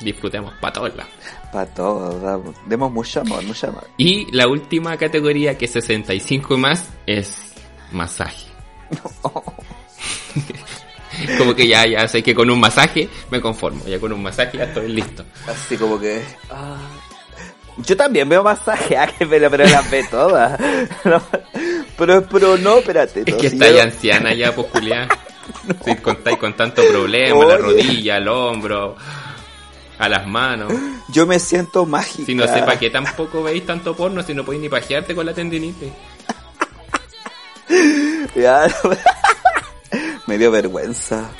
Disfrutemos 0.01 0.53
para 0.61 0.73
todos 0.75 0.95
lados. 0.95 1.11
para 1.53 1.67
todo, 1.73 2.21
damos- 2.21 2.57
demos 2.67 2.93
mucho 2.93 3.21
amor, 3.21 3.43
mucho 3.45 3.69
amor. 3.69 3.87
Y 3.97 4.31
la 4.37 4.47
última 4.49 4.97
categoría, 4.99 5.57
que 5.57 5.65
es 5.67 5.71
65 5.71 6.55
y 6.55 6.59
más, 6.59 6.91
es 7.07 7.53
masaje. 7.93 8.45
Como 11.39 11.55
que 11.55 11.67
ya, 11.67 11.87
ya 11.87 12.07
sé 12.09 12.23
que 12.23 12.35
con 12.35 12.51
un 12.51 12.61
masaje 12.61 13.09
me 13.31 13.41
conformo. 13.41 13.83
Ya 13.87 13.99
con 13.99 14.13
un 14.13 14.23
masaje 14.23 14.59
ya 14.59 14.65
estoy 14.65 14.89
listo. 14.93 15.25
Así 15.49 15.77
como 15.79 15.99
que... 15.99 16.23
ah. 16.51 16.77
Yo 17.79 17.97
también 17.97 18.29
veo 18.29 18.43
masaje, 18.43 18.97
ah, 18.97 19.07
que 19.07 19.27
pero, 19.27 19.51
pero 19.51 19.65
las 19.65 19.91
ve 19.91 20.05
todas. 20.11 20.59
No, 21.05 21.23
pero, 21.97 22.27
pero 22.29 22.57
no, 22.59 22.79
espérate. 22.79 23.21
Es 23.27 23.35
que 23.35 23.49
si 23.51 23.57
está 23.57 23.69
yo- 23.71 23.77
ya 23.77 23.83
anciana 23.85 24.35
ya, 24.35 24.55
pues 24.55 24.67
Julián. 24.73 25.09
Si 25.85 25.97
contáis 25.97 26.39
con 26.39 26.55
tanto 26.55 26.83
problema, 26.87 27.45
la 27.45 27.57
rodilla, 27.57 28.17
el 28.19 28.29
hombro, 28.29 28.97
a 29.99 30.09
las 30.09 30.27
manos. 30.27 30.73
Yo 31.09 31.27
me 31.27 31.39
siento 31.39 31.87
mágica. 31.87 32.27
Si 32.27 32.35
no 32.35 32.47
sepa 32.47 32.79
que 32.79 32.91
tampoco 32.91 33.43
veis 33.43 33.65
tanto 33.65 33.97
porno, 33.97 34.23
si 34.23 34.35
no 34.35 34.45
podéis 34.45 34.63
ni 34.63 34.69
pajearte 34.69 35.15
con 35.15 35.27
la 35.27 35.35
tendinitis. 35.35 35.93
Ya, 38.37 38.67
me 40.27 40.37
dio 40.37 40.51
vergüenza. 40.51 41.31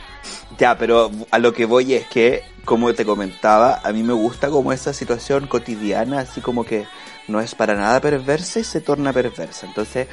Ya, 0.59 0.79
pero 0.79 1.11
a 1.31 1.39
lo 1.39 1.53
que 1.53 1.67
voy 1.67 1.95
es 1.95 2.07
que, 2.07 2.43
como 2.65 2.95
te 2.95 3.05
comentaba, 3.05 3.81
a 3.85 3.93
mí 3.93 4.03
me 4.03 4.15
gusta 4.15 4.49
como 4.49 4.73
esa 4.73 4.95
situación 4.95 5.47
cotidiana, 5.47 6.21
así 6.21 6.41
como 6.41 6.65
que 6.65 6.87
no 7.29 7.41
es 7.41 7.55
para 7.55 7.75
nada 7.75 8.01
perversa 8.01 8.61
y 8.61 8.65
se 8.65 8.81
torna 8.81 9.13
perversa. 9.13 9.67
Entonces, 9.67 10.09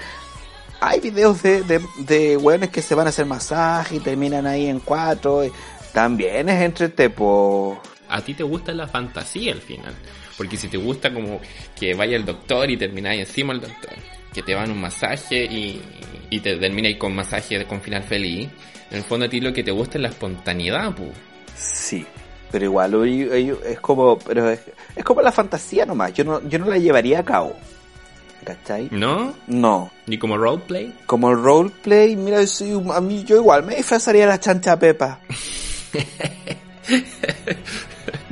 hay 0.86 1.00
videos 1.00 1.42
de, 1.42 1.64
de, 1.64 1.82
de 2.00 2.38
weones 2.38 2.70
que 2.70 2.82
se 2.82 2.94
van 2.94 3.08
a 3.08 3.10
hacer 3.10 3.26
masaje 3.26 3.96
y 3.96 4.00
terminan 4.00 4.46
ahí 4.46 4.68
en 4.68 4.80
cuatro. 4.80 5.46
y 5.46 5.52
también 5.94 6.50
es 6.50 6.62
entre 6.62 6.90
tepo. 6.90 7.82
A 8.10 8.22
ti 8.22 8.34
te 8.34 8.44
gusta 8.44 8.74
la 8.74 8.88
fantasía 8.88 9.54
al 9.54 9.62
final. 9.62 9.94
Porque 10.38 10.58
si 10.58 10.68
te 10.68 10.78
gusta 10.78 11.14
como 11.14 11.40
que 11.80 11.94
vaya 11.94 12.18
el 12.18 12.26
doctor 12.26 12.70
y 12.70 12.78
termináis 12.78 13.22
encima 13.22 13.54
el 13.54 13.62
doctor, 13.62 13.94
que 14.34 14.42
te 14.42 14.56
van 14.56 14.72
un 14.72 14.82
masaje 14.82 15.46
y, 15.46 15.82
y 16.30 16.40
te 16.40 16.58
termináis 16.58 16.98
con 16.98 17.16
masaje 17.16 17.64
con 17.66 17.82
final 17.82 18.04
feliz, 18.04 18.50
en 18.92 18.98
el 18.98 19.04
fondo 19.04 19.28
a 19.28 19.30
ti 19.30 19.40
lo 19.40 19.54
que 19.54 19.64
te 19.64 19.72
gusta 19.72 19.98
es 19.98 20.02
la 20.02 20.10
espontaneidad, 20.10 20.94
pu. 20.96 21.12
Sí, 21.56 22.06
pero 22.52 22.66
igual 22.66 22.94
es 23.08 23.80
como, 23.80 24.18
pero 24.20 24.50
es, 24.50 24.60
es 24.96 25.04
como 25.04 25.22
la 25.22 25.32
fantasía 25.32 25.86
nomás. 25.86 26.14
Yo 26.14 26.24
no, 26.24 26.48
yo 26.50 26.60
no 26.60 26.68
la 26.68 26.78
llevaría 26.78 27.20
a 27.20 27.24
cabo. 27.24 27.56
¿Cachai? 28.44 28.90
¿No? 28.92 29.34
No. 29.48 29.92
Ni 30.08 30.18
como 30.18 30.38
roleplay. 30.38 30.94
Como 31.06 31.34
roleplay, 31.34 32.16
mira, 32.16 32.46
sí, 32.46 32.74
a 32.94 33.02
mí 33.02 33.24
yo 33.24 33.38
igual 33.38 33.64
me 33.64 33.76
disfrazaría 33.76 34.26
la 34.26 34.40
chancha 34.40 34.78
Pepa. 34.78 35.20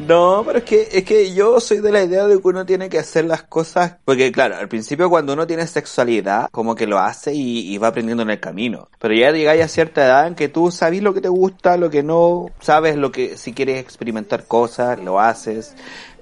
No, 0.07 0.43
pero 0.45 0.59
es 0.59 0.63
que, 0.63 0.89
es 0.91 1.03
que 1.03 1.33
yo 1.33 1.59
soy 1.59 1.79
de 1.79 1.91
la 1.91 2.03
idea 2.03 2.25
de 2.27 2.41
que 2.41 2.47
uno 2.47 2.65
tiene 2.65 2.89
que 2.89 2.97
hacer 2.97 3.25
las 3.25 3.43
cosas, 3.43 3.97
porque 4.03 4.31
claro, 4.31 4.57
al 4.57 4.67
principio 4.67 5.09
cuando 5.09 5.33
uno 5.33 5.45
tiene 5.45 5.67
sexualidad, 5.67 6.49
como 6.51 6.75
que 6.75 6.87
lo 6.87 6.99
hace 6.99 7.33
y, 7.33 7.73
y 7.73 7.77
va 7.77 7.89
aprendiendo 7.89 8.23
en 8.23 8.31
el 8.31 8.39
camino. 8.39 8.89
Pero 8.99 9.13
ya 9.13 9.31
llegáis 9.31 9.63
a 9.63 9.67
cierta 9.67 10.03
edad 10.03 10.27
en 10.27 10.35
que 10.35 10.49
tú 10.49 10.71
sabes 10.71 11.03
lo 11.03 11.13
que 11.13 11.21
te 11.21 11.29
gusta, 11.29 11.77
lo 11.77 11.89
que 11.89 12.03
no, 12.03 12.47
sabes 12.59 12.95
lo 12.95 13.11
que, 13.11 13.37
si 13.37 13.53
quieres 13.53 13.79
experimentar 13.79 14.45
cosas, 14.45 14.99
lo 14.99 15.19
haces, 15.19 15.75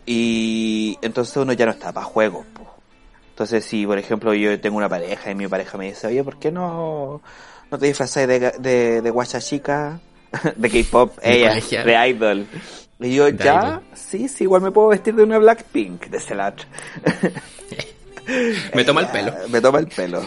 y 0.05 0.97
entonces 1.01 1.37
uno 1.37 1.53
ya 1.53 1.65
no 1.65 1.71
está 1.71 1.91
para 1.91 2.05
juegos. 2.05 2.45
Entonces 3.39 3.63
si, 3.63 3.85
por 3.87 3.97
ejemplo, 3.97 4.33
yo 4.33 4.59
tengo 4.59 4.75
una 4.75 4.89
pareja 4.89 5.31
y 5.31 5.35
mi 5.35 5.47
pareja 5.47 5.77
me 5.77 5.85
dice, 5.85 6.07
oye, 6.07 6.21
¿por 6.25 6.37
qué 6.39 6.51
no, 6.51 7.21
no 7.71 7.77
te 7.79 7.85
disfrazas 7.85 8.27
de, 8.27 8.51
de, 8.59 9.01
de 9.01 9.09
guacha 9.11 9.39
chica? 9.39 9.97
de 10.57 10.69
K-pop, 10.69 11.17
ella, 11.21 11.53
de 11.85 12.09
idol. 12.09 12.45
Y 12.99 13.15
yo, 13.15 13.31
De 13.31 13.37
ya, 13.41 13.61
idol. 13.61 13.81
sí, 13.93 14.27
sí, 14.27 14.43
igual 14.43 14.61
me 14.61 14.71
puedo 14.71 14.89
vestir 14.89 15.15
de 15.15 15.23
una 15.23 15.37
Blackpink, 15.37 16.07
de 16.07 16.19
Celat. 16.19 16.59
Me 18.75 18.83
toma 18.83 18.99
el 19.01 19.07
pelo. 19.11 19.33
Me 19.47 19.61
toma 19.61 19.79
el 19.79 19.87
pelo. 19.87 20.21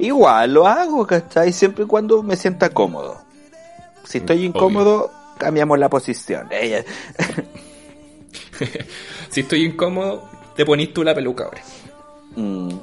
igual 0.00 0.52
lo 0.52 0.66
hago, 0.66 1.06
¿cachai? 1.06 1.52
Siempre 1.52 1.84
y 1.84 1.86
cuando 1.86 2.20
me 2.24 2.34
sienta 2.34 2.70
cómodo. 2.70 3.22
Si 4.02 4.18
estoy 4.18 4.44
incómodo, 4.44 5.12
cambiamos 5.38 5.78
la 5.78 5.88
posición. 5.88 6.48
Ella, 6.50 6.84
Si 9.30 9.40
estoy 9.42 9.64
incómodo, 9.66 10.28
te 10.60 10.66
ponís 10.66 10.92
tú 10.92 11.02
la 11.02 11.14
peluca 11.14 11.44
ahora. 11.44 11.62
Mm. 12.36 12.74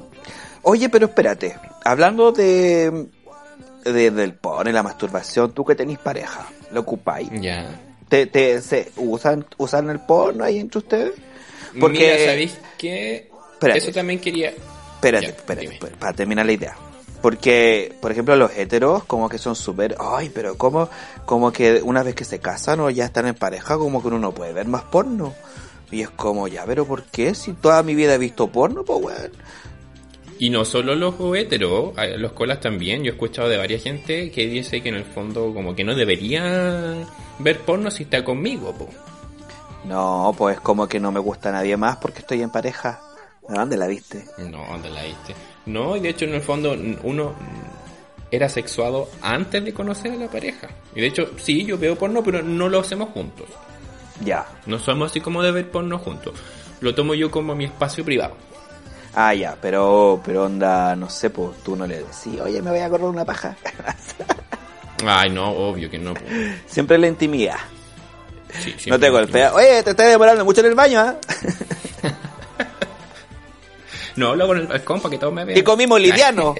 Oye, 0.62 0.88
pero 0.88 1.06
espérate, 1.06 1.54
hablando 1.84 2.32
de, 2.32 3.06
de 3.84 4.10
del 4.10 4.34
porno 4.34 4.68
y 4.68 4.72
la 4.72 4.82
masturbación, 4.82 5.52
tú 5.52 5.64
que 5.64 5.76
tenés 5.76 5.96
pareja, 6.00 6.48
¿lo 6.72 6.80
ocupáis? 6.80 7.28
Ya. 7.40 7.80
¿Te, 8.08 8.26
te, 8.26 8.60
se, 8.62 8.90
usan, 8.96 9.46
¿Usan 9.58 9.90
el 9.90 10.00
porno 10.00 10.42
ahí 10.42 10.58
entre 10.58 10.78
ustedes? 10.80 11.12
Porque-. 11.78 12.00
Mira, 12.16 12.32
¿sabéis 12.32 12.58
qué? 12.76 13.30
Espérate. 13.52 13.78
Eso 13.78 13.92
también 13.92 14.18
quería... 14.18 14.48
Espérate, 14.48 15.26
Ya, 15.26 15.30
espérate, 15.30 15.60
dime. 15.60 15.74
espérate, 15.74 15.98
para 16.00 16.12
terminar 16.14 16.46
la 16.46 16.52
idea. 16.52 16.76
Porque, 17.22 17.94
por 18.00 18.10
ejemplo, 18.10 18.34
los 18.34 18.50
heteros 18.56 19.04
como 19.04 19.28
que 19.28 19.38
son 19.38 19.54
súper, 19.54 19.94
ay, 20.00 20.32
pero 20.34 20.58
como, 20.58 20.88
como 21.26 21.52
que 21.52 21.80
una 21.80 22.02
vez 22.02 22.16
que 22.16 22.24
se 22.24 22.40
casan 22.40 22.80
o 22.80 22.90
ya 22.90 23.04
están 23.04 23.28
en 23.28 23.36
pareja, 23.36 23.78
como 23.78 24.02
que 24.02 24.08
uno 24.08 24.18
no 24.18 24.32
puede 24.32 24.52
ver 24.52 24.66
más 24.66 24.82
porno. 24.82 25.32
Y 25.90 26.02
es 26.02 26.10
como, 26.10 26.48
ya, 26.48 26.64
pero 26.66 26.86
¿por 26.86 27.04
qué? 27.04 27.34
Si 27.34 27.52
toda 27.54 27.82
mi 27.82 27.94
vida 27.94 28.14
he 28.14 28.18
visto 28.18 28.48
porno, 28.48 28.84
pues 28.84 29.02
weón. 29.02 29.32
Y 30.38 30.50
no 30.50 30.64
solo 30.64 30.94
los 30.94 31.14
heteros, 31.36 31.94
los 32.16 32.32
colas 32.32 32.60
también. 32.60 33.02
Yo 33.02 33.10
he 33.10 33.14
escuchado 33.14 33.48
de 33.48 33.56
varias 33.56 33.82
gente 33.82 34.30
que 34.30 34.46
dice 34.46 34.80
que 34.82 34.90
en 34.90 34.94
el 34.94 35.04
fondo 35.04 35.52
como 35.52 35.74
que 35.74 35.82
no 35.82 35.94
debería 35.94 36.94
ver 37.40 37.58
porno 37.60 37.90
si 37.90 38.04
está 38.04 38.22
conmigo, 38.22 38.72
po. 38.72 38.88
No, 39.84 40.34
pues 40.36 40.60
como 40.60 40.86
que 40.86 41.00
no 41.00 41.10
me 41.10 41.20
gusta 41.20 41.50
nadie 41.50 41.76
más 41.76 41.96
porque 41.96 42.20
estoy 42.20 42.42
en 42.42 42.50
pareja. 42.50 43.00
¿De 43.48 43.58
dónde 43.58 43.76
la 43.76 43.86
viste? 43.86 44.26
No, 44.38 44.64
¿dónde 44.68 44.90
la 44.90 45.02
viste? 45.02 45.34
No, 45.66 45.96
y 45.96 46.00
de 46.00 46.10
hecho 46.10 46.26
en 46.26 46.34
el 46.34 46.42
fondo 46.42 46.76
uno 47.02 47.34
era 48.30 48.48
sexuado 48.48 49.08
antes 49.22 49.64
de 49.64 49.72
conocer 49.72 50.12
a 50.12 50.16
la 50.16 50.28
pareja. 50.28 50.68
Y 50.94 51.00
de 51.00 51.06
hecho, 51.06 51.30
sí, 51.38 51.64
yo 51.64 51.78
veo 51.78 51.96
porno, 51.96 52.22
pero 52.22 52.42
no 52.42 52.68
lo 52.68 52.80
hacemos 52.80 53.08
juntos. 53.10 53.46
Ya. 54.24 54.46
No 54.66 54.78
somos 54.78 55.10
así 55.10 55.20
como 55.20 55.42
de 55.42 55.52
ver 55.52 55.70
porno 55.70 55.98
juntos. 55.98 56.34
Lo 56.80 56.94
tomo 56.94 57.14
yo 57.14 57.30
como 57.30 57.54
mi 57.54 57.64
espacio 57.64 58.04
privado. 58.04 58.34
Ah, 59.14 59.34
ya, 59.34 59.56
pero, 59.60 60.20
pero 60.24 60.44
onda, 60.44 60.94
no 60.94 61.10
sé, 61.10 61.30
pues 61.30 61.58
tú 61.64 61.74
no 61.74 61.86
le 61.86 61.98
decís, 61.98 62.40
oye, 62.40 62.62
me 62.62 62.70
voy 62.70 62.80
a 62.80 62.88
correr 62.88 63.06
una 63.06 63.24
paja. 63.24 63.56
Ay, 65.06 65.30
no, 65.30 65.50
obvio 65.50 65.90
que 65.90 65.98
no. 65.98 66.14
Siempre 66.66 66.98
la 66.98 67.06
intimidad. 67.08 67.56
Sí, 68.50 68.90
No 68.90 68.98
te 68.98 69.10
golpea. 69.10 69.54
Oye, 69.54 69.82
te 69.82 69.90
estás 69.90 70.08
demorando 70.08 70.44
mucho 70.44 70.60
en 70.60 70.66
el 70.66 70.74
baño, 70.74 71.00
¿ah? 71.00 71.16
No, 74.16 74.34
lo 74.34 74.44
hago 74.44 74.56
en 74.56 74.62
el 74.62 74.82
para 74.82 75.10
que 75.10 75.18
todos 75.18 75.32
me 75.32 75.44
vean. 75.44 75.58
Y 75.58 75.62
comimos 75.62 76.00
liviano. 76.00 76.54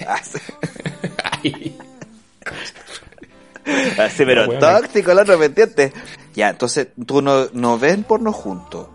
Ay. 1.42 1.76
Así, 3.98 4.24
pero 4.24 4.46
No, 4.46 4.58
tóxico 4.58 5.12
el 5.12 5.18
otro, 5.18 5.38
¿me 5.38 5.46
entiendes? 5.46 5.92
Ya, 6.34 6.50
entonces, 6.50 6.88
tú 7.06 7.20
no, 7.22 7.46
no 7.52 7.78
ven 7.78 8.04
porno 8.04 8.32
juntos. 8.32 8.88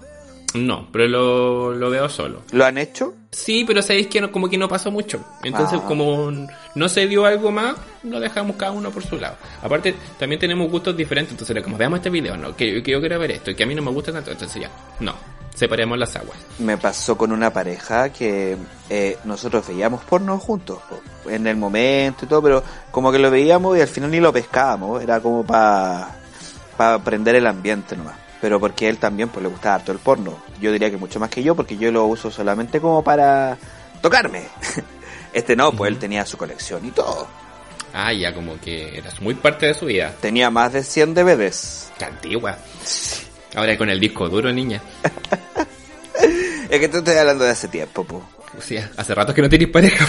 No, 0.54 0.88
pero 0.92 1.08
lo, 1.08 1.74
lo 1.74 1.90
veo 1.90 2.08
solo. 2.10 2.44
¿Lo 2.52 2.64
han 2.64 2.78
hecho? 2.78 3.16
Sí, 3.32 3.64
pero 3.66 3.82
sabéis 3.82 4.06
que 4.06 4.22
no, 4.22 4.32
como 4.32 4.48
que 4.48 4.58
no 4.58 4.68
pasó 4.68 4.92
mucho. 4.92 5.20
Entonces, 5.44 5.80
Ah. 5.82 5.88
como 5.88 6.32
no 6.76 6.90
se 6.90 7.08
dio 7.08 7.26
algo 7.26 7.52
más, 7.52 7.76
lo 8.04 8.20
dejamos 8.20 8.56
cada 8.56 8.72
uno 8.72 8.92
por 8.92 9.04
su 9.04 9.18
lado. 9.18 9.36
Aparte, 9.64 9.96
también 10.20 10.40
tenemos 10.40 10.70
gustos 10.70 10.96
diferentes. 10.96 11.32
Entonces, 11.32 11.64
como 11.64 11.76
veamos 11.76 11.98
este 11.98 12.12
video, 12.12 12.38
no, 12.38 12.56
que, 12.56 12.84
que 12.84 12.92
yo 12.92 13.00
quiero 13.00 13.18
ver 13.20 13.32
esto 13.32 13.50
y 13.50 13.56
que 13.56 13.64
a 13.64 13.66
mí 13.66 13.74
no 13.74 13.82
me 13.82 13.90
gusta 13.90 14.12
tanto. 14.12 14.30
Entonces, 14.30 14.62
ya, 14.62 14.70
no, 15.00 15.16
separemos 15.54 15.98
las 15.98 16.16
aguas. 16.16 16.38
Me 16.60 16.78
pasó 16.78 17.18
con 17.18 17.32
una 17.32 17.52
pareja 17.52 18.10
que 18.10 18.58
eh, 18.90 19.18
nosotros 19.24 19.68
veíamos 19.68 20.04
porno 20.04 20.38
juntos, 20.40 20.80
po, 20.90 21.30
en 21.30 21.48
el 21.48 21.56
momento 21.56 22.26
y 22.26 22.28
todo, 22.28 22.42
pero 22.42 22.64
como 22.92 23.12
que 23.12 23.20
lo 23.20 23.32
veíamos 23.32 23.78
y 23.78 23.82
al 23.82 23.88
final 23.88 24.12
ni 24.12 24.20
lo 24.20 24.34
pescábamos, 24.34 25.02
era 25.02 25.20
como 25.20 25.46
para 25.46 26.10
pa 26.78 26.96
aprender 26.96 27.36
el 27.36 27.48
ambiente 27.48 27.96
nomás. 27.96 28.16
Pero 28.42 28.60
porque 28.60 28.90
él 28.90 28.98
también 28.98 29.30
pues 29.30 29.42
le 29.42 29.50
gustaba 29.50 29.76
harto 29.76 29.92
el 29.92 30.00
porno. 30.00 30.38
Yo 30.60 30.72
diría 30.72 30.92
que 30.92 30.98
mucho 30.98 31.20
más 31.20 31.30
que 31.30 31.44
yo, 31.44 31.56
porque 31.56 31.78
yo 31.78 31.92
lo 31.92 32.06
uso 32.06 32.30
solamente 32.30 32.82
como 32.82 33.04
para 33.04 33.58
tocarme. 34.02 34.44
Este 35.34 35.56
no, 35.56 35.72
pues 35.72 35.92
él 35.92 35.98
tenía 35.98 36.28
su 36.28 36.38
colección 36.38 36.86
y 36.86 36.92
todo. 36.92 37.28
Ah, 37.92 38.14
ya, 38.14 38.36
como 38.36 38.60
que 38.60 39.00
eras 39.00 39.20
muy 39.20 39.34
parte 39.34 39.66
de 39.66 39.74
su 39.74 39.88
vida. 39.88 40.14
Tenía 40.22 40.52
más 40.52 40.74
de 40.74 40.84
100 40.84 41.16
DVDs. 41.16 41.92
Qué 41.98 42.06
antigua. 42.06 42.58
Ahora 43.56 43.78
con 43.78 43.90
el 43.90 44.00
disco 44.00 44.30
duro, 44.30 44.52
niña. 44.52 44.82
Es 46.74 46.80
que 46.80 46.90
te 46.90 46.98
estoy 46.98 47.16
hablando 47.18 47.44
de 47.44 47.52
hace 47.52 47.68
tiempo, 47.68 48.04
po. 48.04 48.28
O 48.58 48.62
sea, 48.62 48.90
hace 48.98 49.14
rato 49.14 49.32
que 49.32 49.44
no 49.44 49.50
tenéis 49.50 49.70
pareja. 49.70 50.08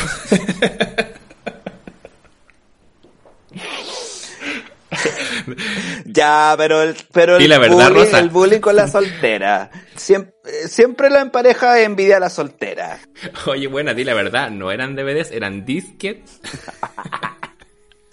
Ya, 6.07 6.55
pero 6.57 6.83
el, 6.83 6.97
pero 7.13 7.37
el, 7.37 7.51
la 7.51 7.59
verdad, 7.59 7.91
bullying, 7.91 8.05
Rosa. 8.05 8.19
el 8.19 8.31
bullying 8.31 8.61
con 8.61 8.77
la 8.77 8.89
soltera. 8.89 9.71
Siempre, 9.95 10.69
siempre 10.69 11.11
la 11.11 11.21
empareja 11.21 11.83
envidia 11.83 12.17
a 12.17 12.21
la 12.21 12.31
soltera. 12.31 12.99
Oye, 13.47 13.67
buena, 13.67 13.93
di 13.93 14.05
la 14.05 14.15
verdad, 14.15 14.49
no 14.51 14.73
eran 14.73 14.97
DVDs, 14.97 15.33
eran 15.33 15.67
disquets. 15.67 16.41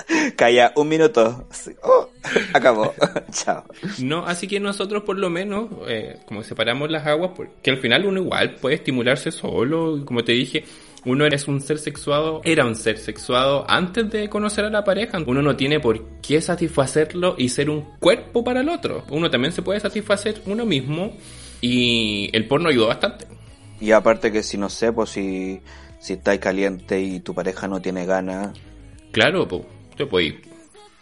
Calla, 0.36 0.74
un 0.76 0.88
minuto. 0.88 1.48
Oh, 1.84 2.10
acabó. 2.54 2.94
Chao. 3.32 3.64
No, 4.00 4.26
así 4.26 4.48
que 4.48 4.60
nosotros 4.60 5.04
por 5.04 5.18
lo 5.18 5.30
menos, 5.30 5.70
eh, 5.88 6.18
como 6.26 6.44
separamos 6.44 6.90
las 6.90 7.06
aguas, 7.06 7.32
porque 7.36 7.72
al 7.72 7.78
final 7.78 8.06
uno 8.06 8.22
igual 8.22 8.56
puede 8.56 8.76
estimularse 8.76 9.32
solo, 9.32 9.98
y 9.98 10.06
como 10.06 10.24
te 10.24 10.34
dije, 10.34 10.64
uno 11.04 11.26
eres 11.26 11.48
un 11.48 11.62
ser 11.62 11.80
sexuado, 11.80 12.42
era 12.44 12.66
un 12.66 12.76
ser 12.76 12.98
sexuado 12.98 13.66
antes 13.68 14.10
de 14.12 14.30
conocer 14.30 14.66
a 14.66 14.70
la 14.70 14.84
pareja. 14.84 15.18
Uno 15.26 15.42
no 15.42 15.56
tiene 15.56 15.80
por 15.80 16.04
qué 16.22 16.42
satisfacerlo 16.42 17.36
y 17.38 17.50
ser 17.50 17.70
un 17.70 17.82
cuerpo 18.00 18.44
para 18.44 18.62
el 18.62 18.70
otro. 18.70 19.04
Uno 19.10 19.30
también 19.32 19.52
se 19.52 19.64
puede 19.64 19.80
satisfacer 19.80 20.42
uno 20.46 20.66
mismo 20.66 21.14
y 21.60 22.30
el 22.34 22.48
porno 22.48 22.70
ayudó 22.70 22.88
bastante. 22.88 23.26
Y 23.80 23.92
aparte 23.92 24.32
que 24.32 24.44
si 24.44 24.58
no 24.60 24.70
sé, 24.70 24.94
pues 24.94 25.10
si, 25.10 25.60
si 26.00 26.14
estáis 26.14 26.40
caliente 26.40 27.02
y 27.02 27.20
tu 27.20 27.34
pareja 27.34 27.68
no 27.68 27.82
tiene 27.82 28.06
ganas. 28.06 28.56
Claro, 29.12 29.48
pues, 29.48 29.64
te 29.96 30.06
puedes 30.06 30.34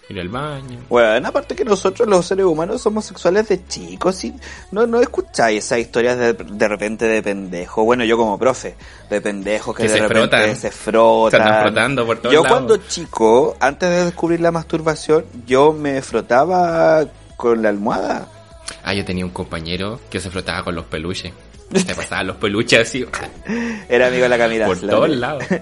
ir 0.09 0.19
al 0.19 0.29
baño. 0.29 0.79
Bueno, 0.89 1.27
aparte 1.27 1.55
que 1.55 1.63
nosotros 1.63 2.07
los 2.07 2.25
seres 2.25 2.45
humanos 2.45 2.81
somos 2.81 3.05
sexuales 3.05 3.47
de 3.47 3.65
chicos 3.67 4.23
y 4.23 4.33
no, 4.71 4.87
no 4.87 4.99
escucháis 5.01 5.63
esas 5.65 5.77
historias 5.79 6.17
de, 6.17 6.33
de 6.33 6.67
repente 6.67 7.05
de 7.05 7.21
pendejos. 7.21 7.85
Bueno, 7.85 8.03
yo 8.03 8.17
como 8.17 8.37
profe, 8.39 8.75
de 9.09 9.21
pendejos 9.21 9.75
que, 9.75 9.83
Que 9.83 9.89
de 9.89 9.95
se 9.95 10.07
repente 10.07 10.37
frotan. 10.37 10.55
se 10.55 10.71
frotan. 10.71 11.41
Se 11.41 11.47
andan 11.47 11.61
frotando 11.63 12.05
por 12.07 12.17
todos 12.17 12.33
Yo 12.33 12.41
lados. 12.43 12.57
cuando 12.57 12.77
chico, 12.87 13.55
antes 13.59 13.87
de 13.89 14.05
descubrir 14.05 14.41
la 14.41 14.51
masturbación, 14.51 15.25
yo 15.45 15.73
me 15.73 16.01
frotaba 16.01 17.05
con 17.37 17.61
la 17.61 17.69
almohada. 17.69 18.27
Ah, 18.83 18.93
yo 18.95 19.05
tenía 19.05 19.25
un 19.25 19.31
compañero 19.31 19.99
que 20.09 20.19
se 20.19 20.31
frotaba 20.31 20.63
con 20.63 20.73
los 20.73 20.85
peluches. 20.85 21.31
Se 21.71 21.93
pasaban 21.93 22.25
los 22.25 22.37
peluches 22.37 22.79
así. 22.87 23.05
Era 23.89 24.07
amigo 24.07 24.23
de 24.23 24.29
la 24.29 24.37
Camila. 24.39 24.65
Por 24.65 24.79
todos 24.79 25.09
lados. 25.09 25.43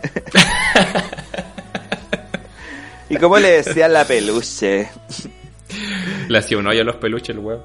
¿Y 3.09 3.15
cómo 3.17 3.37
le 3.39 3.61
decían 3.63 3.93
la 3.93 4.05
peluche? 4.05 4.89
Le 6.27 6.37
hacía 6.37 6.57
un 6.57 6.67
hoyo 6.67 6.81
a 6.81 6.83
los 6.83 6.95
peluches 6.97 7.29
el 7.29 7.39
huevo. 7.39 7.63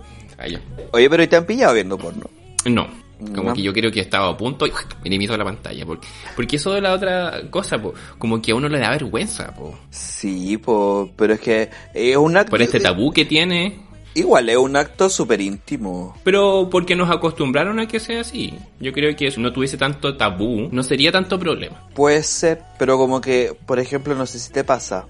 Oye, 0.93 1.09
pero 1.11 1.23
¿y 1.23 1.27
te 1.27 1.37
han 1.37 1.47
pillado 1.47 1.75
viendo 1.75 1.97
porno? 1.99 2.29
No. 2.65 2.89
Como 3.35 3.51
No. 3.51 3.55
que 3.55 3.63
yo 3.63 3.73
creo 3.73 3.93
que 3.93 4.01
estaba 4.01 4.29
a 4.31 4.37
punto 4.37 4.67
y 4.67 4.73
minimizo 5.05 5.37
la 5.37 5.45
pantalla. 5.45 5.87
Porque, 5.87 6.09
porque 6.35 6.57
eso 6.57 6.73
de 6.73 6.81
la 6.81 6.93
otra 6.93 7.43
cosa, 7.51 7.81
po, 7.81 7.95
como 8.19 8.43
que 8.43 8.51
a 8.51 8.55
uno 8.57 8.69
le 8.69 8.81
da 8.81 8.91
vergüenza, 8.91 9.55
po. 9.55 9.79
Sí, 9.91 10.57
po, 10.59 11.11
pero 11.17 11.35
es 11.35 11.41
que 11.41 11.71
es 11.95 12.17
un 12.17 12.37
acto... 12.37 12.51
Por 12.51 12.63
este 12.63 12.81
tabú 12.81 13.13
que 13.13 13.25
tiene. 13.25 13.81
Igual, 14.15 14.49
es 14.49 14.57
un 14.57 14.77
acto 14.77 15.09
súper 15.09 15.41
íntimo. 15.41 16.15
Pero 16.23 16.69
porque 16.71 16.95
nos 16.95 17.11
acostumbraron 17.11 17.81
a 17.81 17.87
que 17.89 18.01
sea 18.01 18.21
así. 18.21 18.55
Yo 18.81 18.93
creo 18.93 19.15
que 19.17 19.31
si 19.31 19.41
no 19.41 19.53
tuviese 19.53 19.77
tanto 19.77 20.17
tabú, 20.17 20.69
no 20.71 20.83
sería 20.83 21.13
tanto 21.13 21.39
problema. 21.39 21.89
Puede 21.95 22.23
ser, 22.23 22.63
pero 22.79 22.99
como 22.99 23.21
que, 23.21 23.57
por 23.67 23.79
ejemplo, 23.79 24.15
no 24.15 24.27
sé 24.27 24.39
si 24.39 24.53
te 24.53 24.65
pasa. 24.65 25.07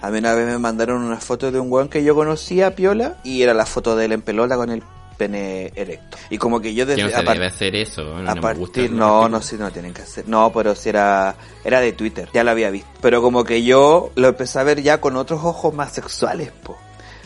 A 0.00 0.10
mí 0.10 0.18
una 0.18 0.34
vez 0.34 0.46
me 0.46 0.58
mandaron 0.58 1.02
una 1.02 1.18
foto 1.18 1.50
de 1.50 1.58
un 1.58 1.70
weón 1.72 1.88
que 1.88 2.04
yo 2.04 2.14
conocía, 2.14 2.74
Piola, 2.74 3.16
y 3.24 3.42
era 3.42 3.54
la 3.54 3.66
foto 3.66 3.96
de 3.96 4.04
él 4.04 4.12
en 4.12 4.22
pelota 4.22 4.56
con 4.56 4.70
el 4.70 4.82
pene 5.16 5.72
erecto. 5.74 6.18
Y 6.30 6.38
como 6.38 6.60
que 6.60 6.74
yo 6.74 6.84
Que 6.86 6.96
desde... 6.96 7.04
no 7.04 7.10
se 7.10 7.28
a 7.28 7.32
debe 7.32 7.46
hacer 7.46 7.74
eso. 7.74 8.02
No, 8.02 8.30
a 8.30 8.34
no 8.34 8.34
gusta 8.34 8.40
partir, 8.40 8.92
no, 8.92 9.28
no, 9.28 9.40
sí, 9.40 9.56
no 9.58 9.70
tienen 9.70 9.94
que 9.94 10.02
hacer. 10.02 10.28
No, 10.28 10.52
pero 10.52 10.74
si 10.74 10.90
era, 10.90 11.34
era 11.64 11.80
de 11.80 11.92
Twitter, 11.92 12.28
ya 12.34 12.44
lo 12.44 12.50
había 12.50 12.70
visto. 12.70 12.88
Pero 13.00 13.22
como 13.22 13.44
que 13.44 13.62
yo 13.64 14.10
lo 14.14 14.28
empecé 14.28 14.58
a 14.58 14.64
ver 14.64 14.82
ya 14.82 15.00
con 15.00 15.16
otros 15.16 15.42
ojos 15.42 15.74
más 15.74 15.92
sexuales, 15.92 16.50
po. 16.62 16.76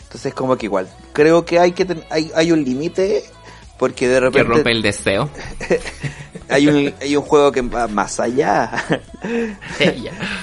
Entonces 0.09 0.33
como 0.33 0.57
que 0.57 0.65
igual, 0.65 0.89
creo 1.13 1.45
que 1.45 1.59
hay 1.59 1.71
que 1.73 1.85
ten- 1.85 2.03
hay, 2.09 2.31
hay 2.33 2.51
un 2.51 2.63
límite 2.63 3.23
porque 3.77 4.07
de 4.07 4.15
Que 4.15 4.19
repente 4.21 4.53
rompe 4.53 4.71
el 4.71 4.81
deseo. 4.81 5.29
hay 6.49 6.67
un 6.67 6.93
hay 6.99 7.15
un 7.15 7.21
juego 7.23 7.51
que 7.51 7.61
va 7.61 7.87
más 7.87 8.19
allá. 8.19 8.71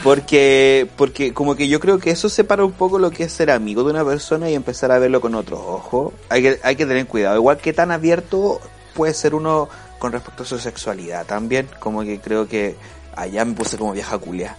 Porque, 0.03 0.89
porque 0.97 1.33
como 1.35 1.55
que 1.57 1.69
yo 1.69 1.81
creo 1.81 1.99
que 1.99 2.11
eso 2.11 2.29
separa 2.29 2.64
un 2.64 2.73
poco 2.73 2.99
lo 2.99 3.11
que 3.11 3.25
es 3.25 3.33
ser 3.33 3.51
amigo 3.51 3.83
de 3.85 3.91
una 3.91 4.05
persona 4.05 4.49
y 4.49 4.55
empezar 4.55 4.93
a 4.93 4.99
verlo 4.99 5.21
con 5.21 5.35
otros 5.35 5.61
ojos. 5.61 6.14
Hay 6.29 6.43
que, 6.43 6.61
hay 6.62 6.77
que 6.77 6.87
tener 6.87 7.07
cuidado. 7.07 7.37
Igual 7.37 7.59
que 7.59 7.73
tan 7.73 7.91
abierto 7.91 8.61
puede 8.95 9.14
ser 9.14 9.35
uno 9.35 9.69
con 9.99 10.12
respecto 10.12 10.45
a 10.45 10.47
su 10.47 10.59
sexualidad 10.59 11.27
también. 11.27 11.69
Como 11.81 12.03
que 12.03 12.21
creo 12.21 12.49
que 12.49 12.77
allá 13.14 13.45
me 13.45 13.55
puse 13.55 13.77
como 13.77 13.93
vieja 13.93 14.17
culia. 14.19 14.57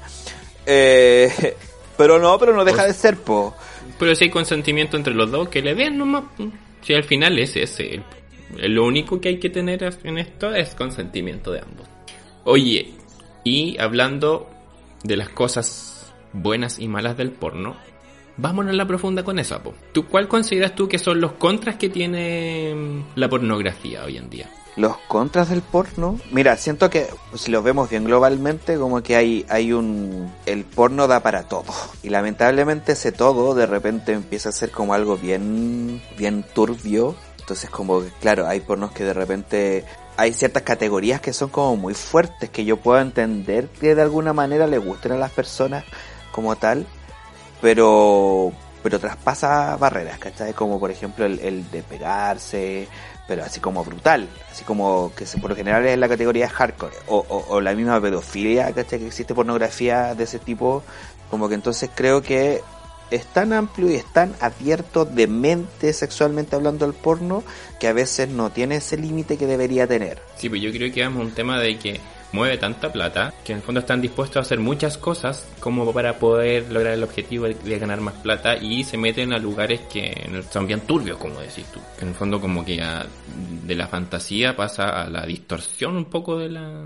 Eh, 0.66 1.56
pero 1.98 2.20
no, 2.20 2.38
pero 2.38 2.54
no 2.54 2.66
deja 2.66 2.86
de 2.86 2.94
ser, 2.94 3.18
po. 3.18 3.56
Pero 4.00 4.16
si 4.16 4.26
hay 4.26 4.30
consentimiento 4.30 4.98
entre 4.98 5.14
los 5.14 5.32
dos, 5.32 5.50
que 5.50 5.62
le 5.62 5.76
den 5.76 5.98
nomás. 5.98 6.24
Si 6.82 6.94
al 6.94 7.04
final 7.04 7.38
es 7.40 7.56
ese. 7.56 8.02
Lo 8.56 8.86
único 8.86 9.20
que 9.20 9.30
hay 9.30 9.40
que 9.40 9.50
tener 9.50 9.84
en 10.04 10.18
esto 10.18 10.54
es 10.54 10.76
consentimiento 10.76 11.52
de 11.52 11.62
ambos. 11.62 11.88
Oye, 12.44 12.94
y 13.44 13.78
hablando 13.78 14.50
de 15.04 15.18
las 15.18 15.30
cosas 15.30 16.14
buenas 16.34 16.80
y 16.80 16.88
malas 16.88 17.18
del 17.18 17.32
porno, 17.32 17.76
vámonos 18.38 18.74
a 18.74 18.78
la 18.78 18.88
profunda 18.88 19.24
con 19.24 19.40
eso. 19.40 19.62
¿Tú 19.92 20.06
cuál 20.06 20.28
consideras 20.28 20.76
tú 20.76 20.88
que 20.88 21.00
son 21.00 21.20
los 21.20 21.34
contras 21.34 21.76
que 21.76 21.90
tiene 21.90 22.74
mm, 22.74 23.20
la 23.20 23.28
pornografía 23.28 24.06
hoy 24.06 24.18
en 24.18 24.30
día? 24.30 24.50
Los 24.78 24.96
contras 25.08 25.50
del 25.50 25.64
porno. 25.64 26.20
Mira, 26.32 26.56
siento 26.56 26.92
que 26.92 27.08
si 27.34 27.50
lo 27.50 27.64
vemos 27.64 27.90
bien 27.90 28.04
globalmente, 28.04 28.78
como 28.78 29.02
que 29.02 29.16
hay, 29.16 29.44
hay 29.50 29.74
un... 29.74 30.32
El 30.46 30.66
porno 30.66 31.08
da 31.08 31.22
para 31.22 31.48
todo. 31.48 31.74
Y 32.04 32.10
lamentablemente 32.10 32.92
ese 32.92 33.12
todo 33.12 33.56
de 33.56 33.66
repente 33.66 34.14
empieza 34.14 34.50
a 34.50 34.52
ser 34.52 34.70
como 34.70 34.94
algo 34.94 35.18
bien, 35.18 36.00
bien 36.16 36.46
turbio. 36.54 37.16
Entonces 37.40 37.72
como 37.72 38.02
que, 38.02 38.10
claro, 38.22 38.48
hay 38.48 38.60
pornos 38.60 38.92
que 38.92 39.04
de 39.04 39.14
repente... 39.14 39.84
Hay 40.16 40.34
ciertas 40.34 40.64
categorías 40.64 41.22
que 41.22 41.34
son 41.34 41.50
como 41.50 41.76
muy 41.76 41.96
fuertes, 41.96 42.50
que 42.52 42.64
yo 42.64 42.78
puedo 42.78 43.00
entender 43.00 43.70
que 43.70 43.96
de 43.96 44.02
alguna 44.04 44.34
manera 44.34 44.68
le 44.68 44.78
gusten 44.78 45.12
a 45.12 45.18
las 45.18 45.32
personas 45.32 45.86
como 46.32 46.56
tal, 46.56 46.88
pero 47.62 48.52
pero 48.82 49.00
traspasa 49.00 49.76
barreras, 49.76 50.18
¿cachai? 50.18 50.54
Como 50.54 50.80
por 50.80 50.90
ejemplo 50.92 51.26
el, 51.26 51.40
el 51.40 51.70
de 51.70 51.84
pegarse, 51.84 52.88
pero 53.28 53.44
así 53.44 53.60
como 53.60 53.84
brutal, 53.84 54.28
así 54.52 54.64
como 54.64 55.12
que 55.16 55.26
por 55.40 55.50
lo 55.50 55.56
general 55.56 55.86
es 55.86 55.98
la 55.98 56.08
categoría 56.08 56.46
de 56.46 56.52
hardcore, 56.52 56.96
o, 57.08 57.18
o, 57.28 57.56
o 57.56 57.62
la 57.62 57.74
misma 57.74 58.02
pedofilia, 58.02 58.74
¿cachai? 58.74 59.00
Que 59.00 59.08
existe 59.08 59.36
pornografía 59.36 60.16
de 60.16 60.24
ese 60.24 60.40
tipo, 60.40 60.84
como 61.30 61.50
que 61.50 61.56
entonces 61.56 61.90
creo 61.94 62.22
que 62.22 62.62
es 63.12 63.26
tan 63.28 63.54
amplio 63.54 63.90
y 63.92 63.96
es 63.96 64.06
tan 64.12 64.36
abierto 64.40 65.06
de 65.06 65.28
mente 65.28 65.94
sexualmente 65.94 66.56
hablando 66.56 66.86
el 66.86 66.94
porno 66.94 67.44
que 67.80 67.88
a 67.88 67.94
veces 67.94 68.30
no 68.30 68.50
tiene 68.50 68.78
ese 68.78 68.98
límite 68.98 69.38
que 69.38 69.46
debería 69.46 69.88
tener. 69.88 70.20
Sí, 70.38 70.50
pues 70.50 70.62
yo 70.62 70.72
creo 70.72 70.92
que 70.92 71.02
es 71.02 71.08
un 71.08 71.32
tema 71.32 71.60
de 71.60 71.78
que 71.78 72.00
mueve 72.32 72.58
tanta 72.58 72.92
plata 72.92 73.34
que 73.44 73.54
en 73.54 73.60
el 73.60 73.64
fondo 73.64 73.80
están 73.80 74.02
dispuestos 74.02 74.38
a 74.38 74.40
hacer 74.42 74.60
muchas 74.60 74.98
cosas 74.98 75.48
como 75.60 75.92
para 75.94 76.20
poder 76.20 76.72
lograr 76.72 76.94
el 76.94 77.04
objetivo 77.04 77.46
de, 77.46 77.80
ganar 77.80 78.02
más 78.02 78.16
plata 78.16 78.58
y 78.58 78.84
se 78.84 78.98
meten 78.98 79.34
a 79.34 79.38
lugares 79.38 79.82
que 79.92 80.30
son 80.50 80.68
bien 80.68 80.82
turbios, 80.82 81.18
como 81.18 81.40
decís 81.40 81.66
tú. 81.72 81.80
En 82.02 82.10
el 82.10 82.16
fondo 82.16 82.42
como 82.42 82.66
que 82.66 82.78
ya 82.78 83.06
de 83.64 83.76
la 83.76 83.88
fantasía 83.88 84.56
pasa 84.56 85.04
a 85.04 85.10
la 85.10 85.26
distorsión 85.26 85.96
un 85.96 86.06
poco 86.06 86.38
de 86.38 86.50
la, 86.50 86.84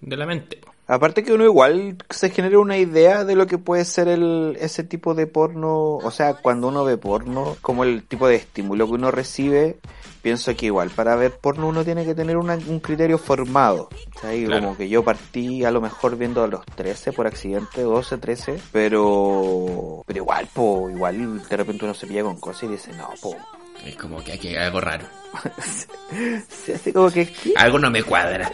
de 0.00 0.16
la 0.16 0.26
mente. 0.26 0.60
Aparte 0.86 1.22
que 1.22 1.32
uno 1.32 1.44
igual 1.44 1.96
se 2.10 2.28
genera 2.30 2.58
una 2.58 2.76
idea 2.76 3.24
de 3.24 3.34
lo 3.36 3.46
que 3.46 3.56
puede 3.56 3.84
ser 3.86 4.06
el, 4.08 4.56
ese 4.60 4.84
tipo 4.84 5.14
de 5.14 5.26
porno, 5.26 5.96
o 5.96 6.10
sea, 6.10 6.34
cuando 6.34 6.68
uno 6.68 6.84
ve 6.84 6.98
porno, 6.98 7.56
como 7.62 7.84
el 7.84 8.02
tipo 8.04 8.28
de 8.28 8.36
estímulo 8.36 8.86
que 8.86 8.92
uno 8.92 9.10
recibe, 9.10 9.78
pienso 10.20 10.54
que 10.54 10.66
igual 10.66 10.90
para 10.90 11.16
ver 11.16 11.32
porno 11.38 11.68
uno 11.68 11.84
tiene 11.84 12.04
que 12.04 12.14
tener 12.14 12.36
una- 12.36 12.56
un 12.68 12.80
criterio 12.80 13.16
formado. 13.16 13.88
¿sabes? 14.20 14.44
Claro. 14.46 14.62
Como 14.62 14.76
que 14.76 14.88
yo 14.90 15.02
partí 15.02 15.64
a 15.64 15.70
lo 15.70 15.80
mejor 15.80 16.16
viendo 16.16 16.44
a 16.44 16.48
los 16.48 16.64
13 16.66 17.12
por 17.12 17.26
accidente, 17.26 17.80
12, 17.82 18.18
13, 18.18 18.58
pero 18.72 20.02
pero 20.06 20.18
igual, 20.18 20.48
po, 20.52 20.90
igual 20.90 21.42
de 21.48 21.56
repente 21.56 21.84
uno 21.84 21.94
se 21.94 22.06
pilla 22.06 22.22
con 22.22 22.38
cosas 22.38 22.64
y 22.64 22.68
dice, 22.68 22.92
no, 22.92 23.08
po. 23.22 23.34
Es 23.84 23.96
como 23.96 24.22
que 24.22 24.32
aquí 24.32 24.48
hay 24.48 24.56
algo 24.56 24.80
raro. 24.80 25.06
Sí, 26.48 26.72
así 26.72 26.92
como 26.92 27.10
que, 27.10 27.26
¿qué? 27.26 27.52
Algo 27.56 27.78
no 27.78 27.90
me 27.90 28.02
cuadra. 28.02 28.48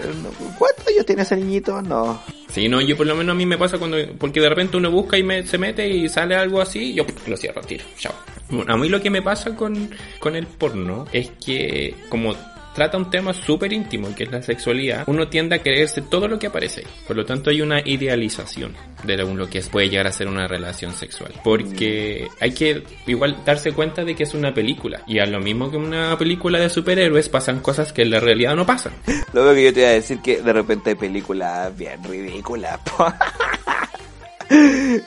¿cuántos 0.59 0.87
años 0.89 1.05
tiene 1.05 1.23
ese 1.23 1.37
niñito? 1.37 1.83
No. 1.83 2.23
Sí, 2.49 2.69
no, 2.69 2.81
yo 2.81 2.97
por 2.97 3.07
lo 3.07 3.15
menos 3.15 3.35
a 3.35 3.37
mí 3.37 3.45
me 3.45 3.59
pasa 3.59 3.77
cuando... 3.77 3.99
Porque 4.19 4.41
de 4.41 4.49
repente 4.49 4.79
uno 4.79 4.91
busca 4.91 5.19
y 5.19 5.23
me, 5.23 5.47
se 5.47 5.59
mete 5.59 5.87
y 5.87 6.09
sale 6.09 6.37
algo 6.37 6.61
así, 6.61 6.95
yo 6.95 7.05
lo 7.27 7.37
cierro, 7.37 7.61
tiro, 7.61 7.85
chao. 7.99 8.15
Bueno, 8.49 8.73
a 8.73 8.77
mí 8.79 8.89
lo 8.89 9.01
que 9.03 9.11
me 9.11 9.21
pasa 9.21 9.55
con, 9.55 9.91
con 10.19 10.37
el 10.37 10.47
porno 10.47 11.07
es 11.13 11.31
que 11.45 11.95
como 12.09 12.35
trata 12.81 12.97
un 12.97 13.11
tema 13.11 13.35
súper 13.35 13.75
íntimo, 13.75 14.15
que 14.15 14.25
es 14.25 14.33
la 14.33 14.41
sexualidad, 14.41 15.05
uno 15.07 15.29
tiende 15.29 15.55
a 15.55 15.59
creerse 15.59 16.01
todo 16.01 16.27
lo 16.29 16.39
que 16.39 16.47
aparece. 16.47 16.83
Por 17.07 17.15
lo 17.15 17.27
tanto 17.27 17.51
hay 17.51 17.61
una 17.61 17.83
idealización 17.85 18.75
de 19.05 19.19
lo 19.19 19.51
que 19.51 19.61
puede 19.61 19.91
llegar 19.91 20.07
a 20.07 20.13
ser 20.13 20.29
una 20.29 20.49
relación 20.49 20.95
sexual. 20.95 21.31
Porque 21.45 22.27
hay 22.41 22.53
que 22.53 22.83
igual 23.07 23.37
darse 23.45 23.73
cuenta 23.73 24.03
de 24.03 24.15
que 24.15 24.23
es 24.23 24.33
una 24.33 24.55
película. 24.55 25.03
Y 25.07 25.19
a 25.19 25.27
lo 25.27 25.41
mismo 25.41 25.71
que 25.71 25.77
una 25.77 26.17
película 26.17 26.59
de 26.59 26.71
superhéroes 26.71 27.29
pasan 27.29 27.61
cosas 27.61 27.93
que 27.93 28.01
en 28.01 28.13
la 28.13 28.21
realidad 28.21 28.57
no 28.57 28.65
pasan. 28.65 28.95
Lo 29.35 29.53
que 29.53 29.65
yo 29.65 29.75
te 29.75 29.81
iba 29.81 29.91
a 29.91 29.93
decir 29.93 30.21
que 30.23 30.41
de 30.41 30.53
repente 30.55 30.89
hay 30.89 30.97
películas 30.97 31.77
bien 31.77 32.03
ridículas. 32.03 32.81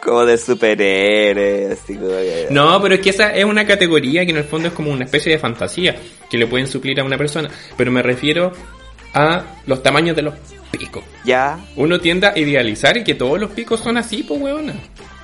como 0.03 0.25
de 0.25 0.37
superhéroes, 0.37 1.71
así 1.79 1.95
como 1.95 2.09
que- 2.09 2.47
No, 2.49 2.81
pero 2.81 2.95
es 2.95 3.01
que 3.01 3.09
esa 3.09 3.35
es 3.35 3.45
una 3.45 3.65
categoría 3.65 4.25
que 4.25 4.31
en 4.31 4.37
el 4.37 4.43
fondo 4.43 4.69
es 4.69 4.73
como 4.73 4.91
una 4.91 5.05
especie 5.05 5.31
de 5.31 5.39
fantasía 5.39 5.95
que 6.29 6.37
le 6.37 6.47
pueden 6.47 6.67
suplir 6.67 6.99
a 6.99 7.03
una 7.03 7.17
persona. 7.17 7.49
Pero 7.77 7.91
me 7.91 8.01
refiero 8.01 8.51
a 9.13 9.43
los 9.67 9.83
tamaños 9.83 10.15
de 10.15 10.21
los 10.23 10.33
picos. 10.71 11.03
Ya, 11.25 11.59
Uno 11.75 11.99
tiende 11.99 12.27
a 12.27 12.37
idealizar 12.37 12.97
y 12.97 13.03
que 13.03 13.13
todos 13.15 13.39
los 13.39 13.51
picos 13.51 13.79
son 13.79 13.97
así, 13.97 14.23
pues 14.23 14.41
weona. 14.41 14.73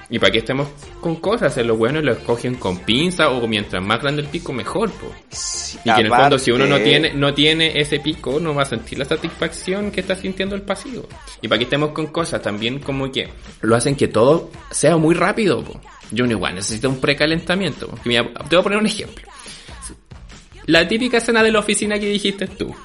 Y 0.10 0.18
para 0.18 0.32
que 0.32 0.40
estemos 0.40 0.68
con 1.00 1.18
cosas, 1.18 1.56
los 1.58 1.78
buenos 1.78 2.04
lo 2.04 2.14
escogen 2.14 2.56
con 2.56 2.80
pinza 2.80 3.30
o 3.30 3.48
mientras 3.48 3.84
más 3.84 4.02
grande 4.02 4.24
el 4.24 4.28
pico 4.28 4.52
mejor, 4.52 4.92
sí, 5.30 5.78
Y 5.84 5.94
que 5.94 6.02
en 6.02 6.08
el 6.08 6.12
fondo 6.12 6.40
si 6.40 6.52
uno 6.52 6.66
no 6.66 6.80
tiene, 6.80 7.14
no 7.14 7.34
tiene 7.34 7.80
ese 7.80 8.00
pico, 8.00 8.40
no 8.40 8.56
va 8.56 8.64
a 8.64 8.66
sentir 8.66 8.98
la 8.98 9.06
satisfacción 9.06 9.92
que 9.92 10.02
está 10.02 10.16
sintiendo 10.16 10.56
el 10.56 10.64
pasivo. 10.64 11.08
Y 11.42 11.48
para 11.48 11.60
que 11.60 11.66
estemos 11.66 11.92
con 11.92 12.08
cosas 12.08 12.42
también 12.42 12.80
como 12.80 13.12
que 13.12 13.30
lo 13.62 13.76
hacen 13.76 13.96
que 13.96 14.08
todo 14.08 14.50
sea 14.72 14.98
muy 14.98 15.14
rápido. 15.14 15.64
Po. 15.64 15.80
Yo 16.12 16.26
no 16.26 16.32
igual 16.32 16.56
necesito 16.56 16.90
un 16.90 17.00
precalentamiento. 17.00 17.88
po. 17.88 18.00
Mira, 18.06 18.24
te 18.50 18.56
voy 18.56 18.60
a 18.60 18.64
poner 18.64 18.80
un 18.80 18.88
ejemplo. 18.88 19.28
La 20.66 20.88
típica 20.88 21.18
escena 21.18 21.44
de 21.44 21.52
la 21.52 21.60
oficina 21.60 22.00
que 22.00 22.08
dijiste 22.08 22.48
tú. 22.48 22.76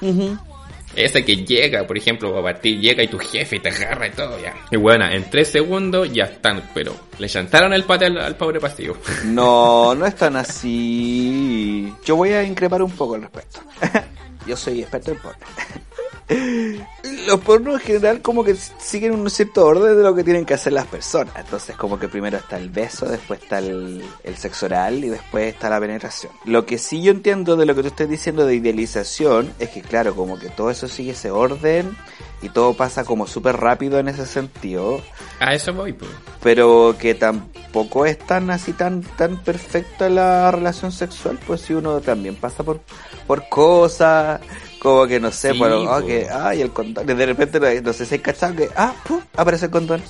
Esa 0.95 1.21
que 1.21 1.37
llega, 1.37 1.85
por 1.85 1.97
ejemplo, 1.97 2.37
a 2.37 2.43
partir, 2.43 2.79
llega 2.79 3.03
y 3.03 3.07
tu 3.07 3.17
jefe 3.17 3.59
te 3.59 3.69
agarra 3.69 4.07
y 4.07 4.11
todo, 4.11 4.39
ya. 4.41 4.53
Y 4.71 4.77
bueno, 4.77 5.05
en 5.09 5.29
tres 5.29 5.49
segundos 5.49 6.11
ya 6.11 6.25
están, 6.25 6.69
pero 6.73 6.95
le 7.19 7.27
chantaron 7.27 7.73
el 7.73 7.83
pate 7.83 8.05
al, 8.05 8.17
al 8.17 8.35
pobre 8.35 8.59
pasivo. 8.59 8.95
No, 9.25 9.93
no 9.95 10.05
es 10.05 10.15
tan 10.15 10.35
así. 10.37 11.91
Yo 12.05 12.15
voy 12.15 12.29
a 12.29 12.43
increpar 12.43 12.81
un 12.81 12.91
poco 12.91 13.15
al 13.15 13.23
respecto. 13.23 13.59
Yo 14.47 14.55
soy 14.55 14.81
experto 14.81 15.11
en 15.11 15.17
porno. 15.17 15.45
los 16.27 17.39
pornos 17.41 17.75
en 17.75 17.79
general 17.81 18.21
como 18.21 18.43
que 18.43 18.55
siguen 18.55 19.13
un 19.13 19.29
cierto 19.29 19.65
orden 19.65 19.95
de 19.95 20.03
lo 20.03 20.15
que 20.15 20.23
tienen 20.23 20.45
que 20.45 20.55
hacer 20.55 20.73
las 20.73 20.87
personas. 20.87 21.35
Entonces 21.37 21.75
como 21.75 21.99
que 21.99 22.07
primero 22.07 22.37
está 22.37 22.57
el 22.57 22.69
beso, 22.69 23.05
después 23.05 23.41
está 23.43 23.59
el, 23.59 24.03
el 24.23 24.37
sexo 24.37 24.65
oral 24.65 25.03
y 25.03 25.09
después 25.09 25.53
está 25.53 25.69
la 25.69 25.79
penetración. 25.79 26.31
Lo 26.45 26.65
que 26.65 26.77
sí 26.77 27.01
yo 27.01 27.11
entiendo 27.11 27.55
de 27.55 27.65
lo 27.65 27.75
que 27.75 27.81
tú 27.81 27.87
estás 27.89 28.09
diciendo 28.09 28.45
de 28.45 28.55
idealización 28.55 29.53
es 29.59 29.69
que 29.69 29.81
claro, 29.81 30.15
como 30.15 30.39
que 30.39 30.49
todo 30.49 30.71
eso 30.71 30.87
sigue 30.87 31.11
ese 31.11 31.31
orden 31.31 31.95
y 32.41 32.49
todo 32.49 32.73
pasa 32.73 33.03
como 33.03 33.27
súper 33.27 33.57
rápido 33.57 33.99
en 33.99 34.07
ese 34.07 34.25
sentido. 34.25 35.01
A 35.39 35.53
eso 35.53 35.73
voy, 35.73 35.93
pues. 35.93 36.11
Pero 36.41 36.95
que 36.99 37.15
tampoco 37.15 38.05
es 38.05 38.17
tan 38.17 38.49
así 38.49 38.73
tan 38.73 39.01
tan 39.01 39.43
perfecta 39.43 40.09
la 40.09 40.51
relación 40.51 40.91
sexual, 40.91 41.39
pues 41.45 41.61
si 41.61 41.73
uno 41.73 41.99
también 42.01 42.35
pasa 42.35 42.63
por 42.63 42.81
por 43.27 43.49
cosas, 43.49 44.41
como 44.85 45.07
que 45.07 45.19
no 45.19 45.31
sé, 45.31 45.51
Sí, 45.51 45.59
pero, 45.59 45.91
ah, 45.91 45.99
po. 45.99 46.05
que, 46.05 46.27
ay, 46.29 46.61
el 46.61 46.71
condón, 46.71 47.07
de 47.07 47.25
repente, 47.25 47.81
no 47.81 47.91
sé 47.91 48.05
si 48.05 48.13
hay 48.15 48.19
cachado 48.19 48.55
que, 48.55 48.69
ah, 48.75 48.93
pum, 49.03 49.19
aparece 49.35 49.65
el 49.65 49.71
condón. 49.71 50.03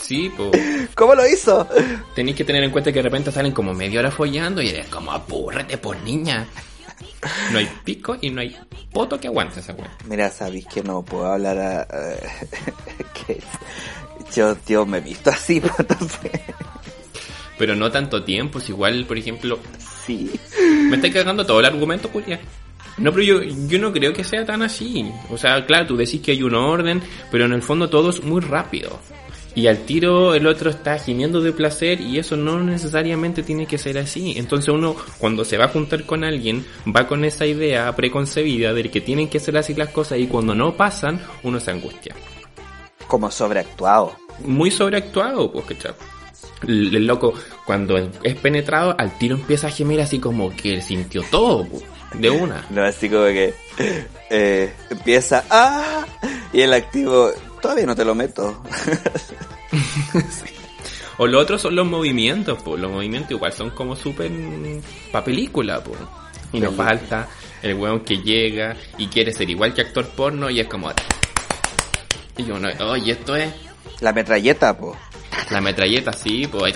Sí, 0.00 0.32
pues. 0.36 0.50
¿Cómo 0.96 1.14
lo 1.14 1.24
hizo? 1.26 1.68
Tenéis 2.14 2.36
que 2.36 2.44
tener 2.44 2.64
en 2.64 2.72
cuenta 2.72 2.90
que 2.92 2.98
de 2.98 3.04
repente 3.04 3.30
salen 3.30 3.52
como 3.52 3.72
media 3.72 4.00
hora 4.00 4.10
follando 4.10 4.60
y 4.60 4.68
eres 4.68 4.88
como 4.88 5.12
apúrrate 5.12 5.78
por 5.78 5.96
niña. 6.02 6.46
No 7.52 7.58
hay 7.58 7.68
pico 7.84 8.16
y 8.20 8.30
no 8.30 8.40
hay 8.40 8.56
poto 8.92 9.18
que 9.18 9.28
aguante 9.28 9.60
esa 9.60 9.72
weá. 9.72 9.96
Mira, 10.06 10.28
sabéis 10.28 10.66
que 10.66 10.82
no 10.82 11.02
puedo 11.02 11.32
hablar 11.32 11.58
a, 11.58 11.86
que 13.26 13.40
yo, 14.34 14.56
yo 14.66 14.84
me 14.84 14.98
he 14.98 15.00
visto 15.02 15.30
así, 15.30 15.62
entonces, 15.78 16.32
Pero 17.56 17.76
no 17.76 17.92
tanto 17.92 18.24
tiempo, 18.24 18.58
si 18.58 18.72
igual, 18.72 19.06
por 19.06 19.16
ejemplo, 19.16 19.60
sí. 20.04 20.32
me 20.90 20.96
está 20.96 21.12
cagando 21.12 21.46
todo 21.46 21.60
el 21.60 21.66
argumento, 21.66 22.10
Julia. 22.12 22.40
No, 22.96 23.10
pero 23.12 23.24
yo, 23.24 23.42
yo 23.42 23.78
no 23.78 23.92
creo 23.92 24.12
que 24.12 24.24
sea 24.24 24.44
tan 24.44 24.62
así. 24.62 25.10
O 25.30 25.36
sea, 25.36 25.64
claro, 25.66 25.86
tú 25.86 25.96
decís 25.96 26.20
que 26.20 26.32
hay 26.32 26.42
un 26.42 26.54
orden, 26.54 27.02
pero 27.30 27.44
en 27.44 27.52
el 27.52 27.62
fondo 27.62 27.88
todo 27.88 28.10
es 28.10 28.22
muy 28.22 28.40
rápido. 28.40 29.00
Y 29.56 29.68
al 29.68 29.84
tiro 29.84 30.34
el 30.34 30.46
otro 30.48 30.70
está 30.70 30.98
gimiendo 30.98 31.40
de 31.40 31.52
placer 31.52 32.00
y 32.00 32.18
eso 32.18 32.36
no 32.36 32.60
necesariamente 32.60 33.42
tiene 33.44 33.66
que 33.66 33.78
ser 33.78 33.98
así. 33.98 34.34
Entonces 34.36 34.68
uno 34.68 34.96
cuando 35.18 35.44
se 35.44 35.56
va 35.56 35.66
a 35.66 35.68
juntar 35.68 36.04
con 36.04 36.24
alguien 36.24 36.66
va 36.94 37.06
con 37.06 37.24
esa 37.24 37.46
idea 37.46 37.94
preconcebida 37.94 38.72
de 38.72 38.90
que 38.90 39.00
tienen 39.00 39.28
que 39.28 39.38
ser 39.38 39.56
así 39.56 39.74
las 39.74 39.90
cosas 39.90 40.18
y 40.18 40.26
cuando 40.26 40.54
no 40.56 40.76
pasan 40.76 41.20
uno 41.44 41.60
se 41.60 41.70
angustia. 41.70 42.16
Como 43.06 43.30
sobreactuado. 43.30 44.16
Muy 44.44 44.72
sobreactuado, 44.72 45.52
pues, 45.52 45.66
¿cachai? 45.66 45.92
El, 46.66 46.96
el 46.96 47.06
loco 47.06 47.34
cuando 47.64 47.96
es 47.96 48.34
penetrado 48.36 48.96
al 48.98 49.16
tiro 49.18 49.36
empieza 49.36 49.68
a 49.68 49.70
gemir 49.70 50.00
así 50.00 50.18
como 50.18 50.50
que 50.56 50.80
sintió 50.82 51.22
todo, 51.30 51.64
pues, 51.64 51.84
de 52.18 52.30
una. 52.30 52.66
No, 52.70 52.84
así 52.84 53.08
como 53.08 53.24
que 53.24 53.54
eh, 54.30 54.72
empieza, 54.90 55.44
ah, 55.50 56.04
y 56.52 56.60
el 56.60 56.72
activo, 56.72 57.30
todavía 57.60 57.86
no 57.86 57.94
te 57.94 58.04
lo 58.04 58.14
meto. 58.14 58.62
O 61.16 61.26
lo 61.26 61.38
otro 61.38 61.58
son 61.58 61.76
los 61.76 61.86
movimientos, 61.86 62.58
pues 62.64 62.80
los 62.80 62.90
movimientos 62.90 63.30
igual 63.30 63.52
son 63.52 63.70
como 63.70 63.94
súper 63.94 64.30
pa' 65.12 65.22
película, 65.22 65.82
pues. 65.82 65.98
Y 66.52 66.60
nos 66.60 66.74
falta 66.74 67.28
el 67.62 67.74
weón 67.74 68.00
que 68.00 68.18
llega 68.18 68.76
y 68.98 69.06
quiere 69.06 69.32
ser 69.32 69.48
igual 69.48 69.74
que 69.74 69.82
actor 69.82 70.06
porno 70.08 70.50
y 70.50 70.60
es 70.60 70.66
como... 70.66 70.90
Y 72.36 72.44
yo, 72.44 72.58
no, 72.58 72.68
oye, 72.90 73.12
esto 73.12 73.36
es 73.36 73.52
La 74.00 74.12
metralleta, 74.12 74.76
po. 74.76 74.96
la 75.50 75.60
metralleta, 75.60 76.12
sí, 76.12 76.48
pues... 76.48 76.74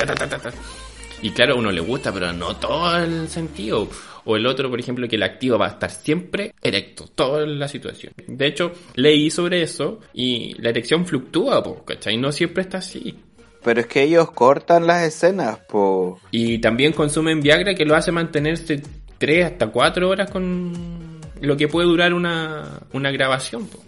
Y 1.21 1.31
claro, 1.31 1.55
a 1.55 1.57
uno 1.57 1.73
le 1.73 1.81
gusta, 1.81 2.13
pero 2.13 2.33
no 2.33 2.57
todo 2.57 2.97
el 2.97 3.29
sentido. 3.29 3.89
O 4.31 4.37
el 4.37 4.47
otro, 4.47 4.69
por 4.69 4.79
ejemplo, 4.79 5.09
que 5.09 5.17
el 5.17 5.23
activo 5.23 5.57
va 5.57 5.69
a 5.69 5.71
estar 5.71 5.91
siempre 5.91 6.55
erecto, 6.61 7.07
toda 7.15 7.47
la 7.47 7.67
situación. 7.67 8.13
De 8.27 8.47
hecho, 8.47 8.73
leí 8.95 9.31
sobre 9.31 9.63
eso 9.63 10.01
y 10.13 10.53
la 10.61 10.69
erección 10.69 11.07
fluctúa, 11.07 11.63
pues, 11.63 11.79
¿cachai? 11.87 12.19
No 12.19 12.31
siempre 12.31 12.63
está 12.63 12.77
así. 12.77 13.19
Pero 13.65 13.81
es 13.81 13.87
que 13.87 14.03
ellos 14.03 14.31
cortan 14.33 14.87
las 14.87 15.03
escenas, 15.03 15.61
po. 15.61 16.21
Y 16.31 16.59
también 16.59 16.93
consumen 16.93 17.41
Viagra 17.41 17.75
que 17.75 17.87
lo 17.87 17.97
hace 17.97 18.13
mantenerse 18.13 18.83
3 19.17 19.47
hasta 19.47 19.69
4 19.69 20.07
horas 20.07 20.31
con 20.31 20.75
lo 21.41 21.57
que 21.57 21.67
puede 21.67 21.87
durar 21.87 22.13
una, 22.13 22.81
una 22.93 23.11
grabación. 23.11 23.67
po. 23.67 23.83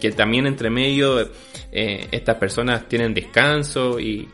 Que 0.00 0.12
también 0.12 0.46
entre 0.46 0.70
medio 0.70 1.30
eh, 1.70 2.08
estas 2.10 2.36
personas 2.36 2.88
tienen 2.88 3.12
descanso 3.12 4.00
y 4.00 4.30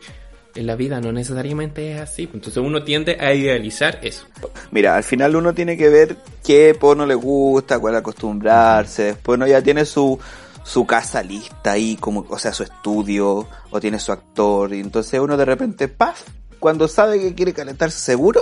en 0.55 0.67
la 0.67 0.75
vida 0.75 0.99
no 0.99 1.11
necesariamente 1.11 1.93
es 1.93 2.01
así. 2.01 2.29
Entonces 2.33 2.57
uno 2.57 2.83
tiende 2.83 3.17
a 3.19 3.33
idealizar 3.33 3.99
eso. 4.01 4.25
Mira, 4.71 4.95
al 4.95 5.03
final 5.03 5.35
uno 5.35 5.53
tiene 5.53 5.77
que 5.77 5.89
ver 5.89 6.17
qué 6.43 6.75
porno 6.79 7.05
le 7.05 7.15
gusta, 7.15 7.79
cuál 7.79 7.95
acostumbrarse. 7.95 9.03
Después 9.03 9.37
uno 9.37 9.47
ya 9.47 9.61
tiene 9.61 9.85
su, 9.85 10.19
su 10.63 10.85
casa 10.85 11.23
lista 11.23 11.71
ahí, 11.71 11.95
como, 11.95 12.25
o 12.29 12.39
sea, 12.39 12.53
su 12.53 12.63
estudio, 12.63 13.47
o 13.69 13.79
tiene 13.79 13.99
su 13.99 14.11
actor. 14.11 14.73
Y 14.73 14.79
entonces 14.79 15.19
uno 15.19 15.37
de 15.37 15.45
repente, 15.45 15.87
¡paf! 15.87 16.21
Cuando 16.59 16.87
sabe 16.87 17.19
que 17.19 17.33
quiere 17.33 17.53
calentarse 17.53 17.99
seguro, 17.99 18.41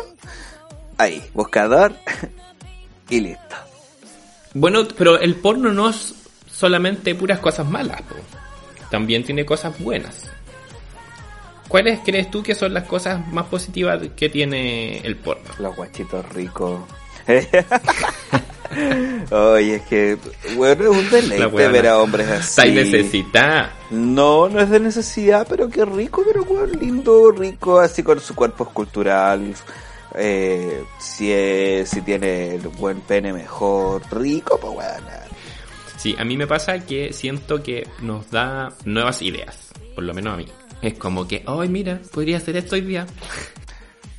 ahí, 0.98 1.24
buscador, 1.34 1.94
y 3.10 3.22
listo. 3.22 3.56
Bueno, 4.54 4.88
pero 4.98 5.20
el 5.20 5.36
porno 5.36 5.72
no 5.72 5.90
es 5.90 6.16
solamente 6.52 7.16
puras 7.16 7.40
cosas 7.40 7.70
malas. 7.70 8.02
También 8.90 9.24
tiene 9.24 9.46
cosas 9.46 9.80
buenas. 9.80 10.30
¿Cuáles 11.70 12.00
crees 12.04 12.32
tú 12.32 12.42
que 12.42 12.56
son 12.56 12.74
las 12.74 12.86
cosas 12.86 13.28
más 13.28 13.46
positivas 13.46 14.02
que 14.16 14.28
tiene 14.28 14.98
el 14.98 15.16
porno? 15.16 15.48
Los 15.60 15.76
guachitos 15.76 16.28
ricos. 16.34 16.82
Oye, 19.32 19.76
es 19.76 19.82
que, 19.84 20.18
bueno, 20.56 20.92
es 20.92 20.98
un 20.98 21.10
deleite 21.12 21.68
ver 21.68 21.88
a 21.88 22.00
hombres 22.00 22.28
así. 22.28 22.62
Está 22.62 22.66
necesita. 22.66 23.72
No, 23.92 24.50
no 24.50 24.60
es 24.60 24.72
de 24.72 24.80
necesidad, 24.80 25.46
pero 25.48 25.70
qué 25.70 25.86
rico, 25.86 26.24
pero 26.26 26.42
weón, 26.42 26.72
lindo, 26.72 27.32
rico, 27.32 27.80
así 27.80 28.02
con 28.02 28.20
su 28.20 28.34
cuerpo 28.34 28.64
escultural. 28.64 29.54
Eh, 30.16 30.84
si, 31.00 31.32
es, 31.32 31.88
si 31.88 32.02
tiene 32.02 32.56
el 32.56 32.68
buen 32.68 33.02
pene 33.02 33.32
mejor, 33.32 34.02
rico, 34.12 34.58
pues 34.60 34.74
weón. 34.76 35.04
Sí, 35.98 36.16
a 36.18 36.24
mí 36.24 36.36
me 36.36 36.48
pasa 36.48 36.84
que 36.84 37.14
siento 37.14 37.62
que 37.62 37.88
nos 38.02 38.32
da 38.32 38.74
nuevas 38.86 39.22
ideas, 39.22 39.70
por 39.94 40.04
lo 40.04 40.16
menos 40.16 40.34
a 40.34 40.38
mí. 40.38 40.48
Es 40.82 40.94
como 40.96 41.28
que, 41.28 41.44
ay, 41.46 41.70
mira, 41.70 42.00
podría 42.14 42.38
hacer 42.38 42.58
esto 42.58 42.76
hoy 42.76 42.82
día. 42.82 43.06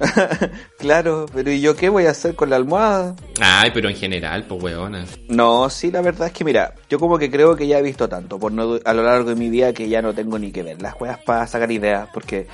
claro, 0.78 1.26
pero 1.32 1.50
¿y 1.50 1.60
yo 1.60 1.76
qué 1.76 1.88
voy 1.88 2.06
a 2.06 2.10
hacer 2.10 2.34
con 2.34 2.50
la 2.50 2.56
almohada? 2.56 3.14
Ay, 3.40 3.70
pero 3.72 3.88
en 3.88 3.96
general, 3.96 4.44
pues 4.44 4.62
weona. 4.62 5.04
No, 5.28 5.68
sí, 5.68 5.90
la 5.90 6.00
verdad 6.00 6.28
es 6.28 6.32
que 6.32 6.44
mira, 6.44 6.74
yo 6.88 6.98
como 6.98 7.18
que 7.18 7.30
creo 7.30 7.56
que 7.56 7.66
ya 7.66 7.78
he 7.78 7.82
visto 7.82 8.08
tanto 8.08 8.38
por 8.38 8.52
no, 8.52 8.78
a 8.84 8.94
lo 8.94 9.02
largo 9.02 9.30
de 9.30 9.36
mi 9.36 9.50
vida 9.50 9.72
que 9.72 9.88
ya 9.88 10.02
no 10.02 10.14
tengo 10.14 10.38
ni 10.38 10.52
que 10.52 10.62
ver 10.62 10.80
las 10.80 10.94
juegas 10.94 11.18
para 11.18 11.46
sacar 11.46 11.70
ideas 11.70 12.08
porque 12.12 12.46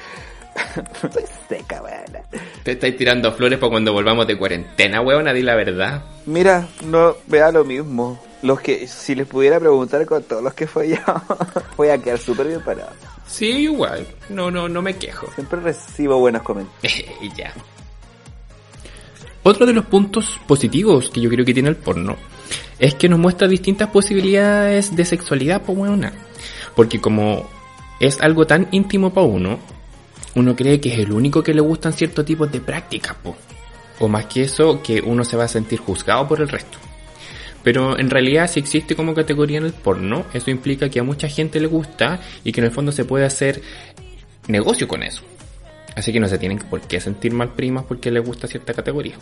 soy 1.12 1.24
seca, 1.48 1.82
weón. 1.82 2.40
Te 2.62 2.72
estáis 2.72 2.96
tirando 2.96 3.32
flores 3.32 3.58
para 3.58 3.70
cuando 3.70 3.92
volvamos 3.92 4.26
de 4.26 4.36
cuarentena, 4.36 5.00
weona, 5.00 5.32
di 5.32 5.42
la 5.42 5.54
verdad. 5.54 6.04
Mira, 6.26 6.66
no 6.84 7.16
vea 7.26 7.52
lo 7.52 7.64
mismo. 7.64 8.20
Los 8.42 8.60
que, 8.60 8.86
si 8.86 9.14
les 9.14 9.26
pudiera 9.26 9.58
preguntar 9.58 10.04
con 10.06 10.22
todos 10.22 10.42
los 10.42 10.54
que 10.54 10.66
fue 10.66 10.90
yo, 10.90 10.98
voy 11.76 11.88
a 11.88 11.98
quedar 11.98 12.18
súper 12.18 12.48
bien 12.48 12.60
parado. 12.62 12.92
Sí, 13.26 13.46
igual. 13.46 14.06
No, 14.28 14.50
no, 14.50 14.68
no 14.68 14.82
me 14.82 14.96
quejo. 14.96 15.28
Siempre 15.34 15.60
recibo 15.60 16.18
buenos 16.18 16.42
comentarios. 16.42 17.04
ya. 17.36 17.52
Otro 19.42 19.66
de 19.66 19.72
los 19.72 19.86
puntos 19.86 20.40
positivos 20.46 21.10
que 21.10 21.20
yo 21.20 21.30
creo 21.30 21.44
que 21.44 21.54
tiene 21.54 21.68
el 21.68 21.76
porno 21.76 22.16
es 22.78 22.94
que 22.94 23.08
nos 23.08 23.18
muestra 23.18 23.48
distintas 23.48 23.90
posibilidades 23.90 24.94
de 24.94 25.04
sexualidad, 25.04 25.62
pues 25.62 25.78
weona. 25.78 26.12
Porque 26.74 27.00
como 27.00 27.48
es 28.00 28.20
algo 28.20 28.46
tan 28.46 28.68
íntimo 28.72 29.12
para 29.12 29.26
uno, 29.26 29.58
uno 30.34 30.54
cree 30.54 30.80
que 30.80 30.92
es 30.92 30.98
el 30.98 31.12
único 31.12 31.42
que 31.42 31.54
le 31.54 31.60
gustan 31.60 31.92
ciertos 31.92 32.24
tipos 32.24 32.50
de 32.52 32.60
prácticas, 32.60 33.14
po. 33.22 33.36
O 34.00 34.08
más 34.08 34.26
que 34.26 34.42
eso, 34.42 34.82
que 34.82 35.00
uno 35.00 35.24
se 35.24 35.36
va 35.36 35.44
a 35.44 35.48
sentir 35.48 35.78
juzgado 35.78 36.28
por 36.28 36.40
el 36.40 36.48
resto. 36.48 36.78
Pero 37.66 37.98
en 37.98 38.10
realidad 38.10 38.48
si 38.48 38.60
existe 38.60 38.94
como 38.94 39.12
categoría 39.12 39.58
en 39.58 39.64
el 39.64 39.72
porno, 39.72 40.24
eso 40.32 40.52
implica 40.52 40.88
que 40.88 41.00
a 41.00 41.02
mucha 41.02 41.26
gente 41.28 41.58
le 41.58 41.66
gusta 41.66 42.20
y 42.44 42.52
que 42.52 42.60
en 42.60 42.66
el 42.66 42.70
fondo 42.70 42.92
se 42.92 43.04
puede 43.04 43.24
hacer 43.24 43.60
negocio 44.46 44.86
con 44.86 45.02
eso. 45.02 45.24
Así 45.96 46.12
que 46.12 46.20
no 46.20 46.28
se 46.28 46.38
tienen 46.38 46.58
por 46.58 46.80
qué 46.82 47.00
sentir 47.00 47.32
mal 47.32 47.54
primas 47.54 47.84
porque 47.84 48.12
les 48.12 48.24
gusta 48.24 48.46
cierta 48.46 48.72
categoría. 48.72 49.16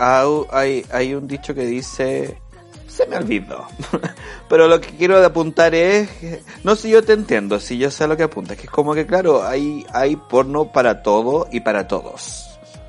Hay, 0.00 1.14
un 1.14 1.28
dicho 1.28 1.54
que 1.54 1.64
dice... 1.64 2.36
Se 2.88 3.06
me 3.06 3.16
olvidó. 3.16 3.68
Pero 4.48 4.66
lo 4.66 4.80
que 4.80 4.88
quiero 4.96 5.24
apuntar 5.24 5.76
es... 5.76 6.10
No 6.64 6.74
sé, 6.74 6.90
yo 6.90 7.04
te 7.04 7.12
entiendo, 7.12 7.60
si 7.60 7.78
yo 7.78 7.92
sé 7.92 8.08
lo 8.08 8.16
que 8.16 8.24
apuntas. 8.24 8.56
Que 8.56 8.64
es 8.64 8.70
como 8.70 8.96
que, 8.96 9.06
claro, 9.06 9.46
hay, 9.46 9.86
hay 9.92 10.16
porno 10.16 10.72
para 10.72 11.04
todo 11.04 11.46
y 11.52 11.60
para 11.60 11.86
todos. 11.86 12.47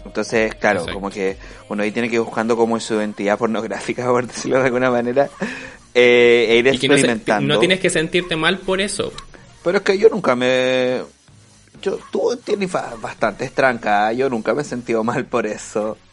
Entonces, 0.10 0.53
claro, 0.55 0.80
Exacto. 0.80 0.93
como 0.99 1.10
que 1.10 1.38
uno 1.70 1.84
ahí 1.84 1.91
tiene 1.91 2.10
que 2.10 2.16
ir 2.16 2.22
buscando 2.22 2.57
como 2.57 2.80
su 2.80 2.95
identidad 2.95 3.38
pornográfica, 3.38 4.05
por 4.10 4.28
decirlo 4.28 4.60
de 4.60 4.66
alguna 4.66 4.91
manera. 4.91 5.30
Eh, 5.93 6.47
e 6.49 6.57
ir 6.57 6.68
Y 6.68 6.78
que 6.78 6.88
no, 6.88 6.93
se- 6.95 6.99
experimentando. 7.01 7.53
no 7.53 7.60
tienes 7.60 7.80
que 7.80 7.89
sentirte 7.89 8.36
mal 8.36 8.60
por 8.60 8.82
eso. 8.82 9.12
Pero 9.64 9.78
es 9.80 9.84
que 9.84 9.97
yo 9.97 10.10
nunca 10.10 10.36
me... 10.36 11.01
Yo, 11.82 11.97
tú 12.12 12.38
tienes 12.43 12.72
ba- 12.72 12.93
bastantes 13.01 13.53
trancas, 13.53 14.16
yo 14.18 14.30
nunca 14.30 14.53
me 14.53 14.62
he 14.62 14.66
sentido 14.66 15.03
mal 15.03 15.26
por 15.26 15.45
eso. 15.47 15.97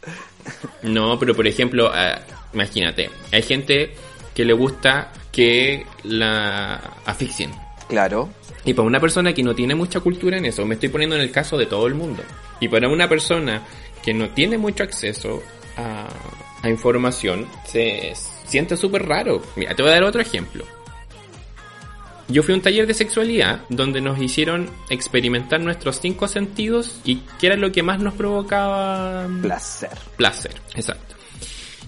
No, 0.82 1.18
pero 1.18 1.34
por 1.34 1.44
ejemplo, 1.48 1.90
ah, 1.92 2.20
imagínate, 2.54 3.10
hay 3.32 3.42
gente 3.42 3.94
que 4.32 4.44
le 4.44 4.52
gusta 4.52 5.10
que 5.32 5.84
la 6.04 6.76
asfixien. 7.04 7.50
Claro. 7.88 8.28
Y 8.64 8.72
para 8.72 8.86
una 8.86 9.00
persona 9.00 9.32
que 9.32 9.42
no 9.42 9.56
tiene 9.56 9.74
mucha 9.74 9.98
cultura 9.98 10.36
en 10.38 10.44
eso, 10.44 10.64
me 10.64 10.74
estoy 10.74 10.88
poniendo 10.88 11.16
en 11.16 11.22
el 11.22 11.32
caso 11.32 11.56
de 11.58 11.66
todo 11.66 11.88
el 11.88 11.94
mundo. 11.94 12.22
Y 12.60 12.68
para 12.68 12.88
una 12.88 13.08
persona 13.08 13.62
que 14.06 14.14
no 14.14 14.30
tiene 14.30 14.56
mucho 14.56 14.84
acceso 14.84 15.42
a, 15.76 16.08
a 16.62 16.70
información, 16.70 17.46
se 17.66 18.12
siente 18.46 18.76
súper 18.76 19.04
raro. 19.04 19.42
Mira, 19.56 19.74
te 19.74 19.82
voy 19.82 19.90
a 19.90 19.94
dar 19.96 20.04
otro 20.04 20.20
ejemplo. 20.22 20.64
Yo 22.28 22.44
fui 22.44 22.54
a 22.54 22.56
un 22.56 22.62
taller 22.62 22.86
de 22.86 22.94
sexualidad 22.94 23.62
donde 23.68 24.00
nos 24.00 24.20
hicieron 24.20 24.70
experimentar 24.90 25.60
nuestros 25.60 26.00
cinco 26.00 26.28
sentidos 26.28 27.00
y 27.04 27.16
qué 27.40 27.48
era 27.48 27.56
lo 27.56 27.72
que 27.72 27.82
más 27.82 28.00
nos 28.00 28.14
provocaba 28.14 29.28
Placer. 29.42 29.90
placer. 30.16 30.52
Exacto. 30.76 31.16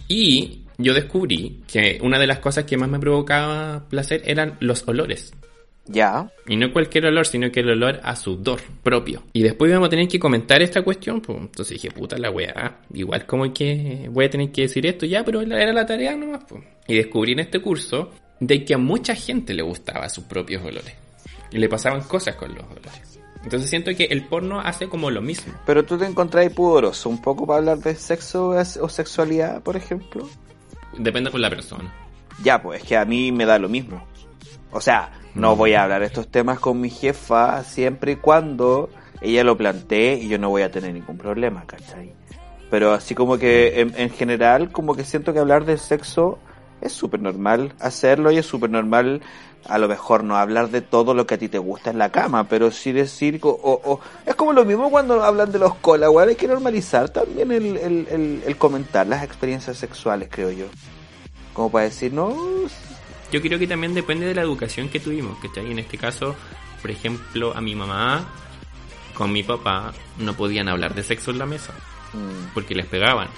Y 0.08 0.62
yo 0.76 0.94
descubrí 0.94 1.60
que 1.66 1.98
una 2.02 2.18
de 2.18 2.26
las 2.26 2.40
cosas 2.40 2.64
que 2.64 2.76
más 2.76 2.88
me 2.88 2.98
provocaba 2.98 3.84
placer 3.88 4.22
eran 4.26 4.56
los 4.58 4.86
olores. 4.88 5.32
Ya. 5.88 6.30
Y 6.46 6.56
no 6.56 6.72
cualquier 6.72 7.06
olor, 7.06 7.26
sino 7.26 7.50
que 7.50 7.60
el 7.60 7.70
olor 7.70 8.00
a 8.02 8.14
sudor 8.14 8.60
propio. 8.82 9.22
Y 9.32 9.42
después 9.42 9.70
íbamos 9.70 9.86
a 9.86 9.90
tener 9.90 10.06
que 10.06 10.18
comentar 10.18 10.60
esta 10.62 10.82
cuestión, 10.82 11.20
pues 11.20 11.38
entonces 11.38 11.80
dije, 11.80 11.90
puta 11.90 12.18
la 12.18 12.30
weá, 12.30 12.80
igual 12.92 13.26
como 13.26 13.52
que 13.52 14.08
voy 14.10 14.26
a 14.26 14.30
tener 14.30 14.52
que 14.52 14.62
decir 14.62 14.86
esto 14.86 15.06
ya, 15.06 15.24
pero 15.24 15.40
era 15.40 15.72
la 15.72 15.86
tarea 15.86 16.14
nomás, 16.14 16.44
pues. 16.48 16.62
Y 16.86 16.94
descubrí 16.94 17.32
en 17.32 17.40
este 17.40 17.60
curso 17.60 18.10
de 18.38 18.64
que 18.64 18.74
a 18.74 18.78
mucha 18.78 19.14
gente 19.14 19.54
le 19.54 19.62
gustaba 19.62 20.08
sus 20.08 20.24
propios 20.24 20.62
olores. 20.62 20.94
Y 21.50 21.58
le 21.58 21.68
pasaban 21.68 22.02
cosas 22.02 22.34
con 22.36 22.54
los 22.54 22.64
olores. 22.64 23.18
Entonces 23.42 23.70
siento 23.70 23.94
que 23.94 24.04
el 24.04 24.26
porno 24.26 24.60
hace 24.60 24.88
como 24.88 25.10
lo 25.10 25.22
mismo. 25.22 25.54
Pero 25.64 25.84
tú 25.84 25.96
te 25.96 26.04
encontrás 26.04 26.52
pudoroso 26.52 27.08
un 27.08 27.22
poco 27.22 27.46
para 27.46 27.60
hablar 27.60 27.78
de 27.78 27.94
sexo 27.94 28.48
o 28.48 28.88
sexualidad, 28.88 29.62
por 29.62 29.76
ejemplo. 29.76 30.28
Depende 30.98 31.30
con 31.30 31.40
la 31.40 31.48
persona. 31.48 31.92
Ya, 32.42 32.60
pues 32.60 32.82
es 32.82 32.88
que 32.88 32.96
a 32.96 33.04
mí 33.04 33.32
me 33.32 33.46
da 33.46 33.58
lo 33.58 33.68
mismo. 33.68 34.06
O 34.70 34.80
sea, 34.80 35.12
no 35.34 35.56
voy 35.56 35.74
a 35.74 35.84
hablar 35.84 36.02
estos 36.02 36.28
temas 36.28 36.58
con 36.58 36.80
mi 36.80 36.90
jefa 36.90 37.62
siempre 37.64 38.12
y 38.12 38.16
cuando 38.16 38.90
ella 39.20 39.44
lo 39.44 39.56
plantee 39.56 40.14
y 40.14 40.28
yo 40.28 40.38
no 40.38 40.48
voy 40.50 40.62
a 40.62 40.70
tener 40.70 40.92
ningún 40.94 41.18
problema, 41.18 41.64
¿cachai? 41.66 42.12
Pero 42.70 42.92
así 42.92 43.14
como 43.14 43.38
que 43.38 43.80
en, 43.80 43.94
en 43.96 44.10
general, 44.10 44.70
como 44.72 44.94
que 44.94 45.04
siento 45.04 45.32
que 45.32 45.38
hablar 45.38 45.64
de 45.64 45.78
sexo 45.78 46.38
es 46.80 46.92
súper 46.92 47.20
normal 47.20 47.72
hacerlo 47.80 48.30
y 48.30 48.38
es 48.38 48.46
súper 48.46 48.70
normal 48.70 49.20
a 49.68 49.78
lo 49.78 49.88
mejor 49.88 50.22
no 50.22 50.36
hablar 50.36 50.70
de 50.70 50.80
todo 50.82 51.14
lo 51.14 51.26
que 51.26 51.34
a 51.34 51.38
ti 51.38 51.48
te 51.48 51.58
gusta 51.58 51.90
en 51.90 51.98
la 51.98 52.10
cama, 52.12 52.44
pero 52.48 52.70
sí 52.70 52.92
decir, 52.92 53.40
o, 53.42 53.48
o- 53.50 54.00
es 54.24 54.34
como 54.36 54.52
lo 54.52 54.64
mismo 54.64 54.88
cuando 54.90 55.22
hablan 55.22 55.50
de 55.50 55.58
los 55.58 55.74
cola, 55.76 56.06
igual 56.06 56.28
hay 56.28 56.36
que 56.36 56.46
normalizar 56.46 57.08
también 57.08 57.50
el, 57.50 57.76
el, 57.76 58.06
el, 58.10 58.42
el 58.46 58.56
comentar 58.56 59.06
las 59.06 59.24
experiencias 59.24 59.76
sexuales, 59.76 60.28
creo 60.30 60.50
yo. 60.52 60.66
Como 61.52 61.70
para 61.72 61.86
decir, 61.86 62.12
no, 62.12 62.28
Yo 63.30 63.42
creo 63.42 63.58
que 63.58 63.66
también 63.66 63.94
depende 63.94 64.26
de 64.26 64.34
la 64.34 64.42
educación 64.42 64.88
que 64.88 65.00
tuvimos, 65.00 65.38
¿cachai? 65.38 65.70
En 65.70 65.78
este 65.78 65.98
caso, 65.98 66.34
por 66.80 66.90
ejemplo, 66.90 67.52
a 67.54 67.60
mi 67.60 67.74
mamá 67.74 68.26
con 69.14 69.32
mi 69.32 69.42
papá 69.42 69.92
no 70.18 70.34
podían 70.34 70.68
hablar 70.68 70.94
de 70.94 71.02
sexo 71.02 71.32
en 71.32 71.38
la 71.38 71.46
mesa, 71.46 71.74
mm, 72.12 72.54
porque 72.54 72.74
les 72.74 72.86
pegaban. 72.86 73.28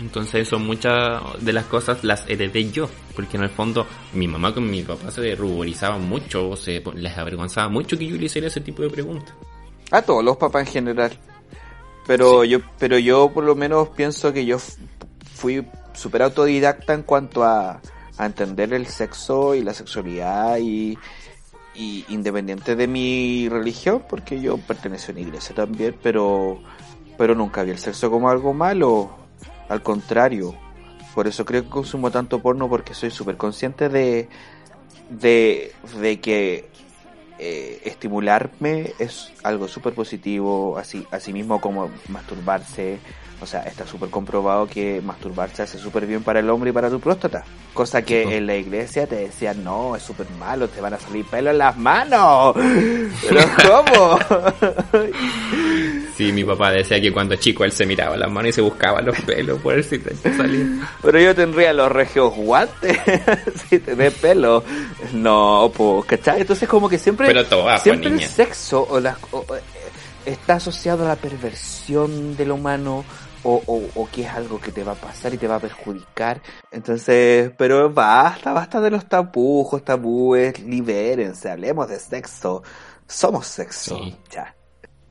Entonces 0.00 0.46
eso 0.46 0.58
muchas 0.58 1.22
de 1.40 1.52
las 1.52 1.64
cosas 1.64 2.04
las 2.04 2.28
heredé 2.28 2.70
yo, 2.70 2.88
porque 3.14 3.36
en 3.36 3.44
el 3.44 3.48
fondo 3.50 3.86
mi 4.12 4.28
mamá 4.28 4.52
con 4.52 4.68
mi 4.68 4.82
papá 4.82 5.10
se 5.10 5.34
ruborizaban 5.34 6.02
mucho, 6.08 6.50
o 6.50 6.56
se 6.56 6.82
les 6.94 7.16
avergonzaba 7.16 7.68
mucho 7.68 7.96
que 7.96 8.06
yo 8.06 8.16
le 8.16 8.26
hiciera 8.26 8.48
ese 8.48 8.60
tipo 8.60 8.82
de 8.82 8.90
preguntas. 8.90 9.34
a 9.90 10.02
todos 10.02 10.24
los 10.24 10.36
papás 10.36 10.66
en 10.66 10.72
general. 10.72 11.12
Pero 12.06 12.44
yo, 12.44 12.58
pero 12.78 12.98
yo 12.98 13.30
por 13.32 13.44
lo 13.44 13.54
menos 13.54 13.88
pienso 13.90 14.32
que 14.32 14.44
yo 14.44 14.58
fui 15.34 15.64
súper 15.94 16.22
autodidacta 16.22 16.92
en 16.92 17.02
cuanto 17.02 17.44
a, 17.44 17.80
a 18.18 18.26
entender 18.26 18.72
el 18.72 18.86
sexo 18.86 19.54
y 19.54 19.62
la 19.62 19.74
sexualidad 19.74 20.58
y, 20.58 20.98
independiente 22.08 22.76
de 22.76 22.86
mi 22.86 23.48
religión, 23.48 24.04
porque 24.08 24.40
yo 24.40 24.58
pertenecí 24.58 25.10
a 25.10 25.12
una 25.12 25.22
iglesia 25.22 25.54
también, 25.54 25.96
pero, 26.02 26.60
pero 27.18 27.34
nunca 27.34 27.64
vi 27.64 27.72
el 27.72 27.78
sexo 27.78 28.10
como 28.10 28.30
algo 28.30 28.54
malo, 28.54 29.10
al 29.68 29.82
contrario. 29.82 30.54
Por 31.14 31.26
eso 31.26 31.44
creo 31.44 31.62
que 31.62 31.68
consumo 31.68 32.10
tanto 32.10 32.40
porno 32.40 32.68
porque 32.68 32.94
soy 32.94 33.10
súper 33.10 33.36
consciente 33.36 33.88
de, 33.88 34.28
de, 35.10 35.72
de 36.00 36.20
que 36.20 36.68
eh, 37.38 37.80
estimularme 37.84 38.92
es 39.00 39.32
algo 39.42 39.66
súper 39.66 39.92
positivo, 39.92 40.78
así, 40.78 41.04
así 41.10 41.32
mismo 41.32 41.60
como 41.60 41.90
masturbarse. 42.08 42.98
O 43.44 43.46
sea, 43.46 43.60
está 43.60 43.86
súper 43.86 44.08
comprobado 44.08 44.66
que 44.66 45.02
masturbarse 45.04 45.62
hace 45.62 45.78
súper 45.78 46.06
bien 46.06 46.22
para 46.22 46.40
el 46.40 46.48
hombre 46.48 46.70
y 46.70 46.72
para 46.72 46.88
tu 46.88 46.98
próstata. 46.98 47.44
Cosa 47.74 48.00
que 48.02 48.36
en 48.38 48.46
la 48.46 48.56
iglesia 48.56 49.06
te 49.06 49.16
decían, 49.16 49.62
no, 49.62 49.94
es 49.94 50.02
súper 50.02 50.26
malo, 50.40 50.66
te 50.68 50.80
van 50.80 50.94
a 50.94 50.98
salir 50.98 51.26
pelos 51.26 51.52
en 51.52 51.58
las 51.58 51.76
manos. 51.76 52.54
Pero 53.28 53.40
¿cómo? 53.68 54.18
Sí, 56.16 56.30
mi 56.30 56.44
papá 56.44 56.70
decía 56.70 57.00
que 57.00 57.12
cuando 57.12 57.34
chico 57.34 57.64
él 57.64 57.72
se 57.72 57.84
miraba 57.86 58.16
las 58.16 58.30
manos 58.30 58.50
y 58.50 58.52
se 58.52 58.60
buscaba 58.60 59.02
los 59.02 59.20
pelos 59.22 59.60
por 59.60 59.74
ver 59.74 59.82
si 59.82 59.98
te 59.98 60.14
salía. 60.36 60.64
Pero 61.02 61.18
yo 61.18 61.34
tendría 61.34 61.72
los 61.72 61.90
regios 61.90 62.32
guantes 62.36 62.96
si 63.68 63.80
te 63.80 63.94
ve 63.96 64.12
pelo. 64.12 64.62
No, 65.12 65.72
pues, 65.76 66.04
¿cachai? 66.04 66.42
Entonces 66.42 66.68
como 66.68 66.88
que 66.88 66.98
siempre... 66.98 67.26
Pero 67.26 67.42
siempre 67.80 67.80
pues, 67.80 68.06
el 68.12 68.14
niña. 68.14 68.28
sexo 68.28 68.86
o 68.88 69.00
las 69.00 69.16
o- 69.32 69.38
o, 69.48 69.56
eh, 69.56 69.60
está 70.24 70.54
asociado 70.54 71.04
a 71.04 71.08
la 71.08 71.16
perversión 71.16 72.36
del 72.36 72.52
humano 72.52 73.04
o, 73.44 73.62
o, 73.66 73.82
o 73.94 74.08
que 74.10 74.22
es 74.22 74.28
algo 74.28 74.60
que 74.60 74.72
te 74.72 74.82
va 74.82 74.92
a 74.92 74.96
pasar 74.96 75.32
y 75.32 75.38
te 75.38 75.46
va 75.46 75.56
a 75.56 75.60
perjudicar. 75.60 76.42
Entonces, 76.72 77.52
pero 77.56 77.90
basta, 77.90 78.52
basta 78.52 78.80
de 78.80 78.90
los 78.90 79.08
tapujos, 79.08 79.84
tabúes, 79.84 80.58
libérense, 80.60 81.50
hablemos 81.50 81.88
de 81.88 81.98
sexo. 81.98 82.62
Somos 83.06 83.46
sexo. 83.46 83.98
Sí. 83.98 84.16
Ya. 84.30 84.54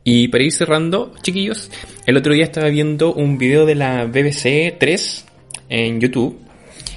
Y 0.04 0.28
para 0.28 0.44
ir 0.44 0.52
cerrando, 0.52 1.14
chiquillos, 1.22 1.72
el 2.06 2.18
otro 2.18 2.34
día 2.34 2.44
estaba 2.44 2.68
viendo 2.68 3.14
un 3.14 3.38
video 3.38 3.66
de 3.66 3.76
la 3.76 4.06
BBC 4.06 4.78
3 4.78 5.26
en 5.70 6.02
YouTube, 6.02 6.40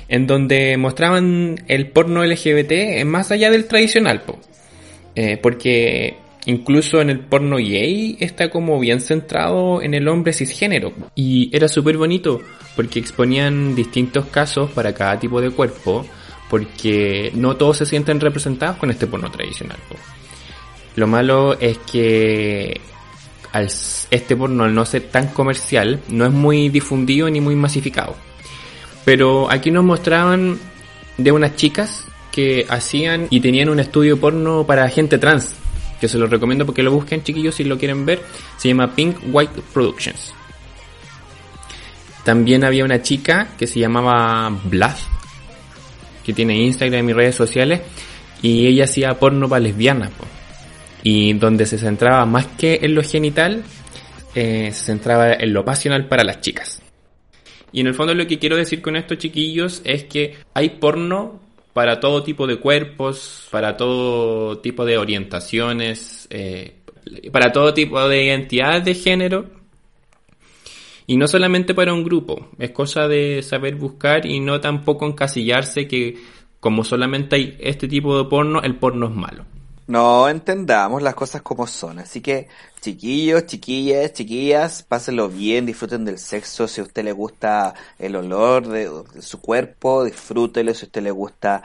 en 0.08 0.26
donde 0.26 0.76
mostraban 0.76 1.64
el 1.68 1.90
porno 1.90 2.24
LGBT 2.24 3.04
más 3.04 3.30
allá 3.30 3.50
del 3.50 3.66
tradicional, 3.66 4.22
po. 4.22 4.38
Eh, 5.14 5.38
porque 5.40 6.16
incluso 6.46 7.00
en 7.00 7.10
el 7.10 7.20
porno 7.20 7.56
gay 7.56 8.16
está 8.18 8.48
como 8.50 8.78
bien 8.80 9.00
centrado 9.00 9.82
en 9.82 9.94
el 9.94 10.08
hombre 10.08 10.32
cisgénero. 10.32 10.92
Y 11.14 11.54
era 11.54 11.68
súper 11.68 11.98
bonito, 11.98 12.40
porque 12.74 12.98
exponían 12.98 13.74
distintos 13.74 14.26
casos 14.26 14.70
para 14.70 14.94
cada 14.94 15.18
tipo 15.18 15.40
de 15.40 15.50
cuerpo, 15.50 16.06
porque 16.48 17.30
no 17.34 17.56
todos 17.56 17.78
se 17.78 17.86
sienten 17.86 18.20
representados 18.20 18.78
con 18.78 18.90
este 18.90 19.06
porno 19.06 19.30
tradicional. 19.30 19.78
Lo 20.94 21.06
malo 21.06 21.58
es 21.60 21.78
que 21.78 22.80
este 24.10 24.36
porno 24.36 24.64
al 24.64 24.74
no 24.74 24.84
ser 24.84 25.02
tan 25.04 25.28
comercial 25.28 26.00
no 26.08 26.26
es 26.26 26.32
muy 26.32 26.68
difundido 26.68 27.28
ni 27.28 27.40
muy 27.40 27.54
masificado. 27.54 28.14
Pero 29.04 29.50
aquí 29.50 29.70
nos 29.70 29.84
mostraban 29.84 30.58
de 31.16 31.32
unas 31.32 31.56
chicas 31.56 32.04
que 32.32 32.66
hacían 32.68 33.28
y 33.30 33.40
tenían 33.40 33.68
un 33.68 33.80
estudio 33.80 34.20
porno 34.20 34.66
para 34.66 34.88
gente 34.88 35.18
trans. 35.18 35.54
Que 36.00 36.08
se 36.08 36.18
los 36.18 36.28
recomiendo 36.30 36.66
porque 36.66 36.82
lo 36.82 36.92
busquen 36.92 37.22
chiquillos 37.22 37.54
si 37.54 37.64
lo 37.64 37.78
quieren 37.78 38.04
ver. 38.04 38.22
Se 38.58 38.68
llama 38.68 38.94
Pink 38.94 39.16
White 39.32 39.62
Productions. 39.72 40.34
También 42.26 42.64
había 42.64 42.84
una 42.84 43.02
chica 43.02 43.50
que 43.56 43.68
se 43.68 43.78
llamaba 43.78 44.50
Blath, 44.64 44.98
que 46.24 46.32
tiene 46.32 46.56
Instagram 46.56 47.08
y 47.08 47.12
redes 47.12 47.36
sociales, 47.36 47.82
y 48.42 48.66
ella 48.66 48.82
hacía 48.82 49.16
porno 49.16 49.48
para 49.48 49.60
lesbianas, 49.60 50.10
y 51.04 51.34
donde 51.34 51.66
se 51.66 51.78
centraba 51.78 52.26
más 52.26 52.46
que 52.58 52.80
en 52.82 52.96
lo 52.96 53.04
genital, 53.04 53.62
eh, 54.34 54.70
se 54.72 54.86
centraba 54.86 55.34
en 55.34 55.52
lo 55.52 55.64
pasional 55.64 56.08
para 56.08 56.24
las 56.24 56.40
chicas. 56.40 56.82
Y 57.70 57.80
en 57.80 57.86
el 57.86 57.94
fondo 57.94 58.12
lo 58.12 58.26
que 58.26 58.40
quiero 58.40 58.56
decir 58.56 58.82
con 58.82 58.96
esto, 58.96 59.14
chiquillos, 59.14 59.80
es 59.84 60.04
que 60.04 60.36
hay 60.52 60.70
porno 60.70 61.40
para 61.76 62.00
todo 62.00 62.22
tipo 62.22 62.46
de 62.46 62.56
cuerpos, 62.56 63.48
para 63.50 63.76
todo 63.76 64.60
tipo 64.60 64.86
de 64.86 64.96
orientaciones, 64.96 66.26
eh, 66.30 66.78
para 67.30 67.52
todo 67.52 67.74
tipo 67.74 68.08
de 68.08 68.24
identidades 68.24 68.82
de 68.86 68.94
género. 68.94 69.50
Y 71.06 71.18
no 71.18 71.28
solamente 71.28 71.74
para 71.74 71.92
un 71.92 72.02
grupo, 72.02 72.48
es 72.58 72.70
cosa 72.70 73.08
de 73.08 73.42
saber 73.42 73.74
buscar 73.74 74.24
y 74.24 74.40
no 74.40 74.58
tampoco 74.58 75.06
encasillarse 75.06 75.86
que 75.86 76.16
como 76.60 76.82
solamente 76.82 77.36
hay 77.36 77.56
este 77.60 77.88
tipo 77.88 78.16
de 78.16 78.24
porno, 78.24 78.62
el 78.62 78.76
porno 78.76 79.08
es 79.08 79.14
malo. 79.14 79.44
No 79.88 80.28
entendamos 80.28 81.00
las 81.02 81.14
cosas 81.14 81.42
como 81.42 81.66
son. 81.66 81.98
Así 82.00 82.20
que, 82.20 82.48
chiquillos, 82.80 83.46
chiquillas, 83.46 84.12
chiquillas, 84.12 84.82
pásenlo 84.82 85.28
bien, 85.28 85.64
disfruten 85.66 86.04
del 86.04 86.18
sexo. 86.18 86.66
Si 86.66 86.80
a 86.80 86.84
usted 86.84 87.04
le 87.04 87.12
gusta 87.12 87.72
el 87.98 88.16
olor 88.16 88.66
de, 88.66 88.90
de 89.14 89.22
su 89.22 89.40
cuerpo, 89.40 90.04
disfrútelo. 90.04 90.74
Si 90.74 90.84
a 90.84 90.88
usted 90.88 91.02
le 91.02 91.12
gusta 91.12 91.62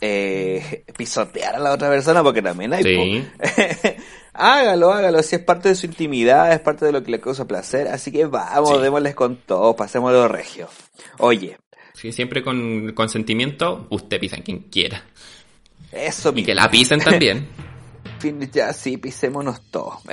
eh, 0.00 0.84
pisotear 0.96 1.56
a 1.56 1.60
la 1.60 1.72
otra 1.72 1.88
persona, 1.88 2.22
porque 2.22 2.42
también 2.42 2.74
hay. 2.74 2.82
Sí. 2.82 3.26
hágalo, 4.34 4.92
hágalo. 4.92 5.22
Si 5.22 5.36
es 5.36 5.42
parte 5.42 5.68
de 5.70 5.74
su 5.74 5.86
intimidad, 5.86 6.52
es 6.52 6.60
parte 6.60 6.84
de 6.84 6.92
lo 6.92 7.02
que 7.02 7.10
le 7.10 7.20
causa 7.20 7.46
placer. 7.46 7.88
Así 7.88 8.12
que 8.12 8.26
vamos, 8.26 8.76
Sí. 8.76 8.82
démosles 8.82 9.14
con 9.14 9.36
todo, 9.36 9.74
pasémoslo 9.76 10.28
regio. 10.28 10.68
Oye, 11.18 11.56
Sí, 11.94 12.10
siempre 12.10 12.42
con 12.42 12.92
consentimiento, 12.94 13.86
usted 13.90 14.18
pisa 14.18 14.36
en 14.36 14.42
quien 14.42 14.58
quiera. 14.60 15.04
Eso, 15.92 16.32
Y 16.34 16.42
que 16.42 16.54
la 16.54 16.70
pisen 16.70 17.00
también. 17.04 17.46
Fin, 18.18 18.50
Ya, 18.52 18.72
sí, 18.72 18.96
pisémonos 18.96 19.60
todos. 19.70 19.98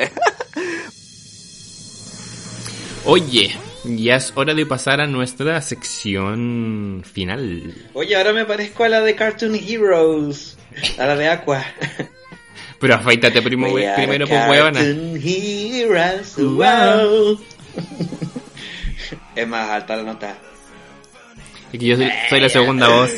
Oye, 3.06 3.56
ya 3.86 4.18
es 4.18 4.34
hora 4.36 4.54
de 4.54 4.66
pasar 4.66 5.00
a 5.00 5.08
nuestra 5.08 5.62
sección 5.62 7.02
final. 7.10 7.74
Oye, 7.94 8.16
ahora 8.16 8.34
me 8.34 8.46
parezco 8.46 8.84
a 8.84 8.90
la 8.90 9.02
de 9.02 9.16
Cartoon 9.16 9.56
Heroes. 9.56 10.58
A 10.98 11.06
la 11.06 11.16
de 11.16 11.30
Aqua. 11.30 11.64
Pero 12.80 12.96
afeítate 12.96 13.42
primo, 13.42 13.68
primero, 13.96 14.28
pues 14.28 14.50
huevona. 14.50 14.80
Cartoon 14.80 15.22
Heroes, 15.24 16.36
wow. 16.38 17.40
es 19.36 19.48
más 19.48 19.70
alta 19.70 19.96
la 19.98 20.04
nota. 20.04 20.38
Es 21.72 21.80
que 21.80 21.86
yo 21.86 21.96
soy, 21.96 22.10
soy 22.30 22.40
la 22.40 22.50
segunda 22.50 22.88
voz. 22.90 23.12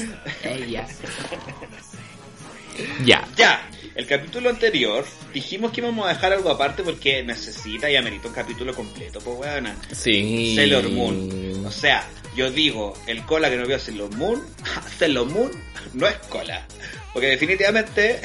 Ya. 3.06 3.28
Ya, 3.36 3.70
el 3.96 4.08
capítulo 4.08 4.50
anterior 4.50 5.06
dijimos 5.34 5.72
que 5.72 5.82
íbamos 5.82 6.06
a 6.06 6.10
dejar 6.10 6.34
algo 6.34 6.50
aparte 6.50 6.84
porque 6.84 7.24
necesita 7.24 7.90
y 7.90 7.96
amerita 7.96 8.28
un 8.28 8.34
capítulo 8.34 8.74
completo, 8.74 9.20
pues 9.20 9.38
weona. 9.40 9.76
Sí. 9.92 10.56
Sailor 10.56 10.90
Moon. 10.90 11.66
O 11.66 11.72
sea, 11.72 12.08
yo 12.36 12.50
digo, 12.52 12.94
el 13.08 13.24
cola 13.26 13.50
que 13.50 13.58
no 13.58 13.66
vio 13.68 13.78
Sailor 13.80 14.16
Moon, 14.16 14.42
Sailor 14.98 15.28
Moon 15.30 15.52
no 15.94 16.08
es 16.08 16.16
cola. 16.30 16.66
Porque 17.14 17.28
definitivamente 17.28 18.22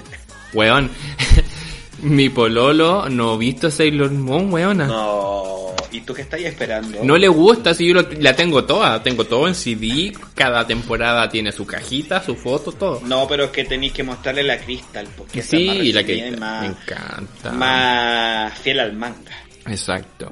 Weón. 0.52 0.90
Mi 2.02 2.28
pololo 2.28 3.08
no 3.08 3.32
ha 3.32 3.36
visto 3.38 3.70
Sailor 3.70 4.10
Moon, 4.10 4.52
weona. 4.52 4.86
no. 4.86 5.65
¿Y 5.96 6.00
tú 6.02 6.12
qué 6.14 6.22
estás 6.22 6.40
esperando? 6.40 6.98
No 7.02 7.16
le 7.16 7.28
gusta, 7.28 7.72
si 7.74 7.86
yo 7.88 7.94
lo- 7.94 8.08
la 8.20 8.34
tengo 8.36 8.64
toda, 8.64 9.02
tengo 9.02 9.24
todo 9.24 9.48
en 9.48 9.54
CD, 9.54 10.12
cada 10.34 10.66
temporada 10.66 11.28
tiene 11.28 11.52
su 11.52 11.66
cajita, 11.66 12.22
su 12.22 12.36
foto, 12.36 12.72
todo. 12.72 13.00
No, 13.04 13.26
pero 13.26 13.44
es 13.44 13.50
que 13.50 13.64
tenéis 13.64 13.92
que 13.92 14.02
mostrarle 14.02 14.42
la 14.42 14.58
Crystal, 14.58 15.06
porque 15.16 15.40
es 15.40 15.52
más 15.52 15.60
Sí, 15.60 15.92
la 15.92 16.04
que 16.04 16.30
más, 16.38 16.60
me 16.62 16.66
encanta. 16.68 17.52
más 17.52 18.58
fiel 18.58 18.80
al 18.80 18.92
manga. 18.92 19.32
Exacto. 19.68 20.30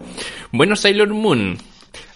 Bueno, 0.52 0.76
Sailor 0.76 1.08
Moon. 1.08 1.58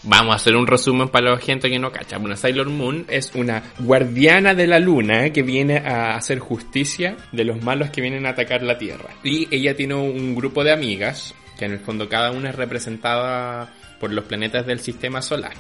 Vamos 0.05 0.33
a 0.33 0.37
hacer 0.37 0.55
un 0.55 0.67
resumen 0.67 1.09
para 1.09 1.33
la 1.33 1.39
gente 1.39 1.69
que 1.69 1.79
no 1.79 1.91
cacha. 1.91 2.19
Bueno, 2.19 2.37
Sailor 2.37 2.69
Moon 2.69 3.05
es 3.09 3.33
una 3.35 3.63
guardiana 3.81 4.55
de 4.55 4.69
la 4.69 4.79
luna 4.79 5.31
que 5.31 5.43
viene 5.43 5.79
a 5.79 6.15
hacer 6.15 6.39
justicia 6.39 7.17
de 7.33 7.45
los 7.45 7.63
malos 7.63 7.91
que 7.91 8.01
vienen 8.01 8.25
a 8.25 8.31
atacar 8.31 8.63
la 8.63 8.79
Tierra. 8.79 9.11
Y 9.25 9.49
ella 9.51 9.75
tiene 9.75 9.95
un 9.95 10.37
grupo 10.37 10.63
de 10.63 10.73
amigas, 10.73 11.35
que 11.59 11.65
en 11.65 11.73
el 11.73 11.81
fondo 11.81 12.09
cada 12.09 12.31
una 12.31 12.51
es 12.51 12.55
representada 12.55 13.75
por 13.99 14.13
los 14.13 14.25
planetas 14.25 14.67
del 14.67 14.79
sistema 14.79 15.21
solar. 15.21 15.55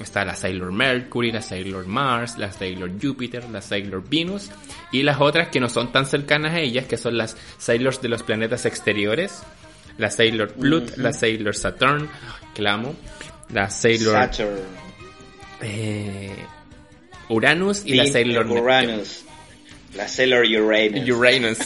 Está 0.00 0.24
la 0.24 0.34
Sailor 0.34 0.72
Mercury, 0.72 1.30
la 1.30 1.42
Sailor 1.42 1.86
Mars, 1.86 2.36
la 2.36 2.52
Sailor 2.52 2.90
Júpiter, 3.00 3.48
la 3.50 3.60
Sailor 3.60 4.02
Venus 4.08 4.50
y 4.92 5.02
las 5.02 5.20
otras 5.20 5.48
que 5.48 5.60
no 5.60 5.68
son 5.68 5.92
tan 5.92 6.06
cercanas 6.06 6.54
a 6.54 6.60
ellas, 6.60 6.86
que 6.86 6.96
son 6.96 7.16
las 7.16 7.36
Sailors 7.58 8.00
de 8.00 8.08
los 8.08 8.22
planetas 8.22 8.64
exteriores, 8.66 9.42
la 9.98 10.10
Sailor 10.10 10.52
Pluto, 10.52 10.92
la 10.96 11.12
Sailor 11.12 11.56
Saturn, 11.56 12.08
que 12.54 12.62
la 13.52 13.68
Sailor 13.70 14.14
Saturn, 14.14 14.58
eh, 15.62 16.30
Uranus 17.28 17.82
y 17.84 17.94
la 17.94 18.06
Sailor. 18.06 18.46
Uranus, 18.46 19.24
la 19.94 20.08
Sailor 20.08 20.44
Uranus. 20.46 21.08
Uranus. 21.10 21.58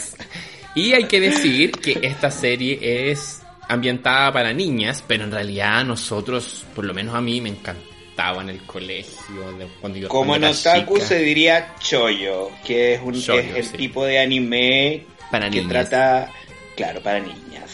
Y 0.75 0.93
hay 0.95 1.05
que 1.05 1.21
decir 1.21 1.73
que 1.73 1.99
esta 2.03 2.31
serie 2.31 3.11
es 3.11 3.43
ambientada 3.69 4.33
para 4.33 4.53
niñas, 4.53 5.05
pero 5.07 5.25
en 5.25 5.31
realidad 5.31 5.79
a 5.81 5.85
nosotros, 5.85 6.65
por 6.75 6.85
lo 6.85 6.95
menos 6.95 7.15
a 7.15 7.21
mí, 7.21 7.41
me 7.41 7.51
encantaba 7.51 8.43
en 8.43 8.49
el 8.51 8.63
colegio. 8.65 9.53
de- 9.59 9.67
cuando 9.81 9.99
yo 9.99 10.09
Como 10.09 10.35
en 10.37 10.43
cuando 10.43 10.59
otaku 10.59 10.95
chica. 10.95 11.07
se 11.09 11.19
diría 11.21 11.75
choyo, 11.79 12.51
que 12.65 12.95
es, 12.95 13.01
un, 13.03 13.15
es 13.15 13.29
el 13.29 13.65
sí. 13.65 13.77
tipo 13.77 14.05
de 14.05 14.19
anime 14.19 15.05
Para 15.31 15.49
que 15.51 15.63
niñas. 15.63 15.89
trata, 15.91 16.31
claro, 16.77 17.03
para 17.03 17.21
niñas. 17.21 17.72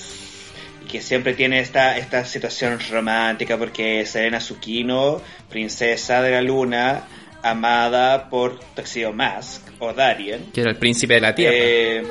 Que 0.89 1.01
siempre 1.03 1.35
tiene 1.35 1.61
esta, 1.61 1.99
esta 1.99 2.25
situación 2.25 2.79
romántica 2.91 3.57
porque 3.59 4.05
Serena 4.07 4.39
Tsukino, 4.39 5.21
princesa 5.51 6.23
de 6.23 6.31
la 6.33 6.41
luna, 6.43 7.03
amada 7.43 8.29
por 8.31 8.59
Tuxedo 8.75 9.13
Mask 9.13 9.63
o 9.79 9.93
Darien, 9.93 10.47
Que 10.53 10.63
era 10.63 10.71
el 10.71 10.77
príncipe 10.77 11.15
de 11.15 11.21
la 11.21 11.35
Tierra. 11.35 11.55
eh, 11.57 12.03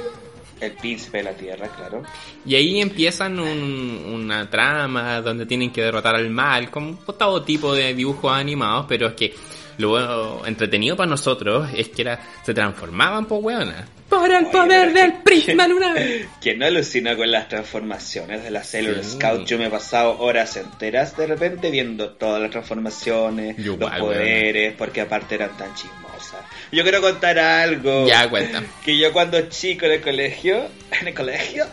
el 0.59 0.71
príncipe 0.71 1.17
de 1.19 1.23
la 1.23 1.33
tierra, 1.33 1.67
claro. 1.67 2.01
Y 2.43 2.55
ahí 2.55 2.81
empiezan 2.81 3.39
un- 3.39 4.03
una 4.11 4.49
trama 4.49 5.21
donde 5.21 5.45
tienen 5.45 5.71
que 5.71 5.83
derrotar 5.83 6.15
al 6.15 6.31
mal, 6.31 6.71
con 6.71 6.97
todo 7.17 7.43
tipo 7.43 7.75
de 7.75 7.93
dibujos 7.93 8.31
animados, 8.33 8.87
pero 8.89 9.07
es 9.09 9.13
que 9.13 9.35
lo 9.77 10.45
entretenido 10.45 10.95
para 10.95 11.09
nosotros 11.09 11.69
es 11.75 11.89
que 11.89 12.01
era, 12.03 12.19
se 12.43 12.53
transformaban 12.53 13.25
por 13.25 13.43
weona. 13.43 13.87
Por 14.09 14.31
el 14.31 14.45
Oye, 14.45 14.51
poder 14.51 14.93
del 14.93 15.13
prisma 15.21 15.67
lunar. 15.67 15.97
Quien 16.41 16.59
no 16.59 16.65
alucina 16.65 17.15
con 17.17 17.29
las 17.29 17.49
transformaciones 17.49 18.43
de 18.43 18.51
la 18.51 18.63
Sailor 18.63 19.03
Sí. 19.03 19.11
Scout, 19.17 19.45
yo 19.45 19.57
me 19.57 19.65
he 19.67 19.69
pasado 19.69 20.17
horas 20.19 20.55
enteras 20.55 21.17
de 21.17 21.27
repente 21.27 21.69
viendo 21.69 22.11
todas 22.11 22.41
las 22.41 22.51
transformaciones, 22.51 23.57
Yo 23.57 23.73
los 23.73 23.75
igual, 23.75 23.99
poderes, 23.99 24.73
porque 24.77 25.01
aparte 25.01 25.35
eran 25.35 25.57
tan 25.57 25.73
chismosas. 25.75 26.39
Yo 26.71 26.83
quiero 26.83 27.01
contar 27.01 27.37
algo. 27.37 28.07
Ya, 28.07 28.29
cuenta. 28.29 28.63
Que 28.85 28.97
yo 28.97 29.11
cuando 29.11 29.41
chico 29.49 29.85
en 29.85 29.91
el 29.93 30.01
colegio, 30.01 30.67
en 31.01 31.07
el 31.09 31.13
colegio, 31.13 31.65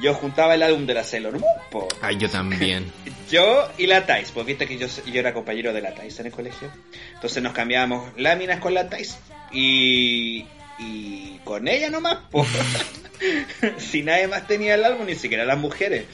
yo 0.00 0.14
juntaba 0.14 0.54
el 0.54 0.62
álbum 0.62 0.86
de 0.86 0.94
la 0.94 1.04
Sailor 1.04 1.38
Moon, 1.38 1.52
po. 1.70 1.88
Ay, 2.00 2.16
yo 2.18 2.28
también. 2.28 2.90
Yo 3.30 3.66
y 3.78 3.86
la 3.86 4.04
Thais, 4.04 4.30
pues 4.30 4.44
viste 4.44 4.66
que 4.66 4.76
yo, 4.76 4.86
yo 5.06 5.18
era 5.18 5.32
compañero 5.32 5.72
de 5.72 5.80
la 5.80 5.94
Thais 5.94 6.20
en 6.20 6.26
el 6.26 6.32
colegio. 6.32 6.70
Entonces 7.14 7.42
nos 7.42 7.54
cambiábamos 7.54 8.10
láminas 8.18 8.60
con 8.60 8.74
la 8.74 8.90
Thais 8.90 9.16
y, 9.50 10.44
y 10.78 11.40
con 11.42 11.66
ella 11.66 11.88
nomás, 11.88 12.18
pues. 12.30 12.46
si 13.78 14.02
nadie 14.02 14.28
más 14.28 14.46
tenía 14.46 14.74
el 14.74 14.84
álbum, 14.84 15.06
ni 15.06 15.14
siquiera 15.14 15.44
las 15.44 15.58
mujeres. 15.58 16.04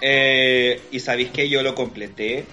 Eh, 0.00 0.80
y 0.90 1.00
sabéis 1.00 1.30
que 1.30 1.48
yo 1.48 1.62
lo 1.62 1.74
completé. 1.74 2.44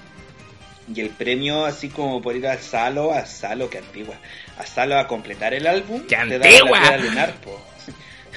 Y 0.94 1.00
el 1.00 1.10
premio, 1.10 1.66
así 1.66 1.90
como 1.90 2.22
por 2.22 2.36
ir 2.36 2.48
al 2.48 2.60
Salo, 2.60 3.14
a 3.14 3.26
Salo, 3.26 3.70
que 3.70 3.78
antigua, 3.78 4.16
a 4.58 4.66
Salo 4.66 4.98
a 4.98 5.08
completar 5.08 5.54
el 5.54 5.66
álbum, 5.68 6.02
¡Qué 6.02 6.16
te 6.16 6.36
antigua! 6.36 6.82
la 6.82 6.98
lunar, 6.98 7.34
po. 7.36 7.62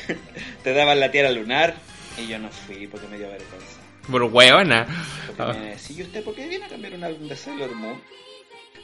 te 0.62 0.72
daban 0.72 1.00
la 1.00 1.11
tierra 1.11 1.30
lunar 1.30 1.74
y 2.22 2.26
yo 2.28 2.38
no 2.38 2.48
fui 2.50 2.86
porque 2.86 3.07
me 3.09 3.18
dio 3.18 3.28
vergüenza. 3.28 3.80
Por. 4.09 4.86
Porque 5.26 5.42
Ah. 5.42 5.57
me 5.59 5.70
decía, 5.70 5.96
¿y 5.98 6.02
usted 6.02 6.22
por 6.22 6.34
qué 6.34 6.46
viene 6.48 6.66
a 6.66 6.68
cambiar 6.68 6.94
un 6.94 7.05
álbum 7.05 7.28
de 7.28 7.36
Sailor 7.36 7.74
Moon? 7.74 7.98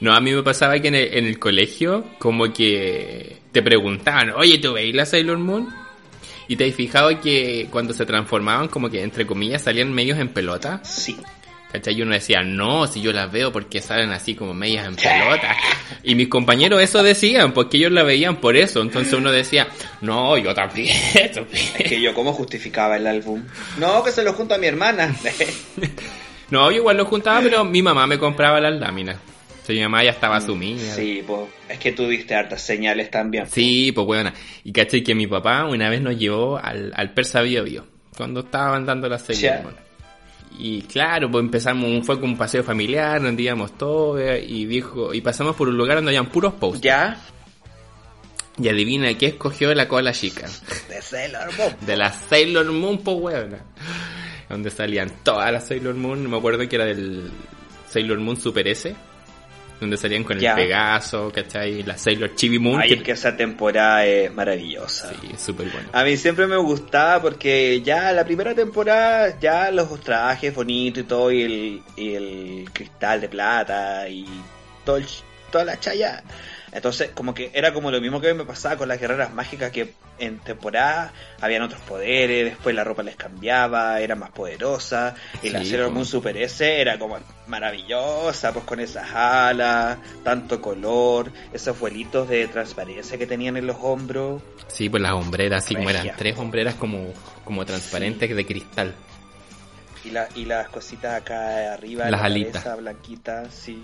No, 0.00 0.14
a 0.14 0.20
mí 0.20 0.32
me 0.32 0.42
pasaba 0.42 0.78
que 0.78 0.88
en 0.88 0.94
el, 0.94 1.14
en 1.14 1.26
el 1.26 1.38
colegio, 1.38 2.06
como 2.18 2.50
que 2.52 3.38
te 3.52 3.60
preguntaban, 3.62 4.30
oye, 4.30 4.58
¿tú 4.58 4.72
veis 4.72 4.94
la 4.94 5.04
Sailor 5.04 5.38
Moon? 5.38 5.68
Y 6.48 6.56
te 6.56 6.66
has 6.68 6.74
fijado 6.74 7.20
que 7.20 7.68
cuando 7.70 7.92
se 7.92 8.06
transformaban, 8.06 8.68
como 8.68 8.88
que 8.90 9.02
entre 9.02 9.26
comillas 9.26 9.62
salían 9.62 9.92
medios 9.92 10.18
en 10.18 10.30
pelota. 10.30 10.80
Sí. 10.84 11.16
¿Cachai? 11.72 11.94
Y 11.94 12.02
uno 12.02 12.14
decía, 12.14 12.42
no, 12.42 12.86
si 12.86 13.00
yo 13.00 13.12
las 13.12 13.30
veo 13.30 13.52
porque 13.52 13.80
salen 13.80 14.10
así 14.10 14.34
como 14.34 14.54
medias 14.54 14.86
en 14.86 14.96
pelota. 14.96 15.56
Y 16.02 16.14
mis 16.14 16.28
compañeros 16.28 16.82
eso 16.82 17.02
decían, 17.02 17.52
porque 17.52 17.76
ellos 17.76 17.92
la 17.92 18.02
veían 18.02 18.36
por 18.36 18.56
eso. 18.56 18.82
Entonces 18.82 19.12
uno 19.12 19.30
decía, 19.30 19.68
no, 20.00 20.36
yo 20.36 20.52
también. 20.54 20.96
también". 21.34 21.64
Es 21.78 21.88
que 21.88 22.00
yo, 22.00 22.12
¿cómo 22.14 22.32
justificaba 22.32 22.96
el 22.96 23.06
álbum? 23.06 23.44
No, 23.78 24.02
que 24.02 24.10
se 24.10 24.24
lo 24.24 24.32
junto 24.32 24.54
a 24.54 24.58
mi 24.58 24.66
hermana. 24.66 25.14
No, 26.50 26.68
yo 26.72 26.78
igual 26.78 26.96
lo 26.96 27.04
juntaba, 27.04 27.40
pero 27.40 27.64
mi 27.64 27.80
mamá 27.80 28.08
me 28.08 28.18
compraba 28.18 28.60
las 28.60 28.74
láminas. 28.74 29.18
Sea, 29.62 29.72
mi 29.72 29.82
mamá 29.82 30.02
ya 30.02 30.10
estaba 30.10 30.40
sumida. 30.40 30.82
Mm, 30.82 30.96
sí, 30.96 31.24
pues. 31.24 31.42
Es 31.68 31.78
que 31.78 31.92
tú 31.92 32.08
diste 32.08 32.34
hartas 32.34 32.60
señales 32.60 33.08
también. 33.08 33.46
Sí, 33.46 33.92
pues 33.92 34.04
bueno. 34.04 34.32
Y 34.64 34.72
caché 34.72 35.02
que 35.04 35.14
mi 35.14 35.28
papá 35.28 35.64
una 35.66 35.88
vez 35.88 36.00
nos 36.00 36.18
llevó 36.18 36.58
al, 36.58 36.92
al 36.96 37.14
Persa 37.14 37.42
Bio 37.42 37.62
Bio, 37.62 37.86
cuando 38.16 38.40
estaban 38.40 38.84
dando 38.84 39.08
la 39.08 39.20
serie. 39.20 39.42
Ya. 39.42 39.62
Y 40.58 40.82
claro, 40.82 41.30
pues 41.30 41.44
empezamos, 41.44 42.04
fue 42.04 42.20
como 42.20 42.32
un 42.32 42.38
paseo 42.38 42.62
familiar, 42.62 43.22
donde 43.22 43.42
íbamos 43.42 43.78
todos, 43.78 44.20
eh, 44.20 44.44
y 44.46 44.66
dijo, 44.66 45.14
y 45.14 45.20
pasamos 45.20 45.56
por 45.56 45.68
un 45.68 45.76
lugar 45.76 45.96
donde 45.96 46.10
habían 46.10 46.26
puros 46.26 46.54
posts. 46.54 46.80
¿Ya? 46.80 47.18
Y 48.58 48.68
adivina 48.68 49.16
qué 49.16 49.26
escogió 49.26 49.74
la 49.74 49.88
cola 49.88 50.12
chica. 50.12 50.46
De 50.88 51.00
Sailor 51.00 51.56
Moon. 51.56 51.76
De 51.86 51.96
la 51.96 52.12
Sailor 52.12 52.66
Moon, 52.72 52.98
pues 52.98 53.16
weona. 53.18 53.64
Donde 54.48 54.70
salían 54.70 55.10
todas 55.22 55.50
las 55.52 55.68
Sailor 55.68 55.94
Moon, 55.94 56.28
me 56.28 56.36
acuerdo 56.36 56.68
que 56.68 56.76
era 56.76 56.84
del 56.84 57.30
Sailor 57.88 58.18
Moon 58.18 58.36
Super 58.36 58.68
S. 58.68 58.94
Donde 59.80 59.96
salían 59.96 60.22
con 60.24 60.36
el 60.36 60.42
Pegaso, 60.54 61.32
¿cachai? 61.34 61.82
La 61.84 61.96
Sailor 61.96 62.34
Chibi 62.34 62.58
Moon. 62.58 62.80
Ay, 62.80 62.88
que- 62.90 62.94
es 62.96 63.02
que 63.02 63.12
esa 63.12 63.34
temporada 63.36 64.04
es 64.04 64.32
maravillosa. 64.32 65.10
Sí, 65.20 65.30
súper 65.38 65.68
bueno. 65.70 65.88
A 65.92 66.04
mí 66.04 66.16
siempre 66.18 66.46
me 66.46 66.58
gustaba 66.58 67.22
porque 67.22 67.80
ya 67.82 68.12
la 68.12 68.24
primera 68.24 68.54
temporada, 68.54 69.38
ya 69.40 69.70
los 69.70 69.98
trajes 70.00 70.54
bonitos 70.54 71.02
y 71.02 71.06
todo, 71.06 71.32
y 71.32 71.42
el, 71.42 71.82
y 71.96 72.14
el 72.14 72.64
cristal 72.72 73.22
de 73.22 73.28
plata 73.30 74.08
y 74.08 74.26
todo 74.84 74.98
el 74.98 75.06
toda 75.50 75.64
la 75.64 75.80
chaya. 75.80 76.22
Entonces, 76.72 77.10
como 77.14 77.34
que 77.34 77.50
era 77.52 77.72
como 77.72 77.90
lo 77.90 78.00
mismo 78.00 78.20
que 78.20 78.32
me 78.32 78.44
pasaba 78.44 78.76
con 78.76 78.88
las 78.88 79.00
guerreras 79.00 79.32
mágicas, 79.34 79.72
que 79.72 79.92
en 80.18 80.38
temporada 80.38 81.12
habían 81.40 81.62
otros 81.62 81.80
poderes, 81.80 82.44
después 82.44 82.74
la 82.76 82.84
ropa 82.84 83.02
les 83.02 83.16
cambiaba, 83.16 84.00
era 84.00 84.14
más 84.14 84.30
poderosa, 84.30 85.14
y 85.42 85.50
la 85.50 85.60
Sí, 85.64 85.70
Sailor. 85.70 85.90
Moon 85.90 86.06
Super 86.06 86.36
S 86.36 86.80
era 86.80 86.98
como 86.98 87.18
maravillosa, 87.48 88.52
pues 88.52 88.64
con 88.64 88.80
esas 88.80 89.10
alas, 89.12 89.98
tanto 90.22 90.60
color, 90.60 91.32
esos 91.52 91.78
vuelitos 91.78 92.28
de 92.28 92.46
transparencia 92.48 93.18
que 93.18 93.26
tenían 93.26 93.56
en 93.56 93.66
los 93.66 93.76
hombros. 93.80 94.42
Sí, 94.68 94.88
pues 94.88 95.02
las 95.02 95.12
hombreras, 95.12 95.64
así 95.64 95.74
como 95.74 95.90
eran 95.90 96.12
tres 96.16 96.38
hombreras 96.38 96.74
como, 96.76 97.12
como 97.44 97.64
transparentes 97.66 98.34
de 98.34 98.46
cristal. 98.46 98.94
Y, 100.04 100.10
la, 100.10 100.28
y 100.34 100.44
las 100.46 100.68
cositas 100.68 101.14
acá 101.20 101.74
arriba, 101.74 102.08
Las 102.10 102.20
la 102.20 102.26
alitas. 102.26 102.52
cabeza, 102.62 102.76
blanquitas, 102.76 103.52
sí. 103.54 103.82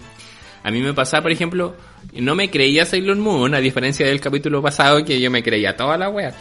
A 0.63 0.71
mí 0.71 0.81
me 0.81 0.95
pasaba, 0.95 1.23
por 1.23 1.33
ejemplo, 1.33 1.75
no 2.15 2.35
me 2.35 2.51
creía 2.51 2.85
Sailor 2.85 3.17
Moon, 3.17 3.55
a 3.55 3.59
diferencia 3.59 4.07
del 4.07 4.21
capítulo 4.21 4.63
pasado 4.63 5.05
que 5.05 5.21
yo 5.21 5.31
me 5.31 5.43
creía 5.43 5.77
toda 5.77 5.97
la 5.97 6.09
wea. 6.09 6.35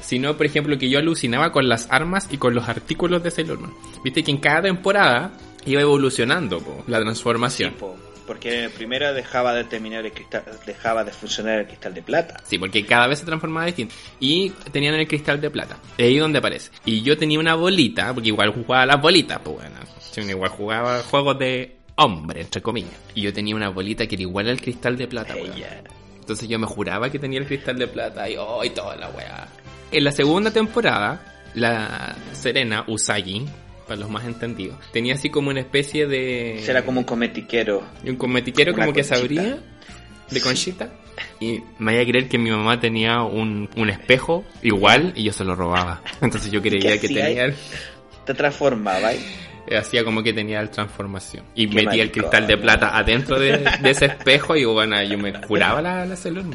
Sino, 0.00 0.36
por 0.36 0.46
ejemplo, 0.46 0.78
que 0.78 0.88
yo 0.88 0.98
alucinaba 0.98 1.50
con 1.50 1.68
las 1.68 1.88
armas 1.90 2.28
y 2.30 2.38
con 2.38 2.54
los 2.54 2.68
artículos 2.68 3.22
de 3.22 3.30
Sailor 3.30 3.58
Moon. 3.58 3.74
Viste 4.04 4.22
que 4.22 4.30
en 4.30 4.38
cada 4.38 4.62
temporada 4.62 5.32
iba 5.64 5.80
evolucionando 5.80 6.60
po, 6.60 6.84
la 6.86 7.00
transformación. 7.00 7.74
Po, 7.74 7.96
porque 8.26 8.70
primero 8.74 9.12
dejaba 9.14 9.54
de 9.54 9.64
terminar 9.64 10.04
el 10.04 10.12
cristal, 10.12 10.44
dejaba 10.64 11.04
de 11.04 11.12
funcionar 11.12 11.60
el 11.60 11.66
cristal 11.66 11.94
de 11.94 12.02
plata. 12.02 12.36
Sí, 12.44 12.58
porque 12.58 12.84
cada 12.84 13.06
vez 13.06 13.20
se 13.20 13.24
transformaba 13.24 13.66
distinto. 13.66 13.94
Y 14.20 14.50
tenían 14.72 14.94
el 14.94 15.06
cristal 15.06 15.40
de 15.40 15.50
plata. 15.50 15.78
Es 15.96 16.06
ahí 16.06 16.18
donde 16.18 16.38
aparece. 16.38 16.70
Y 16.84 17.02
yo 17.02 17.16
tenía 17.16 17.38
una 17.38 17.54
bolita, 17.54 18.12
porque 18.12 18.28
igual 18.28 18.52
jugaba 18.52 18.86
las 18.86 19.00
bolitas, 19.00 19.40
pues 19.42 19.56
bueno. 19.56 19.76
Igual 20.30 20.50
jugaba 20.50 21.02
juegos 21.02 21.38
de 21.38 21.76
hombre, 21.96 22.42
entre 22.42 22.62
comillas. 22.62 22.92
Y 23.14 23.22
yo 23.22 23.32
tenía 23.32 23.54
una 23.56 23.68
bolita 23.70 24.06
que 24.06 24.14
era 24.14 24.22
igual 24.22 24.48
al 24.48 24.60
cristal 24.60 24.96
de 24.96 25.06
plata, 25.08 25.34
weón. 25.34 25.54
Entonces 26.20 26.48
yo 26.48 26.58
me 26.58 26.66
juraba 26.66 27.10
que 27.10 27.18
tenía 27.18 27.38
el 27.38 27.46
cristal 27.46 27.78
de 27.78 27.86
plata 27.86 28.28
y 28.28 28.36
oh, 28.36 28.64
y 28.64 28.70
toda 28.70 28.96
la 28.96 29.08
weá. 29.10 29.48
En 29.92 30.02
la 30.04 30.10
segunda 30.10 30.50
temporada, 30.50 31.34
la 31.54 32.16
Serena 32.32 32.84
Usagi, 32.88 33.46
para 33.86 34.00
los 34.00 34.10
más 34.10 34.24
entendidos, 34.24 34.76
tenía 34.92 35.14
así 35.14 35.30
como 35.30 35.50
una 35.50 35.60
especie 35.60 36.06
de... 36.08 36.64
Era 36.64 36.84
como 36.84 37.00
un 37.00 37.04
cometiquero. 37.04 37.84
y 38.02 38.10
un 38.10 38.16
cosmetiquero 38.16 38.74
Una 38.74 38.86
como 38.86 38.92
que 38.92 39.04
se 39.04 39.14
conchita. 39.14 39.40
abría 39.40 39.58
de 40.30 40.40
conchita. 40.40 40.92
Y 41.38 41.60
me 41.78 41.92
vaya 41.92 42.02
a 42.02 42.06
creer 42.06 42.28
que 42.28 42.36
mi 42.38 42.50
mamá 42.50 42.80
tenía 42.80 43.22
un, 43.22 43.70
un 43.76 43.88
espejo 43.88 44.44
igual 44.62 45.12
y 45.14 45.22
yo 45.22 45.32
se 45.32 45.44
lo 45.44 45.54
robaba. 45.54 46.02
Entonces 46.20 46.50
yo 46.50 46.60
creía 46.60 46.94
¿Qué 46.94 47.00
que 47.00 47.08
tenía... 47.08 47.54
Te 48.24 48.34
transformaba. 48.34 49.12
¿eh? 49.14 49.20
Hacía 49.74 50.04
como 50.04 50.22
que 50.22 50.32
tenía 50.32 50.62
la 50.62 50.70
transformación. 50.70 51.44
Y 51.54 51.68
Qué 51.68 51.84
metía 51.84 52.02
el 52.02 52.12
cristal 52.12 52.46
de 52.46 52.56
plata 52.56 52.96
adentro 52.96 53.38
de, 53.38 53.58
de 53.80 53.90
ese 53.90 54.06
espejo 54.06 54.56
y 54.56 54.64
bueno, 54.64 55.02
yo 55.02 55.18
me 55.18 55.32
juraba 55.42 55.82
la, 55.82 56.04
la 56.04 56.16
Sailor 56.16 56.44
Moon. 56.44 56.54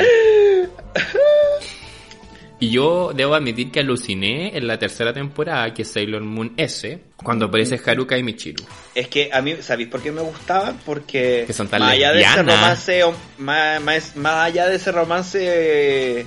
Y 2.62 2.70
yo 2.70 3.12
debo 3.16 3.34
admitir 3.34 3.72
que 3.72 3.80
aluciné 3.80 4.56
en 4.56 4.68
la 4.68 4.78
tercera 4.78 5.12
temporada, 5.12 5.74
que 5.74 5.82
es 5.82 5.92
Sailor 5.92 6.22
Moon 6.22 6.54
S, 6.58 7.02
cuando 7.16 7.48
aparece 7.48 7.82
Haruka 7.84 8.20
y 8.20 8.24
Michiru. 8.24 8.64
Es 8.94 9.08
que 9.08 9.32
a 9.34 9.42
mí, 9.42 9.56
¿sabéis 9.62 9.90
por 9.90 10.00
qué 10.00 10.12
me 10.12 10.22
gustaban? 10.22 10.78
Porque 10.86 11.46
Que 11.48 11.54
son 11.54 11.68
tan 11.68 11.80
más 11.80 11.94
allá 11.94 12.14
de 12.14 12.22
ese 12.22 12.44
romance, 12.44 13.04
más, 13.40 13.82
más, 13.82 14.16
más 14.16 14.36
allá 14.46 14.68
de 14.68 14.76
ese 14.76 14.92
romance 14.92 15.40
eh, 15.42 16.26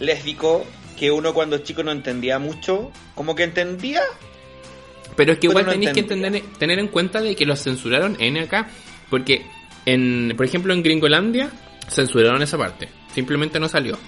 lésbico, 0.00 0.66
que 0.98 1.12
uno 1.12 1.32
cuando 1.32 1.58
chico 1.58 1.84
no 1.84 1.92
entendía 1.92 2.40
mucho, 2.40 2.90
como 3.14 3.36
que 3.36 3.44
entendía, 3.44 4.02
Pero 5.16 5.32
es 5.32 5.38
que 5.38 5.46
igual 5.46 5.66
tenéis 5.66 5.92
que 5.92 6.00
entender, 6.00 6.42
tener 6.58 6.78
en 6.78 6.88
cuenta 6.88 7.20
de 7.20 7.34
que 7.34 7.46
los 7.46 7.62
censuraron 7.62 8.16
en 8.20 8.36
acá, 8.38 8.68
porque 9.08 9.46
en, 9.86 10.34
por 10.36 10.44
ejemplo 10.44 10.72
en 10.74 10.82
Gringolandia 10.82 11.50
censuraron 11.88 12.42
esa 12.42 12.58
parte, 12.58 12.88
simplemente 13.14 13.58
no 13.58 13.68
salió. 13.68 13.98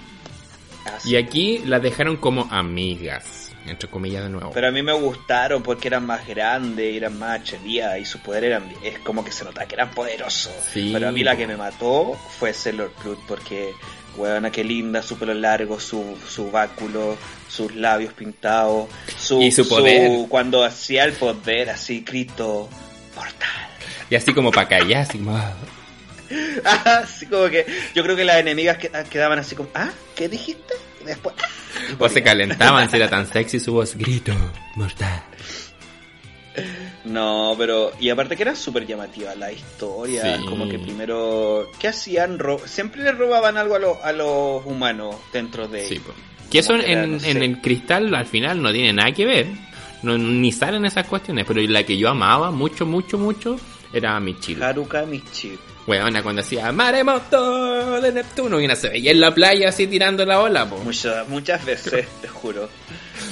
así. 0.85 1.11
Y 1.11 1.15
aquí 1.15 1.61
las 1.65 1.81
dejaron 1.81 2.17
como 2.17 2.47
amigas, 2.51 3.48
entre 3.67 3.89
comillas 3.89 4.23
de 4.23 4.29
nuevo. 4.29 4.51
Pero 4.53 4.67
a 4.67 4.71
mí 4.71 4.81
me 4.81 4.93
gustaron 4.93 5.61
porque 5.63 5.87
eran 5.89 6.05
más 6.05 6.25
grandes, 6.27 6.95
eran 6.95 7.17
más 7.19 7.41
HD 7.41 7.99
y 7.99 8.05
sus 8.05 8.21
poderes 8.21 8.47
eran. 8.51 8.71
Es 8.83 8.99
como 8.99 9.23
que 9.23 9.31
se 9.31 9.43
notaba 9.43 9.67
que 9.67 9.75
eran 9.75 9.91
poderosos. 9.91 10.51
Sí, 10.73 10.91
Pero 10.93 11.09
a 11.09 11.11
mí 11.11 11.23
la 11.23 11.35
que 11.35 11.45
me 11.47 11.57
mató 11.57 12.17
fue 12.39 12.53
Sailor 12.53 12.91
Blood 13.03 13.17
porque, 13.27 13.73
weona, 14.17 14.51
qué 14.51 14.63
linda, 14.63 15.01
su 15.01 15.17
pelo 15.17 15.33
largo, 15.33 15.79
su, 15.79 16.17
su 16.27 16.49
báculo, 16.51 17.17
sus 17.47 17.75
labios 17.75 18.13
pintados, 18.13 18.87
su, 19.17 19.41
Y 19.41 19.51
su 19.51 19.67
poder. 19.67 20.27
Cuando 20.29 20.63
hacía 20.63 21.03
el 21.03 21.13
poder, 21.13 21.69
así, 21.69 22.01
grito 22.01 22.69
mortal. 23.15 23.49
Y 24.09 24.15
así 24.15 24.33
como 24.33 24.51
para 24.51 24.67
callar, 24.67 25.01
así 25.01 25.17
como... 25.19 25.37
ah. 25.37 25.53
así 27.03 27.25
como 27.25 27.47
que 27.49 27.65
yo 27.95 28.03
creo 28.03 28.15
que 28.15 28.23
las 28.23 28.37
enemigas 28.37 28.77
que- 28.77 28.91
quedaban 29.09 29.39
así 29.39 29.55
como, 29.55 29.69
¿ah? 29.73 29.89
¿Qué 30.15 30.29
dijiste? 30.29 30.73
Después. 31.05 31.35
O 31.99 32.07
se 32.09 32.21
calentaban 32.21 32.89
si 32.89 32.97
era 32.97 33.09
tan 33.09 33.25
sexy 33.25 33.59
su 33.59 33.73
voz. 33.73 33.95
Grito, 33.95 34.31
mortal. 34.75 35.23
No, 37.05 37.55
pero. 37.57 37.91
Y 37.99 38.09
aparte 38.09 38.35
que 38.35 38.43
era 38.43 38.55
súper 38.55 38.85
llamativa 38.85 39.33
la 39.35 39.51
historia. 39.51 40.37
Sí. 40.37 40.45
Como 40.45 40.67
que 40.67 40.77
primero. 40.77 41.67
¿Qué 41.79 41.87
hacían? 41.87 42.37
Ro- 42.37 42.61
Siempre 42.65 43.03
le 43.03 43.11
robaban 43.13 43.57
algo 43.57 43.75
a, 43.75 43.79
los 43.79 43.97
a 44.03 44.11
los 44.11 44.65
humanos 44.65 45.15
dentro 45.31 45.67
de. 45.67 45.87
Sí. 45.87 46.01
Que 46.51 46.59
eso 46.59 46.73
Como 46.73 46.83
que 46.83 46.91
era, 46.91 47.03
en, 47.03 47.11
no 47.13 47.19
sé. 47.19 47.31
en 47.31 47.43
el 47.43 47.61
cristal 47.61 48.13
al 48.13 48.25
final 48.25 48.61
no 48.61 48.71
tiene 48.71 48.93
nada 48.93 49.11
que 49.11 49.25
ver. 49.25 49.47
No, 50.03 50.17
ni 50.17 50.51
salen 50.51 50.85
esas 50.85 51.07
cuestiones. 51.07 51.45
Pero 51.47 51.61
la 51.61 51.83
que 51.83 51.97
yo 51.97 52.09
amaba 52.09 52.51
mucho, 52.51 52.85
mucho, 52.85 53.17
mucho 53.17 53.57
era 53.93 54.19
Michiru. 54.19 54.63
Haruka 54.63 55.05
Michi. 55.05 55.57
Weona, 55.89 56.21
cuando 56.21 56.41
hacía 56.41 56.71
Maremoto 56.71 57.99
de 57.99 58.11
Neptuno 58.11 58.61
y 58.61 58.65
una 58.65 58.75
se 58.75 58.89
veía 58.89 59.09
en 59.09 59.19
la 59.19 59.33
playa 59.33 59.69
así 59.69 59.87
tirando 59.87 60.23
la 60.23 60.39
ola, 60.39 60.69
po. 60.69 60.77
Muchas, 60.77 61.27
muchas 61.27 61.65
veces, 61.65 62.07
te 62.21 62.27
juro. 62.27 62.69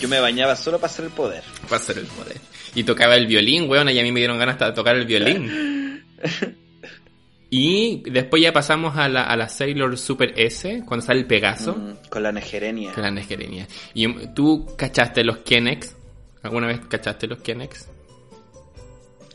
Yo 0.01 0.10
me 0.10 0.20
bañaba 0.20 0.55
solo 0.55 0.80
para 0.80 0.91
hacer 0.91 1.05
el 1.05 1.12
poder. 1.12 1.43
Para 1.64 1.76
hacer 1.76 1.99
el 1.99 2.08
poder. 2.08 2.38
Y 2.74 2.84
tocaba 2.84 3.16
el 3.16 3.28
violín, 3.28 3.70
weona, 3.70 3.91
y 3.91 3.99
a 3.99 4.03
mí 4.03 4.12
me 4.12 4.22
dieron 4.22 4.39
ganas 4.39 4.53
hasta 4.53 4.70
de 4.70 4.74
tocar 4.74 4.95
el 4.95 5.05
violín. 5.05 6.03
Y 7.49 8.03
después 8.12 8.43
ya 8.43 8.51
pasamos 8.51 8.97
a 8.97 9.08
la, 9.08 9.24
a 9.24 9.38
la 9.38 9.47
Sailor 9.47 9.97
Super 9.97 10.34
S, 10.36 10.84
cuando 10.86 11.05
sale 11.05 11.22
el 11.22 11.28
Pegaso. 11.28 11.76
Mm, 11.76 12.10
con 12.10 12.22
la 12.22 12.34
negerenia. 12.34 12.91
Que 12.91 12.99
la 12.99 13.10
Nesquerenia. 13.10 13.66
Y 13.93 14.05
um, 14.05 14.34
tú 14.34 14.76
cachaste 14.78 15.24
los 15.24 15.38
Kenex. 15.38 15.95
¿Alguna 16.43 16.68
vez 16.68 16.82
cachaste 16.89 17.26
los 17.26 17.39
Kenex? 17.39 17.88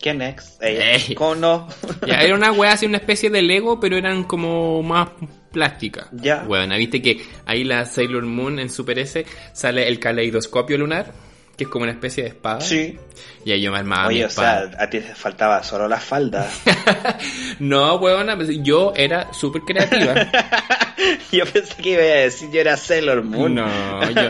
¿Qué 0.03 0.12
next? 0.12 0.62
Ella. 0.62 0.92
Ey. 0.92 1.14
¿Cómo 1.14 1.34
no? 1.36 1.68
Ya, 2.07 2.20
era 2.20 2.34
una 2.34 2.53
wea 2.53 2.72
así, 2.72 2.84
una 2.86 2.98
especie 2.98 3.30
de 3.30 3.40
Lego, 3.40 3.78
pero 3.80 3.96
eran 3.96 4.24
como 4.24 4.82
más 4.82 5.09
plástica. 5.53 6.09
Ya. 6.12 6.42
Bueno, 6.42 6.76
viste 6.76 7.00
que 7.00 7.24
ahí 7.46 7.62
la 7.64 7.84
Sailor 7.86 8.24
Moon 8.24 8.59
en 8.59 8.68
Super 8.68 8.98
S 8.98 9.24
sale 9.53 9.86
el 9.88 9.98
caleidoscopio 10.00 10.76
lunar, 10.76 11.12
que 11.57 11.64
es 11.64 11.70
como 11.70 11.84
una 11.84 11.92
especie 11.92 12.24
de 12.24 12.30
espada. 12.30 12.61
sí. 12.61 12.98
Y 13.44 13.50
ahí 13.53 13.61
yo 13.61 13.72
me 13.72 13.78
armaba 13.78 14.09
mi 14.09 14.14
Oye, 14.14 14.24
o 14.26 14.30
sea, 14.30 14.70
a 14.78 14.88
ti 14.88 15.00
te 15.00 15.14
faltaba 15.14 15.62
solo 15.64 15.86
la 15.88 15.98
falda. 15.98 16.48
No, 17.59 17.96
weona, 17.96 18.36
pues, 18.36 18.48
yo 18.62 18.92
era 18.96 19.32
súper 19.32 19.62
creativa. 19.62 20.14
yo 21.32 21.44
pensé 21.46 21.74
que 21.82 21.90
iba 21.90 22.03
a 22.03 22.05
decir 22.05 22.50
yo 22.53 22.61
era 22.61 22.76
Sailor 22.76 23.22
Moon. 23.22 23.55
No, 23.57 23.66
yo 24.11 24.22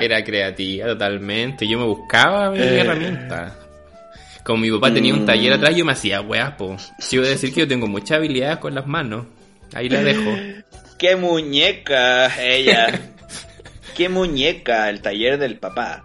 era 0.00 0.22
creativa 0.24 0.86
totalmente. 0.88 1.66
Yo 1.68 1.78
me 1.78 1.84
buscaba 1.84 2.50
mi 2.50 2.58
Eh. 2.60 2.80
herramienta. 2.80 3.56
Como 4.44 4.62
mi 4.62 4.70
papá 4.70 4.92
tenía 4.92 5.12
un 5.14 5.22
Mm. 5.22 5.26
taller 5.26 5.52
atrás, 5.52 5.76
yo 5.76 5.84
me 5.84 5.92
hacía 5.92 6.20
weas, 6.20 6.52
po. 6.52 6.76
Sí, 6.98 7.18
voy 7.18 7.26
a 7.26 7.30
decir 7.30 7.52
que 7.52 7.60
yo 7.60 7.68
tengo 7.68 7.86
mucha 7.86 8.16
habilidad 8.16 8.58
con 8.58 8.74
las 8.74 8.86
manos. 8.86 9.26
Ahí 9.74 9.88
la 9.88 10.02
dejo. 10.02 10.30
¡Qué 10.98 11.16
muñeca 11.16 12.42
ella! 12.42 13.00
¡Qué 13.96 14.08
muñeca! 14.08 14.88
El 14.90 15.00
taller 15.02 15.38
del 15.38 15.58
papá. 15.58 16.04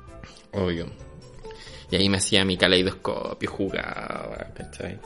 Obvio. 0.51 0.87
Y 1.91 1.95
ahí 1.97 2.09
me 2.09 2.17
hacía 2.17 2.43
mi 2.45 2.57
caleidoscopio, 2.57 3.49
jugaba, 3.49 4.47
¿cachai? 4.55 4.97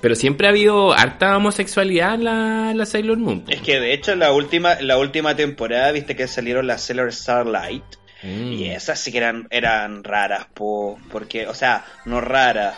Pero 0.00 0.14
siempre 0.14 0.46
ha 0.46 0.50
habido 0.50 0.92
harta 0.94 1.36
homosexualidad 1.36 2.14
en 2.14 2.24
la, 2.24 2.72
la 2.74 2.86
Sailor 2.86 3.18
Moon. 3.18 3.40
po. 3.42 3.50
Es 3.50 3.60
que 3.60 3.78
de 3.80 3.92
hecho 3.92 4.14
la 4.14 4.32
última, 4.32 4.76
la 4.80 4.96
última 4.98 5.36
temporada, 5.36 5.92
viste 5.92 6.16
que 6.16 6.26
salieron 6.26 6.66
las 6.66 6.82
Sailor 6.82 7.12
Starlight. 7.12 7.84
Mm. 8.22 8.52
Y 8.52 8.70
esas 8.70 9.00
sí 9.00 9.12
que 9.12 9.18
eran, 9.18 9.46
eran 9.50 10.04
raras, 10.04 10.46
po, 10.52 10.98
porque, 11.10 11.46
o 11.46 11.54
sea, 11.54 11.84
no 12.04 12.20
raras, 12.20 12.76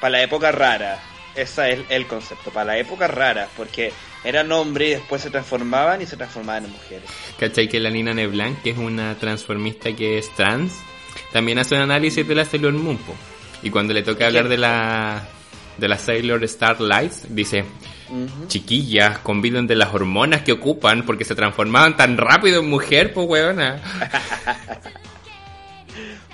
para 0.00 0.10
la 0.10 0.22
época 0.22 0.52
rara. 0.52 1.00
Ese 1.34 1.72
es 1.72 1.80
el 1.88 2.06
concepto, 2.06 2.50
para 2.50 2.66
la 2.66 2.78
época 2.78 3.08
rara, 3.08 3.48
porque 3.56 3.92
eran 4.22 4.52
hombres 4.52 4.88
y 4.88 4.94
después 4.94 5.20
se 5.20 5.30
transformaban 5.30 6.00
y 6.00 6.06
se 6.06 6.16
transformaban 6.16 6.66
en 6.66 6.72
mujeres. 6.72 7.10
¿Cachai? 7.38 7.68
Que 7.68 7.80
la 7.80 7.90
Nina 7.90 8.14
Neblanc, 8.14 8.62
que 8.62 8.70
es 8.70 8.78
una 8.78 9.16
transformista 9.16 9.94
que 9.96 10.18
es 10.18 10.32
trans, 10.34 10.72
también 11.32 11.58
hace 11.58 11.74
un 11.74 11.80
análisis 11.80 12.26
de 12.26 12.34
la 12.34 12.44
Sailor 12.44 12.74
Moon. 12.74 12.98
po. 12.98 13.14
Y 13.62 13.70
cuando 13.70 13.94
le 13.94 14.02
toca 14.02 14.26
hablar 14.26 14.48
de 14.48 14.58
la, 14.58 15.26
de 15.78 15.88
la 15.88 15.98
Sailor 15.98 16.46
Starlight, 16.46 17.12
dice, 17.30 17.64
Ujú. 18.08 18.46
chiquillas, 18.48 19.18
conviven 19.18 19.66
de 19.66 19.76
las 19.76 19.92
hormonas 19.94 20.42
que 20.42 20.52
ocupan 20.52 21.04
porque 21.06 21.24
se 21.24 21.34
transformaban 21.34 21.96
tan 21.96 22.16
rápido 22.16 22.60
en 22.60 22.68
mujer, 22.70 23.12
pues 23.14 23.26
weona. 23.28 23.80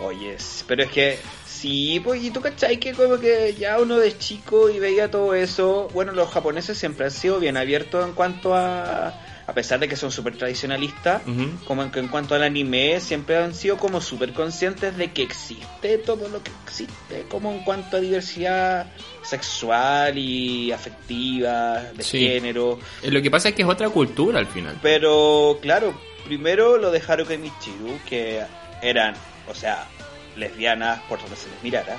Oye, 0.00 0.34
s- 0.34 0.64
pero 0.66 0.82
es 0.84 0.90
que 0.90 1.18
Sí, 1.46 2.00
pues 2.02 2.22
y 2.24 2.30
tú 2.30 2.40
cachai 2.40 2.78
que 2.78 2.94
como 2.94 3.18
que 3.18 3.54
ya 3.58 3.78
uno 3.80 3.98
de 3.98 4.16
chico 4.16 4.70
y 4.70 4.78
veía 4.78 5.10
todo 5.10 5.34
eso, 5.34 5.90
bueno, 5.92 6.12
los 6.12 6.30
japoneses 6.30 6.78
siempre 6.78 7.04
han 7.04 7.10
sido 7.10 7.38
bien 7.38 7.58
abiertos 7.58 8.06
en 8.06 8.14
cuanto 8.14 8.54
a, 8.54 9.12
a 9.50 9.52
pesar 9.52 9.80
de 9.80 9.88
que 9.88 9.96
son 9.96 10.12
súper 10.12 10.36
tradicionalistas, 10.38 11.22
como 11.66 11.82
en, 11.82 11.90
en 11.92 12.06
cuanto 12.06 12.36
al 12.36 12.44
anime, 12.44 13.00
siempre 13.00 13.36
han 13.36 13.52
sido 13.52 13.78
como 13.78 14.00
súper 14.00 14.32
conscientes 14.32 14.96
de 14.96 15.10
que 15.10 15.22
existe 15.22 15.98
todo 15.98 16.28
lo 16.28 16.40
que 16.40 16.52
existe, 16.64 17.26
como 17.28 17.50
en 17.50 17.64
cuanto 17.64 17.96
a 17.96 18.00
diversidad 18.00 18.86
sexual 19.22 20.16
y 20.16 20.70
afectiva, 20.70 21.82
de 21.96 22.02
Sí. 22.04 22.20
género. 22.28 22.78
Eh, 23.02 23.10
Lo 23.10 23.20
que 23.20 23.28
pasa 23.28 23.48
es 23.48 23.56
que 23.56 23.62
es 23.62 23.68
otra 23.68 23.88
cultura 23.90 24.38
al 24.38 24.46
final. 24.46 24.78
Pero 24.82 25.58
claro, 25.60 26.00
primero 26.24 26.76
lo 26.78 26.92
de 26.92 27.02
Haruka 27.06 27.34
y 27.34 27.38
Michiru, 27.38 27.98
que 28.08 28.42
eran, 28.82 29.14
o 29.48 29.54
sea, 29.54 29.88
lesbianas 30.36 31.00
por 31.08 31.18
donde 31.20 31.34
se 31.34 31.48
les 31.48 31.60
mirara. 31.62 31.96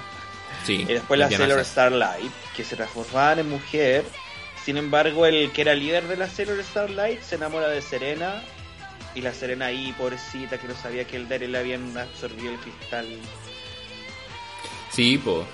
Sí. 0.65 0.85
Y 0.87 0.93
después 0.93 1.19
la 1.19 1.29
Sailor. 1.29 1.65
Starlight, 1.65 2.31
que 2.55 2.63
se 2.63 2.77
transformaban 2.77 3.39
en 3.39 3.49
mujer. 3.49 4.05
Sin 4.63 4.77
embargo, 4.77 5.25
el 5.25 5.51
que 5.51 5.61
era 5.61 5.73
líder 5.73 6.07
de 6.07 6.17
la 6.17 6.29
Sailor 6.29 6.63
Starlight 6.63 7.21
se 7.21 7.35
enamora 7.35 7.67
de 7.67 7.81
Serena. 7.81 8.43
Y 9.13 9.21
la 9.21 9.33
Serena 9.33 9.65
ahí, 9.65 9.93
pobrecita, 9.97 10.57
que 10.57 10.67
no 10.67 10.75
sabía 10.75 11.05
que 11.05 11.17
el 11.17 11.27
Daryl 11.27 11.51
le 11.51 11.57
habían 11.57 11.97
absorbido 11.97 12.51
el 12.51 12.59
cristal. 12.59 13.07
Sí, 14.91 15.17
po. 15.17 15.45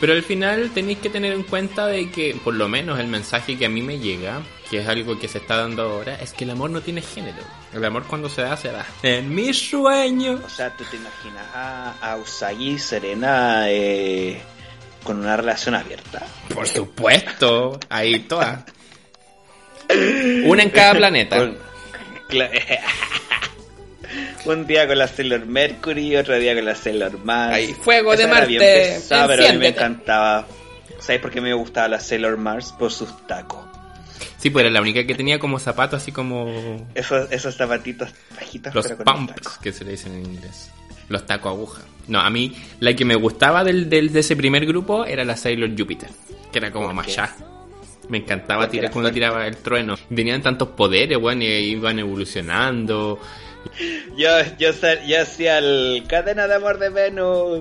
Pero 0.00 0.14
al 0.14 0.22
final 0.22 0.70
tenéis 0.70 0.98
que 0.98 1.10
tener 1.10 1.32
en 1.32 1.42
cuenta 1.42 1.86
de 1.86 2.10
que, 2.10 2.34
por 2.42 2.54
lo 2.54 2.68
menos 2.68 2.98
el 2.98 3.06
mensaje 3.06 3.56
que 3.56 3.66
a 3.66 3.68
mí 3.68 3.82
me 3.82 3.98
llega, 3.98 4.42
que 4.68 4.78
es 4.78 4.88
algo 4.88 5.18
que 5.18 5.28
se 5.28 5.38
está 5.38 5.56
dando 5.56 5.82
ahora, 5.82 6.16
es 6.16 6.32
que 6.32 6.44
el 6.44 6.50
amor 6.50 6.70
no 6.70 6.80
tiene 6.80 7.02
género. 7.02 7.42
El 7.72 7.84
amor 7.84 8.04
cuando 8.08 8.28
se 8.28 8.42
da, 8.42 8.56
se 8.56 8.72
da. 8.72 8.86
En 9.02 9.34
mi 9.34 9.52
sueño. 9.54 10.40
O 10.44 10.48
sea, 10.48 10.76
tú 10.76 10.84
te 10.90 10.96
imaginas 10.96 11.46
a, 11.54 11.94
a 12.00 12.16
Usagi 12.16 12.70
y 12.70 12.78
Serena 12.78 13.70
eh, 13.70 14.42
con 15.02 15.18
una 15.18 15.36
relación 15.36 15.74
abierta. 15.74 16.22
Por 16.54 16.66
supuesto. 16.66 17.78
Ahí 17.88 18.20
todas. 18.20 18.64
Una 20.44 20.62
en 20.62 20.70
cada 20.70 20.94
planeta. 20.94 21.50
Un 24.44 24.66
día 24.66 24.86
con 24.88 24.98
la 24.98 25.06
Sailor 25.06 25.46
Mercury, 25.46 26.16
otro 26.16 26.36
día 26.36 26.54
con 26.54 26.64
la 26.64 26.74
Sailor 26.74 27.18
Mars. 27.24 27.54
Ahí, 27.54 27.72
fuego 27.72 28.16
de 28.16 28.24
Esa 28.24 28.32
Marte, 28.32 28.58
pesada, 28.58 29.26
pero 29.28 29.46
a 29.46 29.52
mí 29.52 29.58
me 29.58 29.68
encantaba. 29.68 30.46
¿Sabes 30.98 31.20
por 31.20 31.30
qué 31.30 31.40
me 31.40 31.54
gustaba 31.54 31.88
la 31.88 32.00
Sailor 32.00 32.36
Mars? 32.36 32.74
Por 32.76 32.90
sus 32.90 33.26
tacos. 33.26 33.64
Sí, 34.38 34.50
pues 34.50 34.64
era 34.64 34.72
la 34.72 34.80
única 34.80 35.06
que 35.06 35.14
tenía 35.14 35.38
como 35.38 35.60
zapatos 35.60 36.02
así 36.02 36.10
como 36.10 36.86
Esos, 36.94 37.30
esos 37.30 37.56
zapatitos 37.56 38.10
bajitos, 38.34 38.74
los 38.74 38.88
pero 38.88 39.04
con 39.04 39.26
pumps, 39.26 39.58
que 39.58 39.72
se 39.72 39.84
le 39.84 39.92
dicen 39.92 40.14
en 40.14 40.26
inglés. 40.26 40.70
Los 41.08 41.26
tacos 41.26 41.52
aguja. 41.52 41.82
No, 42.08 42.20
a 42.20 42.30
mí 42.30 42.52
la 42.80 42.94
que 42.94 43.04
me 43.04 43.14
gustaba 43.14 43.62
del, 43.64 43.88
del- 43.88 44.12
de 44.12 44.20
ese 44.20 44.34
primer 44.36 44.66
grupo 44.66 45.04
era 45.04 45.24
la 45.24 45.36
Sailor 45.36 45.70
Jupiter, 45.78 46.08
que 46.50 46.58
era 46.58 46.70
como 46.72 46.86
¿Por 46.86 46.94
más 46.94 47.06
allá. 47.06 47.34
Me 48.08 48.18
encantaba 48.18 48.68
tirar 48.68 48.90
cuando 48.90 49.08
fuerte. 49.10 49.14
tiraba 49.20 49.46
el 49.46 49.56
trueno. 49.58 49.94
Tenían 50.14 50.42
tantos 50.42 50.68
poderes, 50.70 51.18
bueno, 51.18 51.44
y 51.44 51.46
iban 51.46 51.98
evolucionando. 52.00 53.20
Yo, 54.16 54.28
yo, 54.58 54.70
yo 55.06 55.22
hacía 55.22 55.58
el 55.58 56.02
cadena 56.08 56.48
de 56.48 56.54
amor 56.56 56.78
de 56.78 56.90
Venus. 56.90 57.60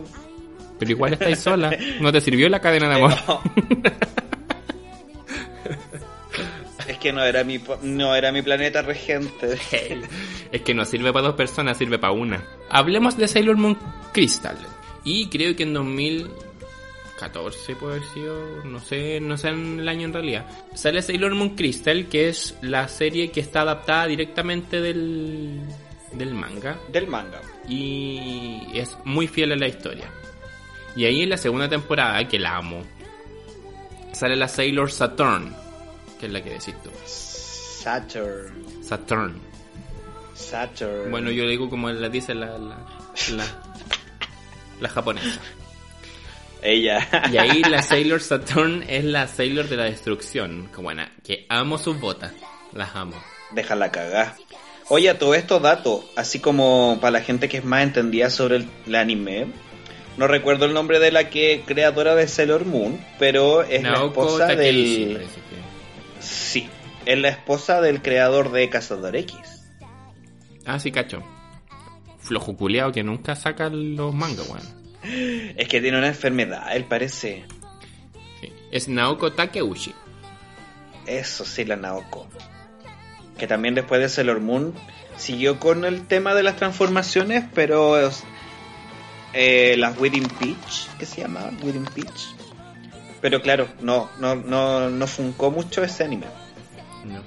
Pero 0.80 0.92
igual 0.92 1.14
estáis 1.14 1.40
sola. 1.40 1.72
No 2.02 2.12
te 2.12 2.20
sirvió 2.20 2.50
la 2.50 2.60
cadena 2.60 2.90
de 2.90 2.96
amor. 2.96 3.14
No. 3.28 3.42
que 7.02 7.12
no 7.12 7.24
era 7.24 7.44
mi 7.44 7.60
no 7.82 8.16
era 8.16 8.32
mi 8.32 8.42
planeta 8.42 8.82
regente. 8.82 9.58
Es 10.52 10.62
que 10.62 10.74
no 10.74 10.86
sirve 10.86 11.12
para 11.12 11.28
dos 11.28 11.36
personas, 11.36 11.78
sirve 11.78 11.98
para 11.98 12.14
una. 12.14 12.46
Hablemos 12.70 13.18
de 13.18 13.28
Sailor 13.28 13.58
Moon 13.58 13.78
Crystal. 14.14 14.58
Y 15.04 15.28
creo 15.28 15.56
que 15.56 15.64
en 15.64 15.74
2014 15.74 17.76
puede 17.76 17.96
haber 17.96 18.08
sido, 18.10 18.64
no 18.66 18.80
sé, 18.80 19.20
no 19.20 19.38
sé 19.38 19.50
en 19.50 19.80
el 19.80 19.90
año 19.90 20.08
en 20.08 20.14
realidad. 20.14 20.46
Sale 20.74 21.02
Sailor 21.02 21.36
Moon 21.36 21.56
Crystal, 21.56 22.08
que 22.08 22.30
es 22.30 22.58
la 22.62 22.88
serie 22.88 23.32
que 23.32 23.40
está 23.40 23.62
adaptada 23.62 24.08
directamente 24.08 24.82
del, 24.82 25.62
del 26.14 26.34
manga. 26.34 26.78
Del 26.92 27.08
manga. 27.08 27.42
Y 27.68 28.62
es 28.74 28.98
muy 29.06 29.28
fiel 29.28 29.54
a 29.54 29.56
la 29.56 29.68
historia. 29.68 30.12
Y 30.96 31.06
ahí 31.06 31.22
en 31.22 31.30
la 31.30 31.38
segunda 31.38 31.70
temporada, 31.70 32.28
que 32.28 32.38
la 32.38 32.58
amo, 32.58 32.84
sale 34.12 34.36
la 34.36 34.50
Sailor 34.50 34.92
Saturn, 34.92 35.56
que 36.22 36.28
es 36.28 36.32
la 36.32 36.42
que 36.44 36.52
decís 36.52 36.76
tú. 36.84 36.92
Saturn. 37.06 38.84
Saturn. 38.84 39.42
Saturn. 40.36 41.10
Bueno, 41.10 41.32
yo 41.32 41.44
le 41.44 41.50
digo 41.50 41.68
como 41.68 41.90
la 41.90 42.10
dice 42.10 42.36
la, 42.36 42.60
la, 42.60 42.78
la, 43.32 43.46
la 44.80 44.90
japonesa. 44.90 45.42
Ella. 46.62 47.10
Y 47.32 47.38
ahí 47.38 47.64
la 47.64 47.82
Sailor 47.82 48.22
Saturn 48.22 48.86
es 48.88 49.04
la 49.04 49.28
Sailor 49.28 49.68
de 49.68 49.78
la 49.78 49.86
destrucción. 49.86 50.70
Que 50.74 50.80
buena, 50.80 51.12
que 51.24 51.48
amo 51.50 51.80
sus 51.80 52.00
botas. 52.00 52.34
Las 52.72 52.96
amo. 52.96 53.16
Déjala 53.52 53.92
cagar. 53.92 54.36
Oye, 54.90 55.10
a 55.10 55.18
todo 55.18 55.34
estos 55.34 55.60
datos, 55.60 56.04
así 56.16 56.40
como 56.40 57.00
para 57.02 57.12
la 57.12 57.22
gente 57.22 57.50
que 57.50 57.58
es 57.58 57.66
más 57.66 57.82
entendida 57.82 58.30
sobre 58.30 58.58
el, 58.58 58.70
el 58.86 58.96
anime, 58.96 59.48
no 60.18 60.28
recuerdo 60.28 60.66
el 60.66 60.74
nombre 60.74 61.00
de 61.00 61.12
la 61.12 61.30
que 61.30 61.64
creadora 61.66 62.14
de 62.14 62.28
Sailor 62.28 62.66
Moon, 62.66 63.04
pero 63.18 63.64
es 63.64 63.82
la 63.82 64.06
esposa 64.06 64.48
Takeishi, 64.48 65.06
del... 65.06 65.28
Sí, 66.22 66.70
es 67.06 67.18
la 67.18 67.30
esposa 67.30 67.82
del 67.82 68.02
creador 68.02 68.52
de 68.52 68.70
Cazador 68.70 69.16
X. 69.16 69.36
Ah, 70.66 70.80
sí, 70.80 70.92
cacho. 70.92 71.24
Flojo 72.20 72.56
culiao 72.56 72.92
que 72.92 73.04
nunca 73.04 73.36
saca 73.36 73.70
los 73.70 74.14
mangas, 74.14 74.48
weón. 74.48 74.82
Es 75.58 75.68
que 75.68 75.82
tiene 75.82 75.98
una 75.98 76.08
enfermedad, 76.08 76.76
él 76.76 76.86
parece. 76.86 77.46
Sí. 78.40 78.54
Es 78.72 78.88
Naoko 78.88 79.34
Takeuchi. 79.34 79.94
Eso 81.08 81.44
sí, 81.44 81.66
la 81.66 81.76
Naoko. 81.76 82.28
Que 83.38 83.48
también 83.48 83.74
después 83.74 84.00
de 84.00 84.10
Sailor 84.10 84.40
Moon 84.40 84.74
siguió 85.18 85.60
con 85.60 85.84
el 85.86 86.06
tema 86.06 86.36
de 86.36 86.44
las 86.44 86.58
transformaciones, 86.58 87.44
pero 87.56 87.98
eh, 89.34 89.76
las 89.78 89.98
Wedding 89.98 90.28
Peach, 90.28 90.88
¿qué 91.00 91.06
se 91.06 91.22
llama? 91.22 91.50
Wedding 91.64 91.86
Peach. 91.86 92.36
Pero 93.22 93.42
claro, 93.42 93.68
no, 93.82 94.10
no, 94.20 94.36
no, 94.36 94.90
no 94.90 95.08
funcó 95.08 95.52
mucho 95.52 95.84
ese 95.84 96.04
anime. 96.04 96.26
No. 97.06 97.22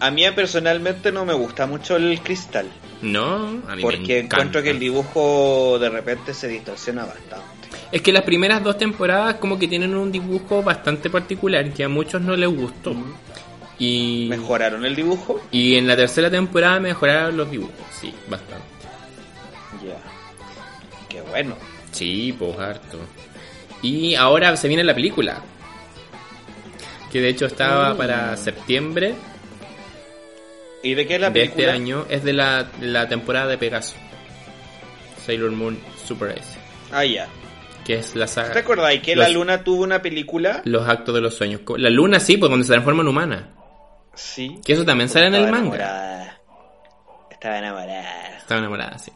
A 0.00 0.10
mí 0.10 0.24
personalmente 0.34 1.12
no 1.12 1.24
me 1.24 1.34
gusta 1.34 1.66
mucho 1.66 1.96
el 1.96 2.20
cristal, 2.20 2.70
No, 3.00 3.62
a 3.66 3.76
mí 3.76 3.82
porque 3.82 4.20
encuentro 4.20 4.62
que 4.62 4.70
el 4.70 4.78
dibujo 4.78 5.78
de 5.78 5.88
repente 5.88 6.34
se 6.34 6.48
distorsiona 6.48 7.04
bastante. 7.04 7.68
Es 7.92 8.02
que 8.02 8.12
las 8.12 8.22
primeras 8.22 8.62
dos 8.62 8.76
temporadas 8.76 9.36
como 9.36 9.58
que 9.58 9.68
tienen 9.68 9.94
un 9.94 10.10
dibujo 10.12 10.62
bastante 10.62 11.08
particular 11.08 11.70
que 11.72 11.84
a 11.84 11.88
muchos 11.88 12.20
no 12.20 12.36
les 12.36 12.48
gustó. 12.48 12.94
Y, 13.78 14.26
¿Mejoraron 14.28 14.84
el 14.84 14.96
dibujo? 14.96 15.40
y 15.50 15.76
en 15.76 15.86
la 15.86 15.96
tercera 15.96 16.30
temporada 16.30 16.80
mejoraron 16.80 17.36
los 17.36 17.50
dibujos, 17.50 17.74
sí, 17.98 18.12
bastante. 18.28 18.64
Ya. 19.86 19.98
Qué 21.08 21.20
bueno. 21.22 21.56
Sí, 21.92 22.34
pues 22.38 22.58
harto. 22.58 22.98
Y 23.82 24.14
ahora 24.14 24.56
se 24.56 24.68
viene 24.68 24.84
la 24.84 24.94
película. 24.94 25.40
Que 27.12 27.20
de 27.20 27.28
hecho 27.28 27.46
estaba 27.46 27.94
Mm. 27.94 27.96
para 27.96 28.36
septiembre 28.36 29.14
¿Y 30.82 30.94
de 30.94 31.06
qué 31.06 31.14
es 31.16 31.20
la 31.20 31.30
de 31.30 31.42
este 31.44 31.54
película? 31.56 31.74
año. 31.74 32.06
Es 32.08 32.22
de 32.24 32.32
la, 32.32 32.68
la 32.80 33.08
temporada 33.08 33.46
de 33.48 33.58
Pegaso. 33.58 33.96
Sailor 35.24 35.50
Moon 35.52 35.78
Super 36.06 36.30
S. 36.38 36.58
Ah, 36.92 37.04
ya. 37.04 37.26
Que 37.84 37.94
es 37.94 38.14
la 38.14 38.26
saga. 38.26 38.52
¿Te 38.52 38.60
acordáis 38.60 39.00
que 39.02 39.16
Los- 39.16 39.26
la 39.26 39.32
luna 39.32 39.64
tuvo 39.64 39.82
una 39.82 40.00
película? 40.02 40.60
Los 40.64 40.88
actos 40.88 41.14
de 41.14 41.20
los 41.20 41.34
sueños. 41.34 41.62
La 41.78 41.90
luna 41.90 42.20
sí, 42.20 42.36
pues 42.36 42.50
donde 42.50 42.64
se 42.64 42.72
transforma 42.72 43.02
en 43.02 43.08
humana. 43.08 43.48
Sí. 44.14 44.60
Que 44.64 44.72
eso 44.74 44.84
también 44.84 45.08
sale 45.08 45.26
en 45.26 45.34
el 45.34 45.42
manga. 45.44 45.58
enamorada. 45.76 46.40
Estaba 47.30 47.58
enamorada. 47.58 48.36
Estaba 48.38 48.58
enamorada, 48.60 48.98
sí. 48.98 49.12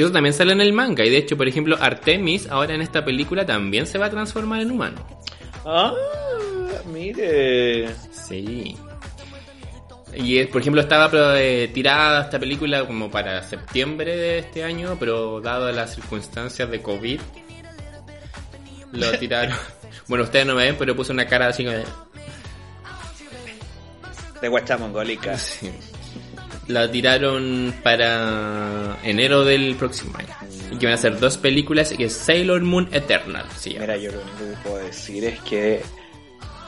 Que 0.00 0.04
eso 0.04 0.12
también 0.12 0.32
sale 0.32 0.52
en 0.52 0.62
el 0.62 0.72
manga. 0.72 1.04
Y 1.04 1.10
de 1.10 1.18
hecho, 1.18 1.36
por 1.36 1.46
ejemplo, 1.46 1.76
Artemis 1.78 2.48
ahora 2.48 2.74
en 2.74 2.80
esta 2.80 3.04
película 3.04 3.44
también 3.44 3.86
se 3.86 3.98
va 3.98 4.06
a 4.06 4.10
transformar 4.10 4.62
en 4.62 4.70
humano. 4.70 5.06
Ah, 5.66 5.92
mire. 6.90 7.90
Sí. 8.10 8.78
Y 10.14 10.38
eh, 10.38 10.46
por 10.46 10.62
ejemplo 10.62 10.80
estaba 10.80 11.38
eh, 11.38 11.68
tirada 11.74 12.22
esta 12.22 12.38
película 12.38 12.86
como 12.86 13.10
para 13.10 13.42
septiembre 13.42 14.16
de 14.16 14.38
este 14.38 14.64
año, 14.64 14.96
pero 14.98 15.42
dado 15.42 15.70
las 15.70 15.94
circunstancias 15.94 16.70
de 16.70 16.80
COVID, 16.80 17.20
lo 18.92 19.12
tiraron. 19.18 19.54
bueno, 20.08 20.24
ustedes 20.24 20.46
no 20.46 20.54
me 20.54 20.64
ven, 20.64 20.76
pero 20.78 20.96
puse 20.96 21.12
una 21.12 21.26
cara 21.26 21.48
así 21.48 21.62
como 21.62 21.76
de... 21.76 21.84
De 24.40 24.48
Guacha 24.48 24.78
Mongólica. 24.78 25.36
Sí. 25.36 25.70
La 26.68 26.90
tiraron 26.90 27.74
para 27.82 28.98
enero 29.02 29.44
del 29.44 29.74
próximo 29.74 30.16
año. 30.16 30.28
Y 30.70 30.76
que 30.76 30.86
van 30.86 30.94
a 30.94 30.98
ser 30.98 31.18
dos 31.18 31.36
películas 31.36 31.92
que 31.96 32.04
es 32.04 32.12
Sailor 32.12 32.62
Moon 32.62 32.88
Eternal. 32.92 33.46
Sí, 33.56 33.76
Mira, 33.78 33.96
yo 33.96 34.12
lo 34.12 34.20
único 34.20 34.38
que 34.38 34.68
puedo 34.68 34.84
decir 34.84 35.24
es 35.24 35.40
que 35.40 35.82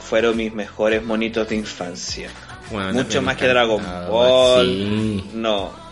fueron 0.01 0.35
mis 0.37 0.53
mejores 0.53 1.03
monitos 1.03 1.47
de 1.47 1.55
infancia. 1.55 2.29
Bueno, 2.71 2.93
Mucho 2.93 3.21
más 3.21 3.37
que 3.37 3.47
Dragon 3.47 3.81
Ball. 4.09 4.65
Sí. 4.65 5.23
No. 5.33 5.83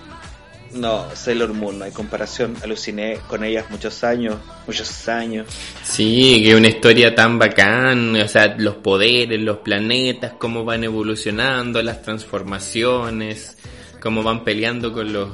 No, 0.74 1.06
Sailor 1.14 1.54
Moon, 1.54 1.80
no 1.80 1.86
hay 1.86 1.91
comparación. 1.91 2.56
Aluciné 2.64 3.20
con 3.28 3.43
ellas 3.43 3.66
muchos 3.70 4.04
años, 4.04 4.38
muchos 4.66 5.08
años. 5.10 5.47
Sí, 5.84 6.41
que 6.43 6.56
una 6.56 6.70
historia 6.70 7.14
tan 7.14 7.38
bacán, 7.38 8.16
o 8.16 8.28
sea, 8.28 8.56
los 8.58 8.76
poderes, 8.76 9.39
los 9.41 9.58
planetas, 9.58 10.34
cómo 10.38 10.64
van 10.64 10.84
evolucionando, 10.86 11.82
las 11.84 12.02
transformaciones, 12.02 13.58
cómo 14.02 14.24
van 14.24 14.43
peleando 14.43 14.91
con 14.91 15.14
los 15.14 15.30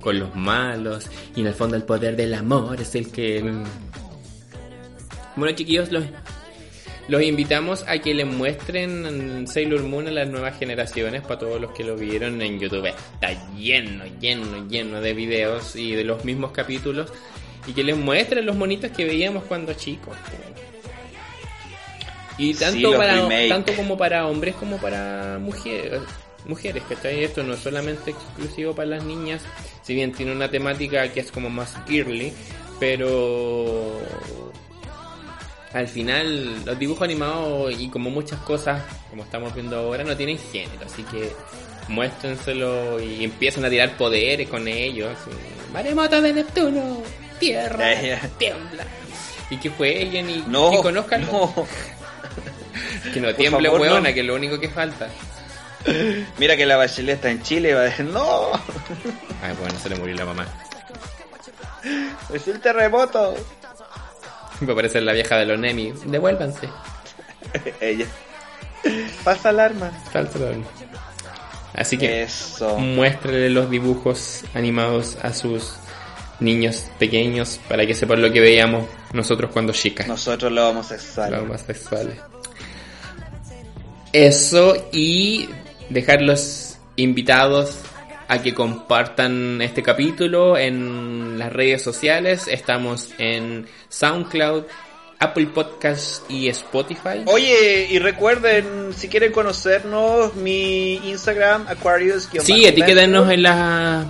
con 0.00 0.18
los 0.18 0.34
malos 0.34 1.08
y 1.36 1.40
en 1.40 1.46
el 1.46 1.54
fondo 1.54 1.76
el 1.76 1.84
poder 1.84 2.16
del 2.16 2.34
amor 2.34 2.80
es 2.80 2.94
el 2.96 3.12
que 3.12 3.40
bueno 5.36 5.54
chiquillos 5.54 5.92
los 5.92 6.04
los 7.08 7.22
invitamos 7.22 7.84
a 7.88 7.98
que 7.98 8.14
le 8.14 8.24
muestren 8.24 9.46
Sailor 9.46 9.82
Moon 9.82 10.08
a 10.08 10.10
las 10.12 10.28
nuevas 10.28 10.56
generaciones 10.58 11.22
para 11.22 11.40
todos 11.40 11.60
los 11.60 11.72
que 11.72 11.82
lo 11.82 11.96
vieron 11.96 12.40
en 12.40 12.60
YouTube. 12.60 12.86
Está 12.86 13.52
lleno 13.54 14.04
lleno 14.20 14.68
lleno 14.68 15.00
de 15.00 15.12
videos 15.12 15.74
y 15.74 15.96
de 15.96 16.04
los 16.04 16.24
mismos 16.24 16.52
capítulos. 16.52 17.12
Y 17.66 17.72
que 17.72 17.82
les 17.82 17.96
muestren 17.96 18.46
los 18.46 18.56
monitos 18.56 18.92
que 18.92 19.04
veíamos 19.04 19.42
cuando 19.44 19.72
chicos 19.74 20.16
y 22.38 22.54
tanto 22.54 22.90
Sí, 22.90 22.96
para 22.96 23.48
tanto 23.48 23.74
como 23.74 23.96
para 23.96 24.26
hombres 24.26 24.54
como 24.54 24.78
para 24.78 25.38
mujeres 25.38 26.00
mujeres 26.46 26.82
que 26.84 27.24
esto 27.24 27.42
no 27.42 27.54
es 27.54 27.60
solamente 27.60 28.10
exclusivo 28.10 28.74
para 28.74 28.88
las 28.88 29.04
niñas 29.04 29.42
si 29.82 29.94
bien 29.94 30.12
tiene 30.12 30.32
una 30.32 30.50
temática 30.50 31.08
que 31.12 31.20
es 31.20 31.30
como 31.30 31.50
más 31.50 31.76
girly 31.86 32.32
pero 32.80 34.00
al 35.72 35.88
final 35.88 36.64
los 36.64 36.78
dibujos 36.78 37.02
animados 37.02 37.72
y 37.78 37.88
como 37.88 38.10
muchas 38.10 38.40
cosas 38.40 38.82
como 39.10 39.22
estamos 39.22 39.54
viendo 39.54 39.78
ahora 39.78 40.04
no 40.04 40.16
tienen 40.16 40.38
género 40.38 40.86
así 40.86 41.02
que 41.04 41.32
muéstrenselo 41.88 43.00
y 43.00 43.24
empiezan 43.24 43.64
a 43.64 43.70
tirar 43.70 43.96
poderes 43.96 44.48
con 44.48 44.66
ellos 44.68 45.10
maremoto 45.72 46.20
de 46.20 46.32
Neptuno 46.32 47.02
tierra 47.38 47.86
tiembla 48.38 48.84
y 49.50 49.56
que 49.58 49.68
jueguen 49.68 50.30
y, 50.30 50.44
No, 50.48 50.72
y 50.72 50.80
conozcan 50.80 51.26
no. 51.26 51.52
que 53.12 53.20
no 53.20 53.34
tiemble 53.34 53.68
no. 53.68 54.02
que 54.02 54.20
es 54.20 54.26
lo 54.26 54.34
único 54.34 54.58
que 54.58 54.68
falta 54.68 55.08
Mira 56.38 56.56
que 56.56 56.66
la 56.66 56.76
Bachelet 56.76 57.16
está 57.16 57.30
en 57.30 57.42
Chile 57.42 57.70
y 57.70 57.72
va 57.72 57.80
a 57.80 57.84
decir, 57.84 58.04
no, 58.06 58.52
ay 59.42 59.54
bueno 59.60 59.78
se 59.80 59.88
le 59.88 59.96
murió 59.96 60.14
la 60.16 60.24
mamá 60.26 60.46
es 62.32 62.46
el 62.48 62.60
terremoto. 62.60 63.34
me 64.60 64.74
parece 64.74 65.00
la 65.00 65.12
vieja 65.12 65.36
de 65.36 65.46
los 65.46 65.58
Nemi 65.58 65.92
devuélvanse 66.06 66.68
Ella. 67.80 68.06
Pasa 69.24 69.50
alarma. 69.50 69.90
Falta 70.12 70.38
todavía. 70.38 70.64
así 71.74 71.98
que 71.98 72.22
Eso. 72.22 72.78
muéstrele 72.78 73.50
los 73.50 73.68
dibujos 73.68 74.44
animados 74.54 75.18
a 75.22 75.32
sus 75.34 75.74
niños 76.40 76.86
pequeños 76.98 77.60
para 77.68 77.84
que 77.86 77.94
sepan 77.94 78.22
lo 78.22 78.32
que 78.32 78.40
veíamos 78.40 78.86
nosotros 79.12 79.50
cuando 79.52 79.72
chicas, 79.72 80.06
Nosotros 80.06 80.50
los 80.52 80.64
homosexuales. 80.70 81.32
los 81.32 81.42
homosexuales. 81.42 82.18
Eso 84.12 84.76
y 84.92 85.48
dejarlos 85.92 86.78
invitados 86.96 87.78
a 88.28 88.42
que 88.42 88.54
compartan 88.54 89.60
este 89.60 89.82
capítulo 89.82 90.56
en 90.56 91.38
las 91.38 91.52
redes 91.52 91.82
sociales. 91.82 92.48
Estamos 92.48 93.10
en 93.18 93.66
SoundCloud, 93.88 94.64
Apple 95.18 95.46
Podcast 95.46 96.30
y 96.30 96.48
Spotify. 96.48 97.22
Oye, 97.26 97.88
y 97.90 97.98
recuerden, 97.98 98.92
si 98.94 99.08
quieren 99.08 99.32
conocernos, 99.32 100.34
mi 100.34 100.94
Instagram, 101.10 101.66
Aquarius. 101.68 102.28
Sí, 102.40 102.64
etiquétenos 102.64 103.30
en, 103.30 103.42
la, 103.42 104.06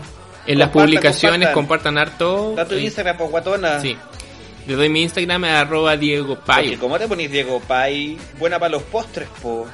en 0.46 0.58
las 0.58 0.68
publicaciones, 0.70 1.48
compartan. 1.48 1.94
compartan 1.94 1.98
harto. 1.98 2.54
Da 2.54 2.64
tu 2.66 2.76
Instagram, 2.76 3.16
por 3.16 3.30
guatona. 3.30 3.80
Sí. 3.80 3.96
Le 4.66 4.74
doy 4.76 4.88
mi 4.88 5.02
Instagram 5.02 5.42
arroba 5.44 5.96
Diego 5.96 6.38
Payo. 6.38 6.78
¿cómo 6.78 6.96
te 6.96 7.08
ponís 7.08 7.30
Diego 7.30 7.60
Pai? 7.60 8.16
Buena 8.38 8.60
para 8.60 8.70
los 8.70 8.84
postres, 8.84 9.28
po. 9.42 9.66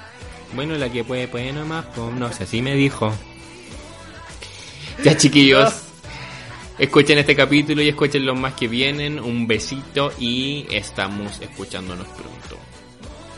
Bueno, 0.55 0.75
la 0.77 0.91
que 0.91 1.05
puede, 1.05 1.29
puede 1.29 1.53
nomás. 1.53 1.87
pues, 1.95 2.13
no 2.13 2.33
sé, 2.33 2.45
así 2.45 2.63
me 2.63 2.75
dijo. 2.75 3.13
Ya, 5.05 5.17
chiquillos. 5.17 5.73
Escuchen 6.79 7.19
este 7.19 7.35
capítulo 7.35 7.83
y 7.83 7.89
escuchen 7.89 8.25
los 8.25 8.39
más 8.39 8.55
que 8.55 8.69
vienen. 8.69 9.19
Un 9.19 9.47
besito 9.47 10.13
y 10.19 10.67
estamos 10.71 11.41
escuchándonos 11.41 12.07
pronto. 12.09 12.59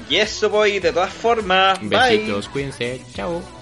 Y 0.08 0.16
eso, 0.16 0.50
voy, 0.50 0.78
de 0.78 0.92
todas 0.92 1.12
formas. 1.12 1.78
Bye. 1.80 2.18
Besitos, 2.18 2.48
cuídense. 2.48 3.00
Chao. 3.14 3.59